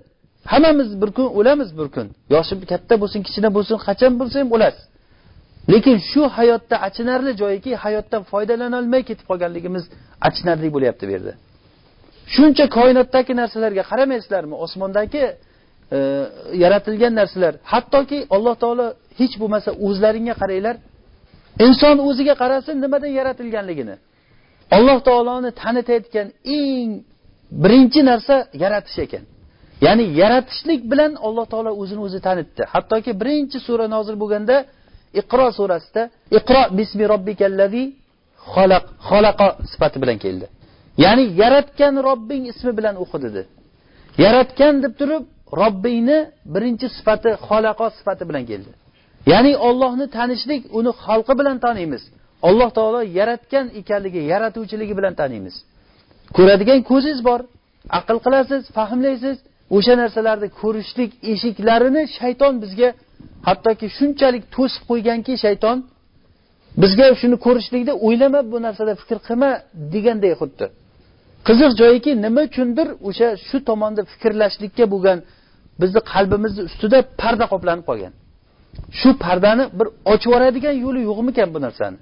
Hammamiz 0.52 1.02
bir 1.02 1.10
kun 1.16 1.26
o'lamiz 1.38 1.78
bir 1.78 1.88
kun. 1.94 2.06
Yoshi 2.34 2.54
katta 2.72 2.94
bo'lsin 3.02 3.20
kichkina 3.26 3.50
bo'lsin 3.56 3.76
qachon 3.86 4.12
bo'lsa 4.20 4.36
ham 4.42 4.50
o'lasiz 4.56 4.84
lekin 5.72 5.96
shu 6.10 6.22
hayotda 6.36 6.76
achinarli 6.86 7.32
joyiki 7.42 7.72
hayotdan 7.84 8.22
foydalanolmay 8.30 9.02
ketib 9.08 9.26
qolganligimiz 9.30 9.84
achinarli 10.28 10.68
bo'lyapti 10.74 11.04
bu 11.08 11.12
yerda. 11.16 11.32
Shuncha 12.34 12.64
koinotdagi 12.76 13.32
narsalarga 13.40 13.82
qaramaysizlarmi? 13.90 14.54
Osmondagi 14.64 15.24
e, 15.96 15.98
yaratilgan 16.64 17.12
narsalar. 17.20 17.54
Hattoki 17.72 18.18
alloh 18.36 18.54
taolo 18.62 18.86
hech 19.20 19.34
bo'lmasa 19.42 19.70
o'zlaringga 19.86 20.34
qaranglar. 20.42 20.76
Inson 21.66 21.96
o'ziga 22.08 22.34
qarasin 22.42 22.76
nimadan 22.84 23.12
yaratilganligini. 23.20 23.94
Alloh 24.76 24.98
taoloni 25.08 25.50
tanitayotgan 25.62 26.28
eng 26.58 26.88
birinchi 27.62 28.00
narsa 28.10 28.34
yaratish 28.62 28.98
ekan. 29.06 29.24
Ya'ni 29.86 30.04
yaratishlik 30.20 30.80
bilan 30.92 31.12
alloh 31.26 31.46
taolo 31.52 31.70
o'zini 31.82 32.00
o'zi 32.06 32.20
tanitdi. 32.26 32.62
Hattoki 32.72 33.12
birinchi 33.20 33.58
sura 33.66 33.86
nozil 33.94 34.16
bo'lganda 34.22 34.56
iqro 35.20 35.46
surasida 35.58 36.02
iqro 36.38 36.62
bismi 36.78 37.04
robbikallazi 37.12 37.82
xalaq 38.52 38.84
xalaqa 39.08 39.48
sifati 39.70 39.98
bilan 40.02 40.18
keldi. 40.24 40.46
Ya'ni 41.04 41.24
yaratgan 41.42 41.94
robbing 42.08 42.42
ismi 42.52 42.72
bilan 42.78 42.94
o'qi 43.04 43.18
dedi 43.26 43.42
yaratgan 44.24 44.74
deb 44.84 44.94
turib 45.00 45.24
robbingni 45.60 46.18
birinchi 46.54 46.86
sifati 46.96 47.30
xalaqo 47.48 47.86
sifati 47.98 48.24
bilan 48.28 48.44
keldi. 48.50 48.70
Ya'ni 49.32 49.52
ollohni 49.68 50.06
tanishlik 50.16 50.62
uni 50.78 50.90
xalqi 51.04 51.34
bilan 51.40 51.56
taniymiz. 51.64 52.02
Alloh 52.48 52.70
taolo 52.78 53.00
yaratgan 53.18 53.66
ekanligi 53.80 54.20
yaratuvchiligi 54.32 54.94
bilan 54.98 55.14
taniymiz. 55.20 55.54
Ko'radigan 56.36 56.80
ko'zingiz 56.90 57.20
bor 57.28 57.40
aql 57.98 58.16
qilasiz 58.24 58.62
fahmlaysiz 58.76 59.36
o'sha 59.76 59.94
narsalarni 60.02 60.48
ko'rishlik 60.60 61.10
eshiklarini 61.32 62.02
shayton 62.18 62.54
bizga 62.62 62.88
hattoki 63.48 63.86
shunchalik 63.98 64.44
to'sib 64.56 64.82
qo'yganki 64.90 65.32
shayton 65.44 65.76
bizga 66.82 67.06
shuni 67.20 67.36
ko'rishlikda 67.46 67.92
o'ylama 68.06 68.40
bu 68.52 68.58
narsada 68.66 68.92
fikr 69.00 69.18
qilma 69.26 69.50
deganday 69.94 70.32
xuddi. 70.40 70.66
Qiziq 71.48 71.70
joyiki 71.80 72.10
nima 72.24 72.42
uchundir 72.48 72.88
o'sha 73.08 73.28
shu 73.48 73.56
tomonda 73.68 74.02
fikrlashlikka 74.12 74.84
bo'lgan 74.94 75.18
bizni 75.82 76.00
qalbimizni 76.12 76.62
ustida 76.68 76.98
parda 77.20 77.46
qoplanib 77.52 77.84
qolgan. 77.90 78.12
Shu 79.00 79.10
pardani 79.24 79.64
bir 79.78 79.86
ochib 80.12 80.28
yuboradigan 80.30 80.74
yo'li 80.84 81.00
yo'qmikan 81.08 81.48
bu 81.54 81.58
narsani? 81.66 81.98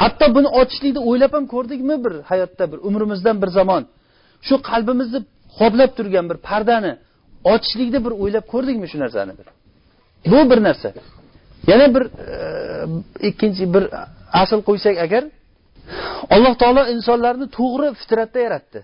Hatto 0.00 0.26
buni 0.36 0.48
ochishlikni 0.60 1.00
o'ylab 1.08 1.32
ham 1.36 1.44
ko'rdikmi 1.54 1.96
bir 2.04 2.14
hayotda 2.30 2.64
bir 2.72 2.78
umrimizdan 2.88 3.36
bir 3.42 3.50
zamon? 3.58 3.82
Shu 4.46 4.54
qalbimizni 4.70 5.20
qoplab 5.60 5.90
turgan 5.98 6.24
bir 6.30 6.38
pardani 6.48 6.92
ochishlikni 7.52 7.98
bir 8.06 8.12
o'ylab 8.22 8.44
ko'rdikmi 8.52 8.86
shu 8.92 8.98
narsani 9.04 9.32
bir? 9.38 9.46
Bu 10.32 10.50
bir 10.50 10.58
narsa. 10.68 10.88
Yana 11.70 11.86
bir 11.94 12.04
e, 12.34 12.38
ikkinchi 13.28 13.64
bir 13.74 13.84
asl 14.42 14.60
qo'ysak 14.68 14.96
agar 15.06 15.22
alloh 16.34 16.54
taolo 16.62 16.82
insonlarni 16.94 17.46
to'g'ri 17.58 17.88
fitratda 18.00 18.38
yaratdi. 18.46 18.80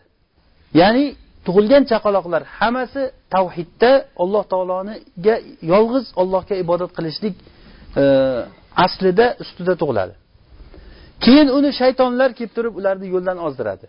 Ya'ni 0.80 1.04
tug'ilgan 1.46 1.82
chaqaloqlar 1.90 2.42
hammasi 2.58 3.02
tavhidda 3.34 3.90
alloh 4.22 4.44
taoloniga 4.52 5.34
yolg'iz 5.72 6.06
allohga 6.20 6.54
ibodat 6.64 6.90
qilishlik 6.96 7.34
e, 8.00 8.04
aslida 8.84 9.26
ustida 9.42 9.74
tug'iladi. 9.82 10.14
Keyin 11.24 11.48
uni 11.58 11.70
shaytonlar 11.80 12.30
kelib 12.38 12.52
turib 12.56 12.74
ularni 12.80 13.06
yo'ldan 13.14 13.38
ozdiradi. 13.46 13.86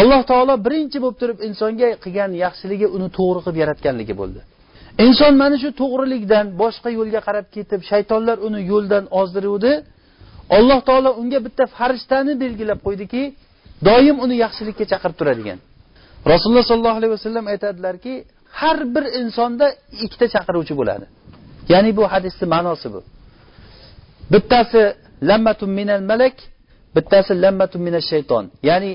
Alloh 0.00 0.20
taolo 0.30 0.54
birinchi 0.66 0.98
bo'lib 1.02 1.18
turib 1.22 1.38
insonga 1.48 1.88
qilgan 2.04 2.30
yaxshiligi 2.44 2.86
uni 2.96 3.08
to'g'ri 3.18 3.40
qilib 3.44 3.58
yaratganligi 3.62 4.14
bo'ldi. 4.20 4.40
Inson 5.06 5.32
mana 5.42 5.56
shu 5.62 5.70
to'g'rilikdan 5.80 6.46
boshqa 6.62 6.88
yo'lga 6.98 7.20
qarab 7.26 7.46
ketib 7.56 7.80
shaytonlar 7.90 8.36
uni 8.46 8.60
yo'ldan 8.72 9.04
ozdiruvdi. 9.20 9.72
Alloh 10.56 10.78
taolo 10.88 11.10
unga 11.20 11.38
bitta 11.46 11.64
farishtani 11.76 12.32
belgilab 12.42 12.80
qo'ydiki 12.86 13.22
doim 13.88 14.16
uni 14.24 14.34
yaxshilikka 14.44 14.84
chaqirib 14.92 15.16
turadigan. 15.20 15.58
Rasululloh 16.32 16.66
sollallohu 16.70 16.98
alayhi 17.00 17.14
vasallam 17.18 17.46
aytadilarki 17.52 18.14
har 18.60 18.78
bir 18.94 19.04
insonda 19.20 19.66
ikkita 20.04 20.26
chaqiruvchi 20.34 20.74
bo'ladi. 20.80 21.04
Ya'ni 21.72 21.90
bu 21.98 22.04
hadisni 22.12 22.46
ma'nosi 22.54 22.88
bu. 22.94 23.00
Bittasi 24.32 24.82
lammatun 25.30 25.70
minal 25.78 26.02
malak 26.10 26.36
bittasi 26.96 27.32
lammatun 27.44 27.80
minash 27.86 28.06
shayton. 28.12 28.44
Ya'ni 28.68 28.90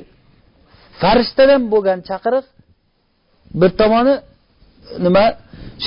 farishtadan 1.01 1.61
bo'lgan 1.73 1.99
chaqiriq 2.09 2.45
bir 3.61 3.71
tomoni 3.81 4.15
nima? 5.05 5.25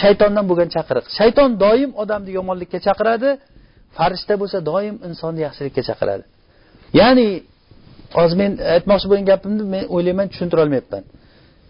Shaytondan 0.00 0.44
bo'lgan 0.50 0.68
chaqiriq. 0.76 1.04
Shayton 1.18 1.50
doim 1.64 1.90
odamni 2.02 2.30
yomonlikka 2.38 2.78
chaqiradi 2.86 3.30
farishta 3.96 4.34
bo'lsa 4.40 4.58
doim 4.70 4.94
insonni 5.08 5.40
yaxshilikka 5.46 5.82
chaqiradi. 5.88 6.24
Ya'ni 7.00 7.28
hozir 8.18 8.36
men 8.42 8.52
aytmoqchi 8.76 9.06
bo'lgan 9.10 9.26
gapimni 9.32 9.64
men 9.74 9.84
o'ylayman 9.94 10.26
tushuntira 10.32 10.60
olmayapman. 10.64 11.02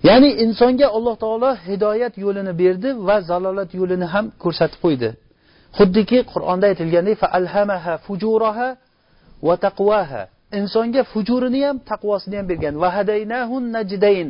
Ya'ni 0.09 0.30
insonga 0.45 0.86
alloh 0.97 1.14
taolo 1.24 1.51
hidoyat 1.68 2.14
yo'lini 2.24 2.53
berdi 2.62 2.89
va 3.09 3.16
zalolat 3.30 3.70
yo'lini 3.80 4.07
ham 4.14 4.26
ko'rsatib 4.43 4.80
qo'ydi. 4.84 5.09
Xuddiki 5.78 6.18
qur'onda 6.32 6.66
aytilgandek 6.70 7.16
fujuraha 8.07 8.68
va 9.47 9.55
taqvaha 9.66 10.22
insonga 10.53 11.03
fujurini 11.12 11.61
ham 11.66 11.76
taqvosini 11.90 12.36
ham 12.40 12.46
bergan. 12.49 12.74
Vahadaynahun 12.84 13.64
najdayn. 13.76 14.28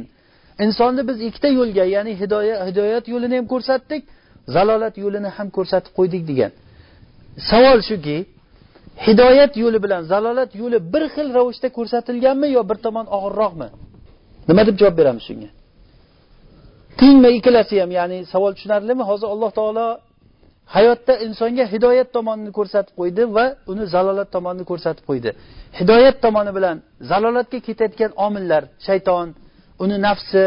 Insonni 0.65 1.03
biz 1.09 1.19
ikkita 1.29 1.49
yo'lga 1.59 1.85
ya'ni 1.95 2.13
hidoyat 2.21 2.59
hidoyat 2.69 3.05
yo'lini 3.13 3.37
ham 3.41 3.47
ko'rsatdik 3.53 4.03
zalolat 4.55 4.95
yo'lini 5.05 5.31
ham 5.37 5.49
ko'rsatib 5.57 5.93
qo'ydik 5.99 6.23
degan. 6.31 6.53
Savol 7.51 7.81
shuki 7.91 8.17
hidoyat 9.07 9.53
yo'li 9.63 9.79
bilan 9.85 10.03
zalolat 10.13 10.51
yo'li 10.61 10.79
bir 10.93 11.05
xil 11.15 11.29
ravishda 11.39 11.69
ko'rsatilganmi 11.79 12.49
yo 12.57 12.63
bir 12.71 12.79
tomon 12.85 13.07
og'irroqmi? 13.17 13.69
Nima 14.49 14.63
deb 14.69 14.77
javob 14.81 14.97
beramiz 15.01 15.25
shunga? 15.29 15.51
Tengmi 17.01 17.29
ikkalasi 17.39 17.75
ham 17.83 17.91
ya'ni 17.99 18.19
savol 18.33 18.53
tushunarlimi? 18.57 19.03
Hozir 19.11 19.29
alloh 19.35 19.51
taolo 19.59 19.87
hayotda 20.75 21.15
insonga 21.27 21.65
hidoyat 21.73 22.09
tomonini 22.17 22.51
ko'rsatib 22.59 22.95
qo'ydi 23.01 23.23
va 23.37 23.45
uni 23.73 23.85
zalolat 23.95 24.29
tomonini 24.37 24.65
ko'rsatib 24.71 25.05
qo'ydi. 25.11 25.31
Hidoyat 25.79 26.17
tomoni 26.25 26.53
bilan 26.57 26.77
zalolatga 27.11 27.59
ketayotgan 27.67 28.13
omillar 28.27 28.63
shayton 28.87 29.27
uni 29.85 29.97
nafsi 30.07 30.45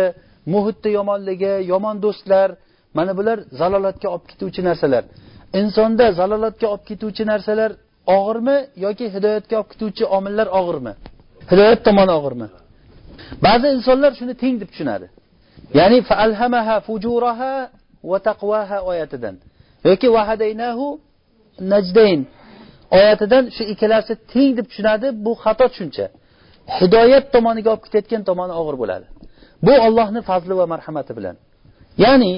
muhitni 0.53 0.89
yomonligi 0.97 1.53
yomon 1.72 1.95
do'stlar 2.05 2.49
mana 2.97 3.11
bular 3.19 3.38
zalolatga 3.59 4.07
olib 4.15 4.26
ketuvchi 4.32 4.61
narsalar. 4.69 5.03
Insonda 5.61 6.05
zalolatga 6.19 6.67
olib 6.74 6.86
ketuvchi 6.89 7.24
narsalar 7.32 7.72
og'irmi 8.15 8.57
yoki 8.86 9.05
hidoyatga 9.15 9.55
olib 9.59 9.69
ketuvchi 9.74 10.03
omillar 10.17 10.47
og'irmi? 10.59 10.93
Hidoyat 11.51 11.80
tomoni 11.88 12.13
og'irmi? 12.19 12.47
Ba'zi 13.45 13.67
insonlar 13.78 14.11
shuni 14.19 14.34
teng 14.41 14.55
deb 14.61 14.69
tushunadi. 14.74 15.07
Ya'ni 15.80 15.99
faalhamaha 16.09 16.76
fujuraha 16.88 17.53
va 18.11 18.17
taqvaha 18.28 18.78
oyatidan. 18.91 19.36
Yoki 19.90 20.08
vahadaynahu 20.16 20.86
najdayn. 21.74 22.22
Oyatidan 22.98 23.44
shu 23.56 23.64
ikkalasi 23.74 24.14
teng 24.34 24.52
deb 24.58 24.66
tushunadi 24.72 25.08
bu 25.26 25.32
xato 25.44 25.66
tushuncha. 25.72 26.06
Hidoyat 26.78 27.26
tomoniga 27.36 27.70
olib 27.74 27.84
ketayotgan 27.86 28.22
tomoni 28.30 28.54
og'ir 28.62 28.76
bo'ladi. 28.82 29.06
Bu 29.66 29.74
ollohni 29.86 30.22
fazli 30.30 30.54
va 30.60 30.66
marhamati 30.74 31.12
bilan. 31.18 31.36
Ya'ni 32.04 32.32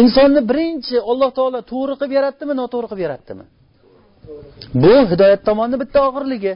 insonni 0.00 0.40
birinchi 0.50 0.96
olloh 1.10 1.30
taolo 1.38 1.60
to'g'ri 1.72 1.94
qilib 2.00 2.12
yaratdimi 2.18 2.54
noto'g'ri 2.60 2.86
qilib 2.90 3.02
yaratdimi? 3.06 3.44
Bu 4.82 4.94
hidoyat 5.10 5.40
tomonni 5.48 5.76
bitta 5.82 5.98
og'irligi. 6.08 6.52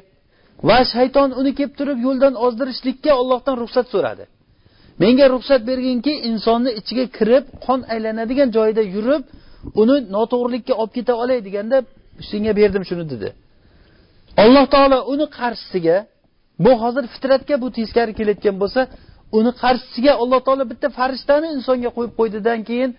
Va 0.68 0.78
shayton 0.94 1.28
uni 1.40 1.52
kelib 1.58 1.72
turib 1.78 1.98
yo'ldan 2.06 2.34
ozdirishlikka 2.46 3.12
ollohdan 3.20 3.54
ruxsat 3.62 3.86
so'radi. 3.94 4.24
Menga 5.02 5.26
ruxsat 5.34 5.62
berginki 5.70 6.12
insonni 6.30 6.70
ichiga 6.80 7.04
kirib 7.18 7.44
qon 7.66 7.80
aylanadigan 7.94 8.48
joyida 8.56 8.82
yurib 8.94 9.22
uni 9.80 9.96
noto'g'rilikka 10.16 10.74
olib 10.82 10.92
keta 10.96 11.12
olay 11.22 11.38
deganda 11.46 11.76
senga 12.30 12.52
berdim 12.60 12.84
shuni 12.90 13.04
dedi. 13.12 13.28
Alloh 14.44 14.64
taolo 14.74 14.98
uni 15.12 15.26
qarshisiga 15.38 15.96
bu 16.64 16.72
hozir 16.82 17.04
fitratga 17.14 17.54
bu 17.62 17.68
teskari 17.78 18.12
kelayotgan 18.18 18.56
bo'lsa 18.62 18.80
uni 19.38 19.50
qarshisiga 19.62 20.12
alloh 20.22 20.40
taolo 20.46 20.64
bitta 20.72 20.88
farishtani 20.98 21.48
insonga 21.56 21.90
qo'yib 21.96 22.12
qo'ydidan 22.20 22.60
keyin 22.68 22.90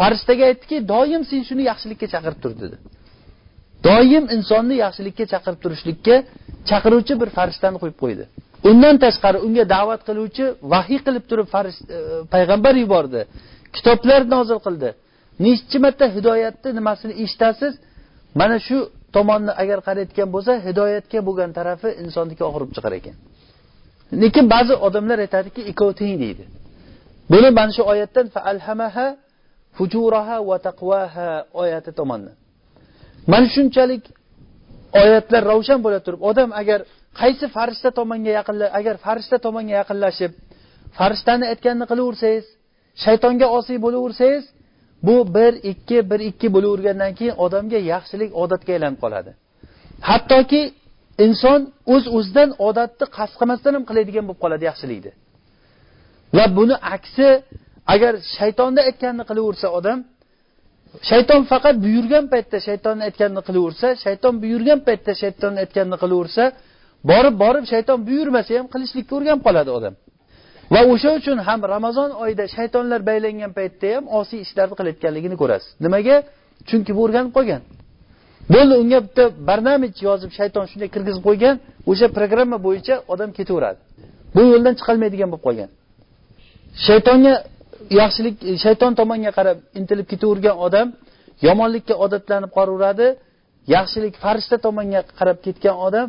farishtaga 0.00 0.42
aytdiki 0.50 0.76
doim 0.92 1.22
sen 1.30 1.40
shuni 1.48 1.62
yaxshilikka 1.70 2.06
chaqirib 2.14 2.38
tur 2.42 2.52
dedi. 2.62 2.76
Doim 3.88 4.24
insonni 4.36 4.74
yaxshilikka 4.84 5.24
chaqirib 5.32 5.60
turishlikka 5.64 6.14
chaqiruvchi 6.70 7.14
bir 7.20 7.28
farishtani 7.38 7.76
qo'yib 7.82 7.98
qo'ydi. 8.02 8.24
Undan 8.70 8.96
tashqari 9.04 9.38
unga 9.46 9.64
da'vat 9.74 10.00
qiluvchi 10.08 10.44
vahiy 10.72 11.00
qilib 11.06 11.24
turib 11.30 11.48
e, 11.54 11.68
payg'ambar 12.34 12.74
yubordi. 12.82 13.20
Kitoblar 13.76 14.20
nozil 14.34 14.58
qildi. 14.66 14.88
Nechchi 15.44 15.78
marta 15.84 16.06
hidoyatni 16.16 16.70
nimasini 16.78 17.14
eshitasiz? 17.24 17.72
Mana 18.40 18.56
shu 18.66 18.76
tomonni 19.16 19.52
agar 19.62 19.78
qarayotgan 19.86 20.28
bo'lsa 20.34 20.52
hidoyatga 20.66 21.20
bo'lgan 21.28 21.50
tarafi 21.58 21.88
insonniki 22.04 22.42
og'rib 22.50 22.70
chiqar 22.76 22.92
ekan. 23.00 23.16
Lekin 24.22 24.44
ba'zi 24.54 24.74
odamlar 24.86 25.18
aytadiki 25.24 25.60
ikkovi 25.70 25.94
teng 26.00 26.14
deydi. 26.22 26.44
Buni 27.32 27.48
mana 27.58 27.72
shu 27.76 27.82
oyatdan 27.92 28.26
faalhamaha 28.34 29.06
fujuraha 29.76 30.36
va 30.48 30.56
taqvaha 30.68 31.28
oyati 31.62 31.90
tomonidan 31.98 32.36
mana 33.32 33.46
shunchalik 33.54 34.02
oyatlar 35.02 35.42
ravshan 35.52 35.78
bo'la 35.84 36.00
turib 36.06 36.20
odam 36.30 36.50
agar 36.60 36.80
qaysi 37.20 37.46
farishta 37.56 37.90
tomonga 37.98 38.30
yaqinla 38.38 38.66
agar 38.78 38.94
farishta 39.06 39.36
tomonga 39.46 39.74
yaqinlashib 39.80 40.32
farishtani 40.98 41.44
aytganini 41.52 41.86
qilaversangiz 41.90 42.46
shaytonga 43.04 43.46
osiy 43.58 43.78
bo'laversangiz 43.84 44.44
bu 45.06 45.34
bir 45.36 45.52
ikki 45.70 45.98
bir 46.10 46.20
ikki 46.30 46.48
bo'lavergandan 46.54 47.12
keyin 47.18 47.36
odamga 47.44 47.78
yaxshilik 47.92 48.30
odatga 48.42 48.70
aylanib 48.76 48.98
qoladi. 49.04 49.30
Hattoki 50.08 50.62
inson 51.26 51.60
o'z 51.94 52.04
uz 52.06 52.14
o'zidan 52.16 52.50
odatni 52.68 53.06
qasd 53.16 53.34
qilmasdan 53.40 53.72
ham 53.76 53.84
qiladigan 53.90 54.24
bo'lib 54.28 54.40
qoladi 54.44 54.64
yaxshilikni. 54.70 55.12
Va 56.36 56.44
buni 56.58 56.76
aksi 56.94 57.28
agar 57.94 58.12
shaytonni 58.36 58.80
aytganini 58.88 59.24
qilaversa 59.30 59.66
odam 59.78 59.98
shayton 61.10 61.42
faqat 61.52 61.76
buyurgan 61.84 62.24
paytda 62.32 62.58
shaytonni 62.68 63.02
aytganini 63.08 63.42
qilaversa 63.48 63.86
shayton 64.04 64.34
buyurgan 64.42 64.80
paytda 64.88 65.12
shaytonni 65.22 65.58
aytganini 65.64 65.96
qilaversa 66.02 66.44
borib 67.10 67.34
borib 67.44 67.64
shayton 67.72 67.98
buyurmasa 68.08 68.50
ham 68.58 68.66
qilishlikka 68.74 69.12
o'rganib 69.18 69.42
qoladi 69.48 69.70
odam. 69.78 69.94
Va 70.74 70.80
o'sha 70.92 71.10
uchun 71.18 71.38
ham 71.48 71.60
ramazon 71.74 72.10
oyida 72.22 72.44
shaytonlar 72.56 73.00
baylangan 73.10 73.52
paytda 73.58 73.88
ham 73.94 74.04
osiy 74.20 74.40
ishlarni 74.46 74.74
qilayotganligini 74.78 75.36
ko'rasiz. 75.42 75.70
Nimaga? 75.84 76.16
Chunki 76.68 76.90
bu 76.96 77.00
o'rganib 77.06 77.32
qolgan. 77.38 77.62
Bo'ldi 78.54 78.74
unga 78.82 78.98
bitta 79.06 79.24
barnamij 79.48 79.94
yozib 80.08 80.30
shayton 80.38 80.64
shunday 80.70 80.88
kirgizib 80.94 81.22
qo'ygan 81.28 81.54
o'sha 81.90 82.06
programma 82.18 82.58
bo'yicha 82.66 82.94
odam 83.12 83.30
ketaveradi. 83.38 83.78
Bu 84.34 84.42
yo'ldan 84.52 84.74
chiqolmaydigan 84.78 85.28
bo'lib 85.32 85.44
qolgan. 85.46 85.70
Shaytonga 86.86 87.34
yaxshilik 88.00 88.36
shayton 88.64 88.92
tomonga 89.00 89.30
qarab 89.38 89.58
intilib 89.78 90.06
ketavergan 90.12 90.56
odam 90.66 90.86
yomonlikka 91.46 91.94
odatlanib 92.04 92.50
qolaveradi 92.56 93.06
yaxshilik 93.74 94.14
farishta 94.24 94.56
tomonga 94.66 95.00
qarab 95.18 95.38
ketgan 95.46 95.76
odam 95.86 96.06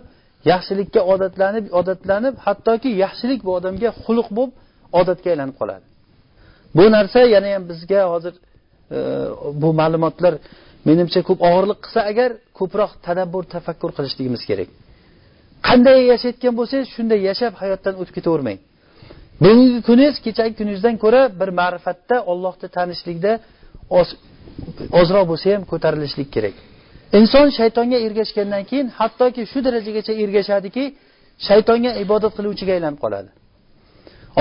yaxshilikka 0.51 1.01
odatlanib 1.13 1.65
odatlanib 1.79 2.35
hattoki 2.45 2.89
yaxshilik 3.03 3.39
bu 3.47 3.51
odamga 3.59 3.89
xuluq 4.03 4.27
bo'lib 4.37 4.53
odatga 4.99 5.27
aylanib 5.33 5.55
qoladi. 5.61 5.85
Bu 6.77 6.85
narsa 6.95 7.19
yana 7.35 7.49
ham 7.55 7.63
bizga 7.71 8.01
hozir 8.13 8.33
e, 8.97 8.99
bu 9.61 9.69
ma'lumotlar 9.81 10.33
menimcha 10.89 11.21
ko'p 11.27 11.39
og'irlik 11.49 11.79
qilsa 11.85 12.01
agar 12.11 12.29
ko'proq 12.59 12.91
tadabbur 13.05 13.43
tafakkur 13.55 13.91
qilishligimiz 13.97 14.43
kerak. 14.49 14.69
Qanday 15.67 15.97
yashayotgan 16.11 16.53
bo'lsangiz 16.59 16.87
shunday 16.95 17.19
yashab 17.29 17.53
hayotdan 17.61 17.93
o'tib 18.01 18.13
ketavermang. 18.17 18.59
Bugungi 19.43 19.79
kuningiz 19.87 20.17
kechagi 20.25 20.53
kuningizdan 20.59 20.95
ko'ra 21.03 21.21
bir 21.39 21.49
ma'rifatda 21.59 22.15
ollohni 22.31 22.67
tanishlikda 22.77 23.31
ozroq 24.99 25.25
bo'lsa 25.31 25.47
ham 25.53 25.63
ko'tarilishlik 25.71 26.29
kerak. 26.35 26.55
Inson 27.19 27.47
shaytonga 27.57 27.97
ergashgandan 28.05 28.63
keyin 28.69 28.87
hattoki 28.99 29.41
shu 29.51 29.59
darajagacha 29.65 30.13
ergashadiki 30.23 30.83
shaytonga 31.47 31.91
ibodat 32.03 32.31
qiluvchiga 32.37 32.71
aylanib 32.77 32.99
qoladi. 33.03 33.29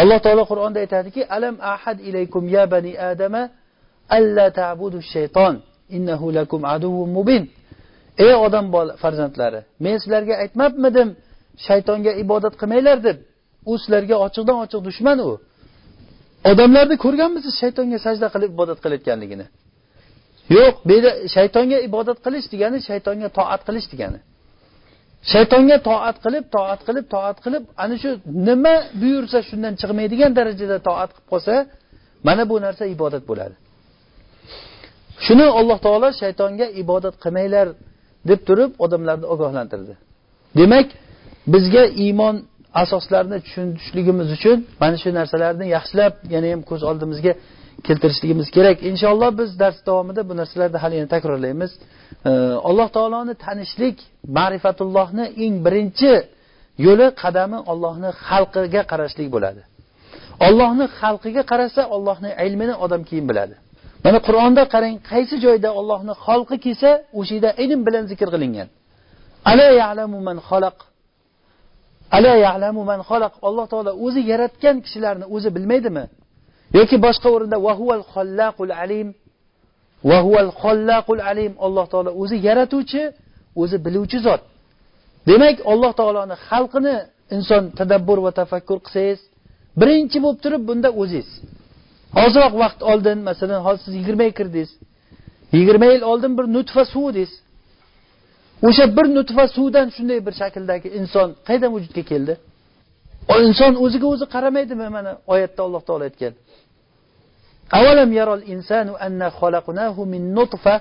Alloh 0.00 0.18
taolo 0.24 0.42
qur'onda 0.50 0.78
aytadiki 0.84 1.20
alam 1.36 1.54
ahad 1.74 1.98
ilaykum 2.08 2.42
ya 2.56 2.64
bani 2.72 2.92
adama 3.10 3.42
alla 4.18 4.46
ta'budu 4.60 4.98
shayton 5.12 5.54
innahu 5.96 6.26
lakum 6.38 6.60
aduwwun 6.74 7.10
mubin. 7.18 7.42
Ey 8.24 8.32
odam 8.46 8.66
farzandlari 9.02 9.60
men 9.84 9.94
sizlarga 10.02 10.34
aytmabmidim 10.42 11.08
shaytonga 11.66 12.12
ibodat 12.22 12.54
qilmanglar 12.60 12.98
deb. 13.06 13.18
U 13.70 13.72
sizlarga 13.82 14.16
ochiqdan 14.26 14.56
ochiq 14.64 14.80
dushman 14.88 15.18
u. 15.28 15.30
Odamlarni 16.50 16.96
ko'rganmisiz 17.04 17.54
shaytonga 17.62 17.98
sajda 18.06 18.26
qilib 18.34 18.50
ibodat 18.56 18.78
qilayotganligini? 18.84 19.46
Yo'q 20.56 20.74
bu 20.86 20.92
yerda 20.96 21.10
shaytonga 21.36 21.78
ibodat 21.88 22.18
qilish 22.26 22.46
degani 22.52 22.78
shaytonga 22.88 23.28
toat 23.38 23.60
qilish 23.68 23.88
degani. 23.92 24.20
Shaytonga 25.32 25.76
toat 25.88 26.16
qilib 26.24 26.44
toat 26.56 26.80
qilib 26.86 27.06
toat 27.14 27.38
qilib 27.44 27.64
ana 27.82 27.94
shu 28.02 28.10
nima 28.48 28.74
buyursa 29.00 29.38
shundan 29.48 29.72
chiqmaydigan 29.80 30.30
darajada 30.38 30.76
toat 30.88 31.10
qilib 31.14 31.28
qolsa 31.32 31.54
mana 32.26 32.42
bu 32.50 32.56
narsa 32.66 32.84
ibodat 32.94 33.22
bo'ladi. 33.30 33.54
Shuni 35.26 35.46
alloh 35.60 35.78
taolo 35.86 36.08
shaytonga 36.22 36.66
ibodat 36.82 37.14
qilmanglar 37.24 37.66
deb 38.30 38.40
turib 38.48 38.70
odamlarni 38.84 39.26
ogohlantirdi. 39.34 39.94
Demak 40.58 40.88
bizga 41.54 41.84
iymon 42.04 42.36
asoslarini 42.82 43.38
tushunishligimiz 43.44 44.28
uchun 44.36 44.58
mana 44.82 44.96
shu 45.02 45.08
narsalarni 45.18 45.66
yaxshilab 45.76 46.12
yana 46.34 46.48
ham 46.52 46.60
ko'z 46.70 46.82
oldimizga 46.90 47.32
keltirishligimiz 47.86 48.48
kerak. 48.56 48.78
Inshaalloh 48.90 49.30
biz 49.40 49.50
dars 49.62 49.78
davomida 49.88 50.22
bu 50.28 50.34
narsalarni 50.40 50.78
hali 50.82 50.94
yana 51.00 51.10
takrorlaymiz. 51.14 51.70
Alloh 52.68 52.88
taoloni 52.96 53.34
tanishlik 53.44 53.96
ma'rifatullohni 54.38 55.24
eng 55.44 55.54
birinchi 55.66 56.12
yo'li 56.86 57.06
qadami 57.22 57.58
ollohni 57.72 58.10
xalqiga 58.28 58.82
qarashlik 58.90 59.28
bo'ladi. 59.34 59.62
Ollohni 60.46 60.86
xalqiga 61.00 61.42
qarasa 61.50 61.82
ollohni 61.94 62.30
ilmini 62.46 62.74
odam 62.84 63.02
keyin 63.08 63.26
biladi. 63.30 63.54
Mana 64.04 64.18
qur'onda 64.26 64.62
qarang 64.74 64.96
qaysi 65.10 65.34
joyda 65.44 65.68
ollohni 65.80 66.14
xalqi 66.26 66.56
kelsa 66.64 66.90
o'sha 67.18 67.32
yerda 67.36 67.50
ilm 67.64 67.80
bilan 67.86 68.04
zikr 68.10 68.28
qilingan. 68.34 68.68
Ala 69.50 69.66
ya'lamu 69.82 70.18
man 70.28 70.38
xalaq. 70.48 70.76
Ala 72.16 72.32
ya'lamu 72.46 72.82
man 72.90 73.00
xalaq. 73.10 73.32
Alloh 73.48 73.66
taolo 73.72 73.92
o'zi 74.06 74.20
yaratgan 74.32 74.76
kishilarni 74.84 75.26
o'zi 75.34 75.48
bilmaydimi? 75.56 76.04
Yoki 76.78 76.96
boshqa 77.06 77.28
o'rinda 77.34 77.58
vahuval 77.66 78.04
xollaqul 78.12 78.72
alim. 78.82 79.08
Vahuval 80.10 80.50
xollaqul 80.62 81.20
alim. 81.30 81.52
Alloh 81.66 81.86
taolo 81.92 82.10
o'zi 82.22 82.36
yaratuvchi 82.48 83.02
o'zi 83.62 83.76
biluvchi 83.84 84.18
zot. 84.26 84.42
Demak 85.28 85.56
alloh 85.72 85.92
taoloni 86.00 86.36
xalqini 86.48 86.96
inson 87.36 87.62
tadabbur 87.78 88.18
va 88.26 88.30
tafakkur 88.40 88.78
qilsangiz 88.86 89.20
birinchi 89.80 90.18
bo'lib 90.24 90.38
turib 90.44 90.62
bunda 90.68 90.88
o'zingiz. 91.02 91.28
Ozroq 92.24 92.52
vaqt 92.62 92.80
oldin 92.92 93.18
masalan 93.28 93.60
hozir 93.66 93.82
siz 93.86 93.94
yigirmaga 94.00 94.32
kirdingiz. 94.38 94.70
Yigirma 95.56 95.86
yil 95.94 96.02
oldin 96.12 96.32
bir 96.38 96.46
nutfa 96.56 96.82
suv 96.92 97.06
dedingiz 97.08 97.32
o'sha 98.68 98.84
bir 98.96 99.06
nutfa 99.16 99.44
suvdan 99.56 99.86
shunday 99.96 100.18
bir 100.26 100.34
shakldagi 100.40 100.88
inson 101.00 101.28
qayerdan 101.46 101.70
vujudga 101.76 102.02
keldi? 102.10 102.34
Inson 103.46 103.72
o'ziga 103.84 104.06
o'zi 104.14 104.26
qaramaydimi 104.34 104.88
mana 104.96 105.12
oyatda 105.32 105.60
alloh 105.66 105.82
taolo 105.88 106.04
aytgan. 106.08 106.32
أولم 107.74 108.12
يرى 108.12 108.34
الإنسان 108.34 108.88
أن 108.88 109.30
خلقناه 109.30 110.04
من 110.04 110.34
نطفة؟ 110.34 110.80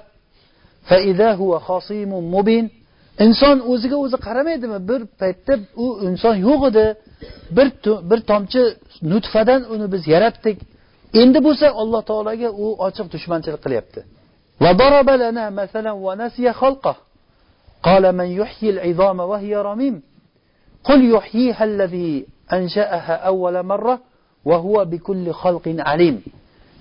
فإذا 0.83 1.33
هو 1.33 1.59
خصيم 1.59 2.33
مبين. 2.35 2.69
إنسان 3.21 3.59
أوزغ 3.59 3.93
أوز 3.93 4.15
قرميد 4.15 4.65
ما 4.65 4.77
بر 4.77 5.05
بيتب 5.21 5.63
أو 5.77 6.07
إنسان 6.07 6.39
يغد 6.39 6.95
بر 7.51 7.71
بر 7.85 8.19
نطفة 9.03 9.43
دن 9.43 9.63
أنو 9.63 9.87
بز 9.87 10.09
يربتك 10.09 10.57
إند 11.15 11.37
بوسا 11.37 11.69
الله 11.69 12.01
تعالى 12.01 12.37
جا 12.37 12.47
أو 12.47 12.87
أشق 12.87 13.05
دشمن 13.05 13.41
تلقى 13.41 13.83
وضرب 14.61 15.09
لنا 15.09 15.49
مثلا 15.49 15.91
ونسي 15.91 16.53
خلقه. 16.53 16.95
قال 17.83 18.11
من 18.15 18.25
يحيي 18.25 18.69
العظام 18.69 19.19
وهي 19.19 19.55
رميم. 19.55 20.01
قل 20.83 21.13
يحييها 21.15 21.63
الذي 21.63 22.25
أنشأها 22.53 23.13
أول 23.13 23.63
مرة 23.63 23.99
وهو 24.45 24.85
بكل 24.85 25.33
خلق 25.33 25.75
عليم. 25.79 26.21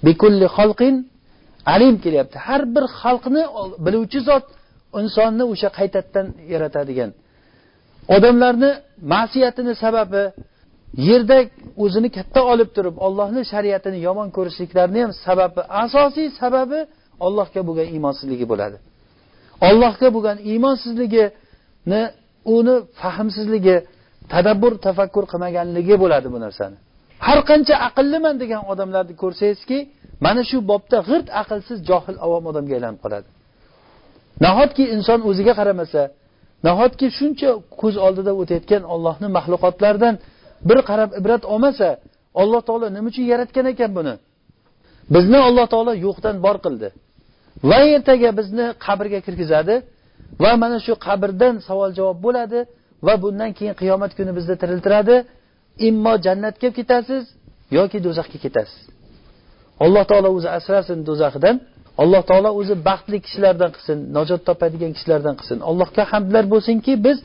Bikulli 0.06 0.46
xalqin 0.56 0.94
alim 1.74 1.94
kelyapti. 2.04 2.36
Har 2.46 2.62
bir 2.74 2.84
xalqni 3.00 3.42
biluvchi 3.84 4.20
zot 4.28 4.44
insonni 5.00 5.44
o'sha 5.52 5.68
qaytadan 5.78 6.26
yaratadigan. 6.52 7.10
Odamlarni 8.16 8.70
ma'siyatini 9.12 9.72
sababi 9.84 10.22
yerda 11.08 11.38
o'zini 11.84 12.08
katta 12.16 12.40
olib 12.52 12.70
turib 12.76 12.96
ollohni 13.06 13.42
shariatini 13.52 13.98
yomon 14.06 14.28
ko'rishliklarini 14.36 15.00
ham 15.04 15.12
sababi 15.26 15.60
asosiy 15.84 16.28
sababi 16.40 16.80
ollohga 17.26 17.60
bo'lgan 17.68 17.88
iymonsizligi 17.94 18.46
bo'ladi. 18.52 18.76
Ollohga 19.68 20.08
bo'lgan 20.14 20.38
iymonsizligini 20.50 22.02
uni 22.56 22.74
fahmsizligi 23.00 23.76
tadabbur 24.32 24.72
tafakkur 24.86 25.24
qilmaganligi 25.32 25.94
bo'ladi 26.02 26.28
bu 26.34 26.38
narsani. 26.44 26.78
Har 27.26 27.38
qancha 27.50 27.74
aqlliman 27.88 28.34
degan 28.42 28.62
odamlarni 28.72 29.14
ko'rsangizki 29.22 29.78
mana 30.24 30.42
shu 30.50 30.56
bobda 30.70 30.98
g'irt 31.08 31.28
aqlsiz 31.42 31.78
johil 31.88 32.16
avom 32.26 32.44
odamga 32.50 32.72
aylanib 32.78 33.00
qoladi. 33.04 33.28
Nahotki 34.44 34.84
inson 34.94 35.20
o'ziga 35.28 35.52
qaramasa 35.60 36.02
nahotki 36.66 37.06
shuncha 37.18 37.50
ko'z 37.80 37.94
oldida 38.06 38.32
o'tayotgan 38.40 38.82
ollohni 38.94 39.28
maxluqotlaridan 39.36 40.14
bir 40.68 40.78
qarab 40.88 41.10
ibrat 41.20 41.42
olmasa 41.52 41.88
alloh 42.42 42.60
taolo 42.68 42.86
nima 42.96 43.08
uchun 43.12 43.24
yaratgan 43.32 43.66
ekan 43.72 43.90
buni? 43.98 44.14
Bizni 45.14 45.38
alloh 45.48 45.66
taolo 45.72 45.92
yo'qdan 46.06 46.36
bor 46.46 46.56
qildi. 46.64 46.88
Va 47.70 47.80
ertaga 47.96 48.30
bizni 48.40 48.66
qabrga 48.86 49.18
kirgizadi 49.26 49.74
va 50.42 50.52
mana 50.62 50.78
shu 50.86 50.92
qabrdan 51.06 51.54
savol 51.68 51.90
javob 51.98 52.18
bo'ladi 52.26 52.60
va 53.06 53.14
bundan 53.22 53.50
keyin 53.58 53.74
qiyomat 53.80 54.12
kuni 54.18 54.32
bizni 54.38 54.54
tiriltiradi. 54.62 55.16
Immo 55.88 56.12
jannatga 56.26 56.68
ketasiz 56.78 57.24
yoki 57.78 57.98
do'zaxga 58.06 58.38
ketasiz? 58.44 58.80
Alloh 59.84 60.04
taolo 60.10 60.28
o'zi 60.36 60.48
asrasin 60.58 60.98
do'zaxdan 61.08 61.56
alloh 62.02 62.22
taolo 62.30 62.50
o'zi 62.60 62.74
baxtli 62.88 63.18
kishilardan 63.24 63.70
qilsin 63.76 63.98
najot 64.16 64.40
topadigan 64.48 64.92
kishilardan 64.96 65.34
qilsin. 65.40 65.58
Allohga 65.70 66.02
hamdlar 66.12 66.44
bo'lsinki 66.54 66.92
biz 67.06 67.18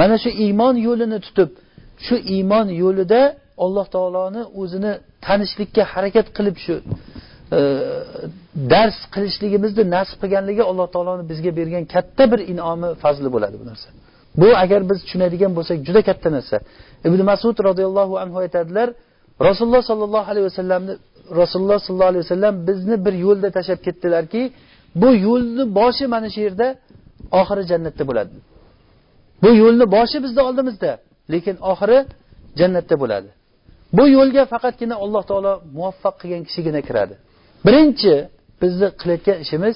mana 0.00 0.16
shu 0.22 0.30
iymon 0.44 0.74
yo'lini 0.86 1.18
tutib 1.26 1.50
shu 2.06 2.16
iymon 2.34 2.66
yo'lida 2.82 3.20
alloh 3.64 3.86
taoloni 3.94 4.42
o'zini 4.62 4.92
tanishlikka 5.26 5.82
harakat 5.92 6.26
qilib 6.36 6.56
shu 6.64 6.74
e, 7.58 7.60
dars 8.72 8.98
qilishligimizni 9.14 9.84
nasib 9.96 10.18
qilganligi 10.22 10.62
alloh 10.70 10.86
taoloni 10.94 11.24
bizga 11.30 11.50
bergan 11.58 11.84
katta 11.94 12.24
bir 12.32 12.40
in'omi 12.52 12.88
fazli 13.02 13.28
bo'ladi 13.34 13.56
bu 13.62 13.66
narsa. 13.70 13.88
Bu 14.40 14.48
agar 14.64 14.80
biz 14.90 14.98
tushunadigan 15.04 15.52
bo'lsak 15.58 15.76
juda 15.86 16.00
katta 16.08 16.28
narsa. 16.36 16.56
Ibn 17.08 17.20
masud 17.30 17.56
roziyallohu 17.68 18.14
anhu 18.22 18.36
aytadilar 18.44 18.88
rasululloh 19.48 19.82
sollallohu 19.90 20.26
alayhi 20.32 20.46
vasallamni 20.50 20.94
rasululloh 21.40 21.78
sollallohu 21.86 22.10
alayhi 22.12 22.24
vasallam 22.26 22.54
bizni 22.68 22.96
bir 23.04 23.14
yo'lda 23.26 23.48
tashlab 23.56 23.80
ketdilarki 23.86 24.42
bu 25.02 25.08
yo'lni 25.26 25.64
boshi 25.78 26.04
mana 26.14 26.28
shu 26.34 26.40
yerda 26.46 26.66
oxiri 27.40 27.62
jannatda 27.70 28.02
bo'ladi. 28.10 28.34
Bu 29.42 29.50
yo'lni 29.62 29.86
boshi 29.96 30.16
bizni 30.24 30.40
oldimizda 30.48 30.92
lekin 31.32 31.56
oxiri 31.72 31.98
jannatda 32.60 32.94
bo'ladi. 33.02 33.28
Bu 33.96 34.04
yo'lga 34.16 34.42
faqatgina 34.52 34.94
alloh 35.04 35.22
taolo 35.30 35.52
muvaffaq 35.76 36.14
qilgan 36.20 36.42
kishigina 36.48 36.80
kiradi. 36.88 37.14
Birinchi 37.66 38.14
bizni 38.62 38.88
qilayotgan 39.00 39.38
ishimiz 39.44 39.74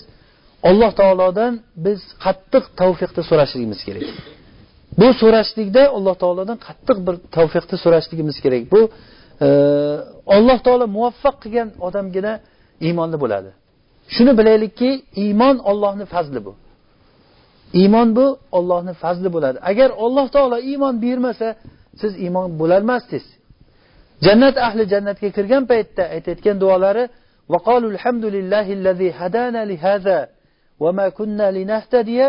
alloh 0.70 0.90
taolodan 1.00 1.52
biz 1.86 2.00
qattiq 2.24 2.64
tavfiqni 2.80 3.22
so'rashligimiz 3.30 3.80
kerak. 3.86 4.06
bu 5.00 5.06
so'rashlikda 5.20 5.82
alloh 5.96 6.14
taolodan 6.22 6.58
qattiq 6.66 6.98
bir 7.06 7.14
tavfiqni 7.36 7.76
so'rashligimiz 7.84 8.36
kerak. 8.44 8.62
Bu 8.74 8.80
e, 9.46 9.48
alloh 10.36 10.58
taolo 10.66 10.86
muvaffaq 10.96 11.36
qilgan 11.42 11.68
odamgina 11.86 12.32
iymonli 12.86 13.16
bo'ladi. 13.22 13.50
Shuni 14.14 14.32
bilaylikki 14.38 14.90
iymon 15.24 15.56
ollohni 15.70 16.04
fazli 16.14 16.40
bu. 16.46 16.52
Iymon 17.80 18.08
bu 18.18 18.26
ollohni 18.58 18.92
fazli 19.02 19.28
bo'ladi. 19.36 19.58
Agar 19.70 19.90
alloh 20.04 20.26
taolo 20.36 20.58
iymon 20.70 20.94
buyurmasa 21.02 21.48
siz 22.00 22.12
iymon 22.24 22.48
bo'lolmasdingiz 22.60 23.26
jannat 24.26 24.56
ahli 24.66 24.82
jannatga 24.92 25.28
kirgan 25.36 25.64
paytda 25.70 26.02
aytayotgan 26.14 26.56
duolari 26.64 27.04
وقالوا 27.52 27.90
الحمد 27.90 28.24
لله 28.24 28.66
الذي 28.78 29.10
هدانا 29.20 29.64
لهذا 29.64 30.28
وما 30.80 31.08
كنا 31.08 31.50
لنهتدي 31.50 32.20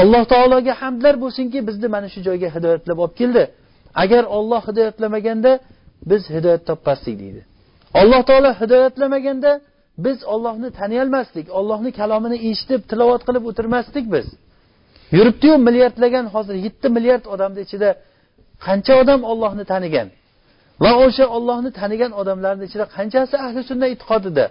alloh 0.00 0.22
taologa 0.32 0.72
hamdlar 0.82 1.14
bo'lsinki 1.24 1.58
bizni 1.68 1.88
mana 1.94 2.08
shu 2.14 2.20
joyga 2.28 2.48
hidoyatlab 2.56 2.98
olib 3.04 3.14
keldi. 3.20 3.42
Agar 4.02 4.22
olloh 4.36 4.62
hidoyatlamaganda 4.68 5.52
biz 6.10 6.22
hidoyat 6.34 6.62
topmasdik 6.70 7.14
deydi. 7.22 7.40
Alloh 8.00 8.22
taolo 8.28 8.50
hidoyatlamaganda 8.60 9.50
biz 9.98 10.18
ollohni 10.34 10.68
taniyolmasdik 10.78 11.46
ollohni 11.58 11.90
kalomini 12.00 12.36
eshitib 12.48 12.80
tilovat 12.90 13.22
qilib 13.28 13.44
o'tirmasdik 13.50 14.04
biz. 14.14 14.26
Yuribdiyu 15.16 15.54
milliardlagan 15.66 16.26
hozir 16.34 16.56
yetti 16.66 16.86
milliard 16.96 17.24
odamni 17.34 17.60
ichida 17.66 17.88
qancha 18.66 18.92
odam 19.02 19.20
ollohni 19.32 19.64
tanigan? 19.72 20.08
Va 20.82 20.90
o'sha 21.04 21.24
ollohni 21.36 21.70
tanigan 21.80 22.12
odamlarni 22.20 22.64
ichida 22.68 22.84
qanchasi 22.96 23.34
ahli 23.46 23.60
sunna 23.70 23.86
e'tiqodida? 23.92 24.46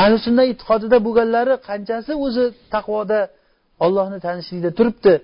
Ahli 0.00 0.16
sunna 0.26 0.42
e'tiqodida 0.50 0.96
bo'lganlari 1.06 1.54
qanchasi 1.68 2.12
o'zi 2.26 2.44
taqvoda 2.74 3.20
ollohni 3.84 4.18
tanishlikda 4.26 4.70
turibdi 4.78 5.14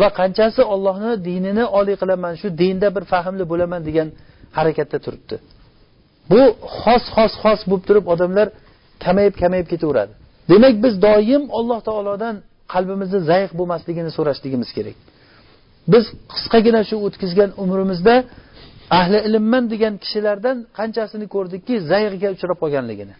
va 0.00 0.08
qanchasi 0.20 0.62
ollohni 0.74 1.12
dinini 1.28 1.64
oliy 1.78 1.96
qilaman 2.02 2.34
shu 2.40 2.48
dinda 2.62 2.88
bir 2.96 3.04
fahmli 3.12 3.44
bo'laman 3.52 3.80
degan 3.88 4.08
harakatda 4.58 4.98
turibdi. 5.04 5.36
Bu 6.30 6.40
xos 6.80 7.04
xos 7.14 7.32
xos 7.42 7.60
bo'lib 7.70 7.84
turib 7.88 8.06
odamlar 8.14 8.46
kamayib 9.04 9.34
kamayib 9.42 9.66
ketaveradi. 9.72 10.12
Demak 10.50 10.74
biz 10.84 10.94
doim 11.06 11.42
alloh 11.58 11.80
taolodan 11.88 12.34
qalbimizni 12.74 13.20
zaif 13.30 13.50
bo'lmasligini 13.58 14.10
so'rashligimiz 14.16 14.70
kerak. 14.76 14.96
Biz 15.92 16.04
qisqagina 16.32 16.80
shu 16.88 16.96
o'tkazgan 17.06 17.50
umrimizda 17.62 18.14
ahli 18.98 19.18
ilmman 19.28 19.64
degan 19.72 19.94
kishilardan 20.02 20.56
qanchasini 20.78 21.26
ko'rdikki 21.34 21.74
zayiqga 21.90 22.28
uchrab 22.36 22.58
qolganligini. 22.62 23.14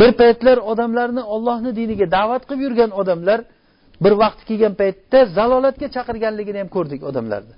Bir 0.00 0.10
paytlar 0.20 0.56
odamlarni 0.72 1.22
ollohni 1.34 1.70
diniga 1.80 2.06
da'vat 2.16 2.42
qilib 2.48 2.60
yurgan 2.66 2.90
odamlar 3.00 3.38
bir 4.04 4.12
vaqt 4.22 4.40
kelgan 4.48 4.74
paytda 4.80 5.18
zalolatga 5.36 5.88
chaqirganligini 5.96 6.58
ham 6.62 6.70
ko'rdik 6.76 7.00
odamlarni. 7.10 7.54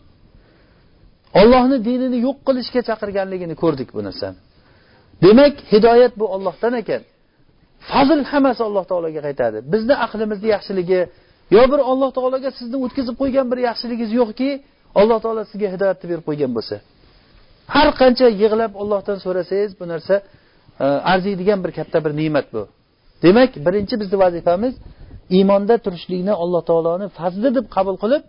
Ollohni 1.40 1.76
dinini 1.88 2.18
yo'q 2.26 2.38
qilishga 2.48 2.80
chaqirganligini 2.88 3.54
ko'rdik 3.62 3.88
bu 3.96 4.00
narsani. 4.08 4.38
Demak 5.24 5.54
hidoyat 5.72 6.12
bu 6.20 6.26
ollohdan 6.34 6.74
ekan. 6.82 7.02
Fazl 7.90 8.20
hammasi 8.30 8.62
alloh 8.68 8.84
taologa 8.90 9.20
qaytadi. 9.26 9.58
Bizni 9.72 9.94
aqlimizni 10.06 10.48
yaxshiligi 10.54 11.00
yo 11.56 11.62
bir 11.72 11.80
alloh 11.90 12.10
taologa 12.16 12.50
sizni 12.58 12.76
o'tkazib 12.84 13.16
qo'ygan 13.22 13.46
bir 13.52 13.58
yaxshiligingiz 13.68 14.10
yo'qki 14.20 14.50
alloh 15.00 15.18
taolo 15.24 15.42
sizga 15.50 15.68
hidoyatni 15.74 16.06
berib 16.10 16.24
qo'ygan 16.28 16.50
bo'lsa. 16.56 16.76
Har 17.74 17.88
qancha 18.00 18.26
yig'lab 18.42 18.72
ollohdan 18.82 19.18
so'rasangiz 19.24 19.72
bu 19.80 19.84
narsa 19.92 20.14
e, 20.84 20.86
arziydigan 21.12 21.58
bir 21.64 21.72
katta 21.78 21.98
bir 22.04 22.12
ne'mat 22.20 22.46
bu. 22.54 22.62
Demak 23.24 23.50
birinchi 23.66 23.94
bizni 24.02 24.16
vazifamiz 24.24 24.74
iymonda 25.36 25.74
turishlikni 25.84 26.32
alloh 26.42 26.62
taoloni 26.70 27.06
fazli 27.18 27.48
deb 27.56 27.66
qabul 27.76 27.96
qilib 28.02 28.22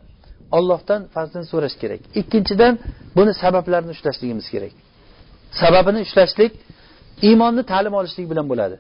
ollohdan 0.58 1.02
fazlini 1.16 1.46
so'rash 1.54 1.76
kerak. 1.82 2.02
Ikkinchidan 2.22 2.74
buni 3.18 3.32
sabablarini 3.44 3.92
ushlashligimiz 3.96 4.48
kerak. 4.54 4.74
Sababini 5.62 6.00
ushlashlik 6.08 6.52
iymonni 7.28 7.64
ta'lim 7.72 7.94
olishlik 8.00 8.26
bilan 8.32 8.46
bo'ladi. 8.52 8.76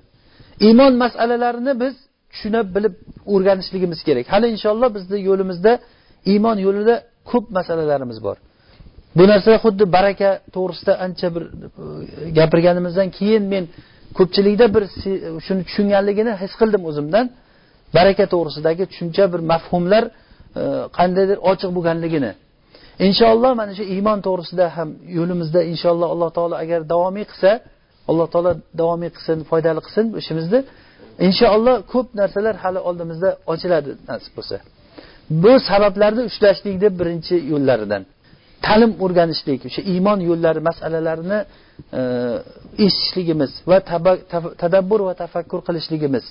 Iymon 0.67 0.93
masalalarini 1.03 1.73
biz 1.83 1.93
tushunib 2.31 2.67
bilib 2.75 2.93
o'rganishligimiz 3.33 3.99
kerak. 4.07 4.25
Hali 4.33 4.47
inshaalloh 4.55 4.89
bizni 4.97 5.17
yo'limizda 5.29 5.71
iymon 6.31 6.57
yo'lida 6.65 6.95
ko'p 7.31 7.45
masalalarimiz 7.57 8.19
bor. 8.27 8.37
Bu 9.17 9.23
narsa 9.31 9.51
xuddi 9.63 9.83
baraka 9.97 10.29
to'g'risida 10.55 10.93
ancha 11.05 11.27
bir 11.35 11.43
e, 11.43 12.29
gapirganimizdan 12.39 13.09
keyin 13.17 13.43
men 13.53 13.63
ko'pchilikda 14.17 14.65
bir 14.75 14.83
shuni 15.45 15.61
tushunganligini 15.67 16.31
his 16.41 16.53
qildim 16.59 16.81
o'zimdan. 16.89 17.25
Baraka 17.95 18.25
to'g'risidagi 18.33 18.83
tushuncha 18.91 19.23
bir 19.33 19.41
mafhumlar 19.51 20.03
e, 20.09 20.11
qandaydir 20.97 21.37
ochiq 21.51 21.69
bo'lganligini. 21.77 22.31
Inshaalloh 23.07 23.51
mana 23.61 23.73
shu 23.77 23.83
iymon 23.95 24.19
to'g'risida 24.27 24.65
ham 24.75 24.89
yo'limizda 25.17 25.59
inshaalloh 25.71 26.07
alloh 26.13 26.29
taolo 26.37 26.55
agar 26.63 26.79
davomiy 26.93 27.25
qilsa 27.31 27.51
alloh 28.09 28.27
taolo 28.33 28.51
davomiy 28.81 29.09
qilsin 29.15 29.37
foydali 29.49 29.81
qilsin 29.85 30.05
ishimizni 30.21 30.59
inshaalloh 31.27 31.75
ko'p 31.93 32.07
narsalar 32.19 32.55
hali 32.63 32.79
oldimizda 32.89 33.29
ochiladi 33.53 33.91
nasib 34.09 34.31
bo'lsa 34.37 34.57
bu 35.43 35.51
sabablarni 35.69 36.21
ushlashlikni 36.29 36.89
birinchi 36.99 37.35
yo'llaridan. 37.51 38.03
Ta'lim 38.65 38.91
o'rganishlik 39.03 39.61
o'sha 39.69 39.81
iymon 39.93 40.19
yo'llari 40.29 40.61
masalalarini 40.69 41.39
e, 41.99 42.01
eshitishligimiz 42.85 43.51
va 43.69 43.77
tadabbur 44.63 44.99
va 45.07 45.13
tafakkur 45.23 45.59
qilishligimiz. 45.67 46.25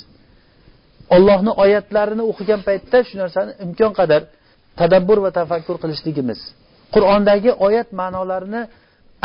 Ollohni 1.14 1.52
oyatlarini 1.64 2.22
o'qigan 2.30 2.60
paytda 2.68 2.98
shu 3.08 3.14
narsani 3.22 3.52
imkon 3.64 3.92
qadar 4.00 4.22
tadabbur 4.80 5.18
va 5.24 5.30
tafakkur 5.38 5.76
qilishligimiz. 5.82 6.40
Qur'ondagi 6.94 7.50
oyat 7.66 7.88
ma'nolarini 8.00 8.62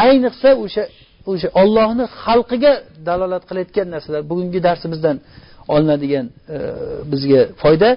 ayniqsa 0.06 0.50
o'sha 0.64 0.84
o'sha 1.32 1.50
ollohni 1.62 2.06
xalqiga 2.24 2.74
dalolat 3.08 3.44
qilayotgan 3.50 3.88
narsalar 3.96 4.22
bugungi 4.32 4.60
darsimizdan 4.68 5.18
olinadigan 5.76 6.26
e, 6.56 6.58
bizga 7.12 7.42
foyda 7.64 7.90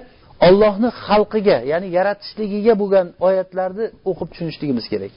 ollohni 0.47 0.89
xalqiga 1.05 1.57
ya'ni 1.71 1.87
yaratishligiga 1.97 2.73
bo'lgan 2.81 3.07
oyatlarni 3.27 3.85
o'qib 4.09 4.27
tushunishligimiz 4.31 4.85
kerak. 4.93 5.11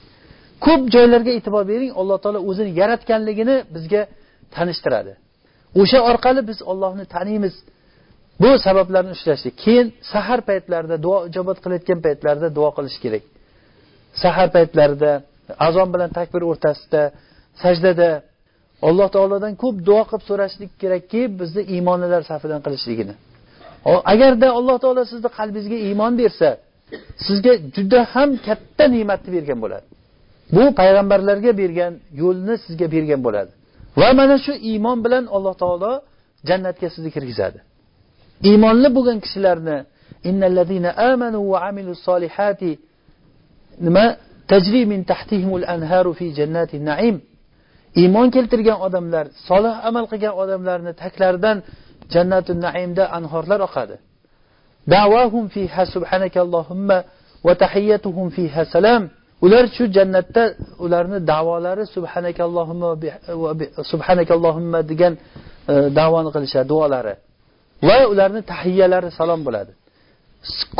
Ko'p 0.65 0.81
joylarga 0.95 1.31
e'tibor 1.37 1.63
bering 1.73 1.91
alloh 1.99 2.17
taolo 2.23 2.39
o'zini 2.49 2.71
yaratganligini 2.81 3.55
bizga 3.75 4.01
tanishtiradi. 4.55 5.13
O'sha 5.81 5.99
orqali 6.09 6.41
biz 6.49 6.59
ollohni 6.71 7.05
taniymiz. 7.15 7.55
Bu 8.43 8.49
sabablarni 8.65 9.11
ushlashlik. 9.17 9.55
Keyin 9.63 9.87
sahar 10.13 10.39
paytlarida 10.49 10.97
duo 11.05 11.17
ijobat 11.29 11.57
qilayotgan 11.63 11.99
paytlarida 12.05 12.47
duo 12.57 12.69
qilish 12.77 12.97
kerak. 13.03 13.23
Sahar 14.23 14.47
paytlarida 14.55 15.11
azon 15.67 15.87
bilan 15.93 16.09
takbir 16.19 16.41
o'rtasida 16.51 17.01
sajdada 17.63 18.09
alloh 18.87 19.07
taolodan 19.15 19.53
ko'p 19.63 19.75
duo 19.87 20.01
qilib 20.09 20.23
so'rashlik 20.29 20.71
kerakki 20.81 21.21
bizni 21.39 21.61
iymonlilar 21.73 22.21
safidan 22.31 22.61
qilishligini. 22.65 23.13
Agarda 24.13 24.47
alloh 24.59 24.77
taolo 24.83 25.01
sizni 25.11 25.29
qalbingizga 25.37 25.77
iymon 25.87 26.13
bersa 26.21 26.49
sizga 27.25 27.53
juda 27.75 27.99
ham 28.13 28.29
katta 28.47 28.85
ne'matni 28.95 29.29
bergan 29.37 29.59
bo'ladi. 29.63 29.85
Bu 30.55 30.63
payg'ambarlarga 30.79 31.51
bergan 31.61 31.93
yo'lni 32.21 32.55
sizga 32.65 32.87
bergan 32.95 33.21
bo'ladi. 33.27 33.51
Va 33.99 34.09
mana 34.19 34.35
shu 34.45 34.53
iymon 34.71 34.97
bilan 35.05 35.23
alloh 35.35 35.55
taolo 35.63 35.91
jannatga 36.49 36.87
sizni 36.95 37.11
kirgizadi. 37.15 37.59
Iymonli 38.49 38.89
bo'lgan 38.97 39.17
kishilarni 39.23 39.77
innallazina 40.29 40.89
amanu 41.11 41.39
va 41.51 41.57
amilus 41.69 41.99
solihati 42.07 42.71
nima? 43.85 44.05
Tajri 44.51 44.81
min 44.91 45.01
tahtihimul 45.11 45.65
anharu 45.75 46.11
fi 46.19 46.25
jannati 46.39 46.75
naim. 46.89 47.15
Iymon 48.01 48.27
keltirgan 48.35 48.77
odamlar 48.87 49.25
solih 49.47 49.75
amal 49.89 50.05
qilgan 50.11 50.33
odamlarni 50.41 50.91
taklaridan 51.03 51.57
jannatul 52.13 52.59
naimda 52.65 53.03
anhorlar 53.17 53.59
oqadi. 53.67 53.95
Davahum 54.93 55.45
fiha 55.55 55.83
subhanakallohumma 55.95 56.97
va 57.45 57.53
tahiyyatuhum 57.63 58.27
fiha 58.35 58.61
salam. 58.75 59.03
Ular 59.45 59.65
shu 59.75 59.83
jannatda 59.97 60.43
ularni 60.85 61.19
da'volari 61.31 61.83
subhanakallohumma 61.95 62.89
subhanakallohumma 63.91 64.79
degan 64.91 65.13
e, 65.71 65.73
da'voni 65.99 66.29
qilishadi 66.35 66.67
duolari. 66.73 67.13
Va 67.87 67.97
ularni 68.11 68.41
tahiyyalari 68.51 69.09
salom 69.19 69.41
bo'ladi. 69.47 69.71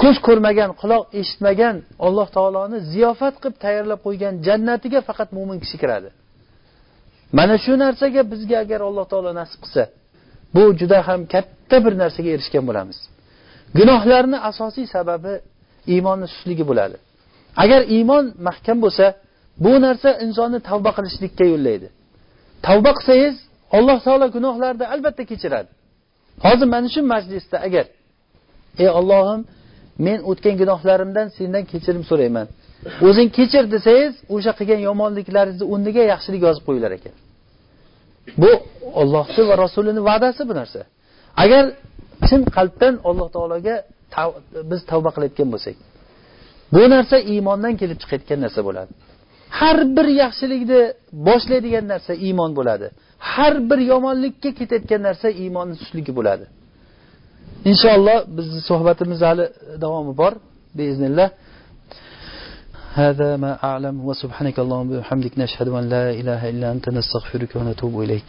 Ko'z 0.01 0.17
ko'rmagan 0.27 0.71
quloq 0.81 1.03
eshitmagan 1.19 1.75
alloh 2.07 2.27
taoloni 2.37 2.77
ziyofat 2.91 3.35
qilib 3.41 3.57
tayyorlab 3.63 3.99
qo'ygan 4.07 4.33
jannatiga 4.47 4.99
faqat 5.09 5.29
mo'min 5.37 5.57
kishi 5.63 5.77
kiradi. 5.81 6.09
Mana 7.37 7.55
shu 7.63 7.73
narsaga 7.83 8.21
bizga 8.31 8.57
agar 8.63 8.79
alloh 8.89 9.05
taolo 9.11 9.31
nasib 9.39 9.59
qilsa 9.63 9.83
bu 10.55 10.63
juda 10.79 10.99
ham 11.07 11.21
katta 11.33 11.77
bir 11.85 11.93
narsaga 12.03 12.29
erishgan 12.35 12.63
bo'lamiz. 12.69 12.97
Gunohlarni 13.77 14.37
asosiy 14.49 14.85
sababi 14.95 15.33
iymonni 15.93 16.27
sustligi 16.33 16.63
bo'ladi. 16.69 16.97
Agar 17.63 17.81
iymon 17.95 18.25
mahkam 18.47 18.77
bo'lsa 18.85 19.05
bu 19.65 19.73
narsa 19.85 20.09
insonni 20.25 20.59
tavba 20.69 20.91
qilishlikka 20.97 21.45
yo'llaydi. 21.53 21.87
Tavba 22.67 22.91
qilsangiz 22.97 23.35
alloh 23.77 23.97
taolo 24.05 24.25
gunohlarni 24.35 24.85
albatta 24.93 25.23
kechiradi. 25.31 25.69
Hozir 26.45 26.67
mana 26.75 26.87
shu 26.93 27.01
majlisda 27.13 27.57
agar 27.67 27.85
ey 28.83 28.89
ollohim 28.99 29.41
men 30.05 30.19
o'tgan 30.31 30.55
gunohlarimdan 30.61 31.27
sendan 31.37 31.63
kechirim 31.71 32.03
so'rayman. 32.11 32.47
O'zing 33.07 33.29
kechir 33.37 33.63
desangiz 33.75 34.13
o'sha 34.35 34.51
qilgan 34.59 34.81
yomonliklaringizni 34.89 35.65
o'rniga 35.73 36.03
yaxshilik 36.13 36.41
yozib 36.47 36.63
qo'yilar 36.67 36.91
ekan. 36.97 37.15
Bu 38.41 38.51
ollohni 39.01 39.41
va 39.49 39.55
rasulini 39.63 40.01
va'dasi 40.09 40.41
bu 40.49 40.53
narsa. 40.59 40.81
Agar 41.43 41.63
chin 42.27 42.41
qalbdan 42.55 42.93
alloh 43.09 43.27
taologa 43.35 43.75
biz 44.71 44.81
tavba 44.91 45.09
qilayotgan 45.15 45.47
bo'lsak 45.53 45.75
bu 46.75 46.83
narsa 46.95 47.17
iymondan 47.33 47.73
kelib 47.81 47.97
chiqayotgan 48.01 48.39
narsa 48.45 48.61
bo'ladi. 48.67 48.91
Har 49.59 49.77
bir 49.97 50.07
yaxshilikni 50.23 50.81
boshlaydigan 51.27 51.85
narsa 51.93 52.13
iymon 52.27 52.51
bo'ladi. 52.59 52.87
har 53.32 53.54
bir 53.70 53.78
yomonlikka 53.92 54.50
ketayotgan 54.59 55.00
narsa 55.09 55.28
iymonni 55.42 55.74
sustligi 55.80 56.12
bo'ladi 56.18 56.44
inshaalloh 57.70 58.18
bizni 58.36 58.61
suhbatimiz 58.70 59.20
hali 59.28 59.44
davomi 59.84 60.12
bor 60.20 60.32
beiznillah 60.78 61.28
هذا 63.04 63.36
ما 63.36 63.52
أعلم 63.64 63.96
وسبحانك 64.09 64.59
اللهم 64.59 64.88
وبحمدك 64.96 65.38
نشهد 65.38 65.68
أن 65.68 65.84
لا 65.94 66.11
إله 66.20 66.40
إلا 66.52 66.66
أنت 66.74 66.86
نستغفرك 66.88 67.56
ونتوب 67.56 67.94
إليك 68.02 68.26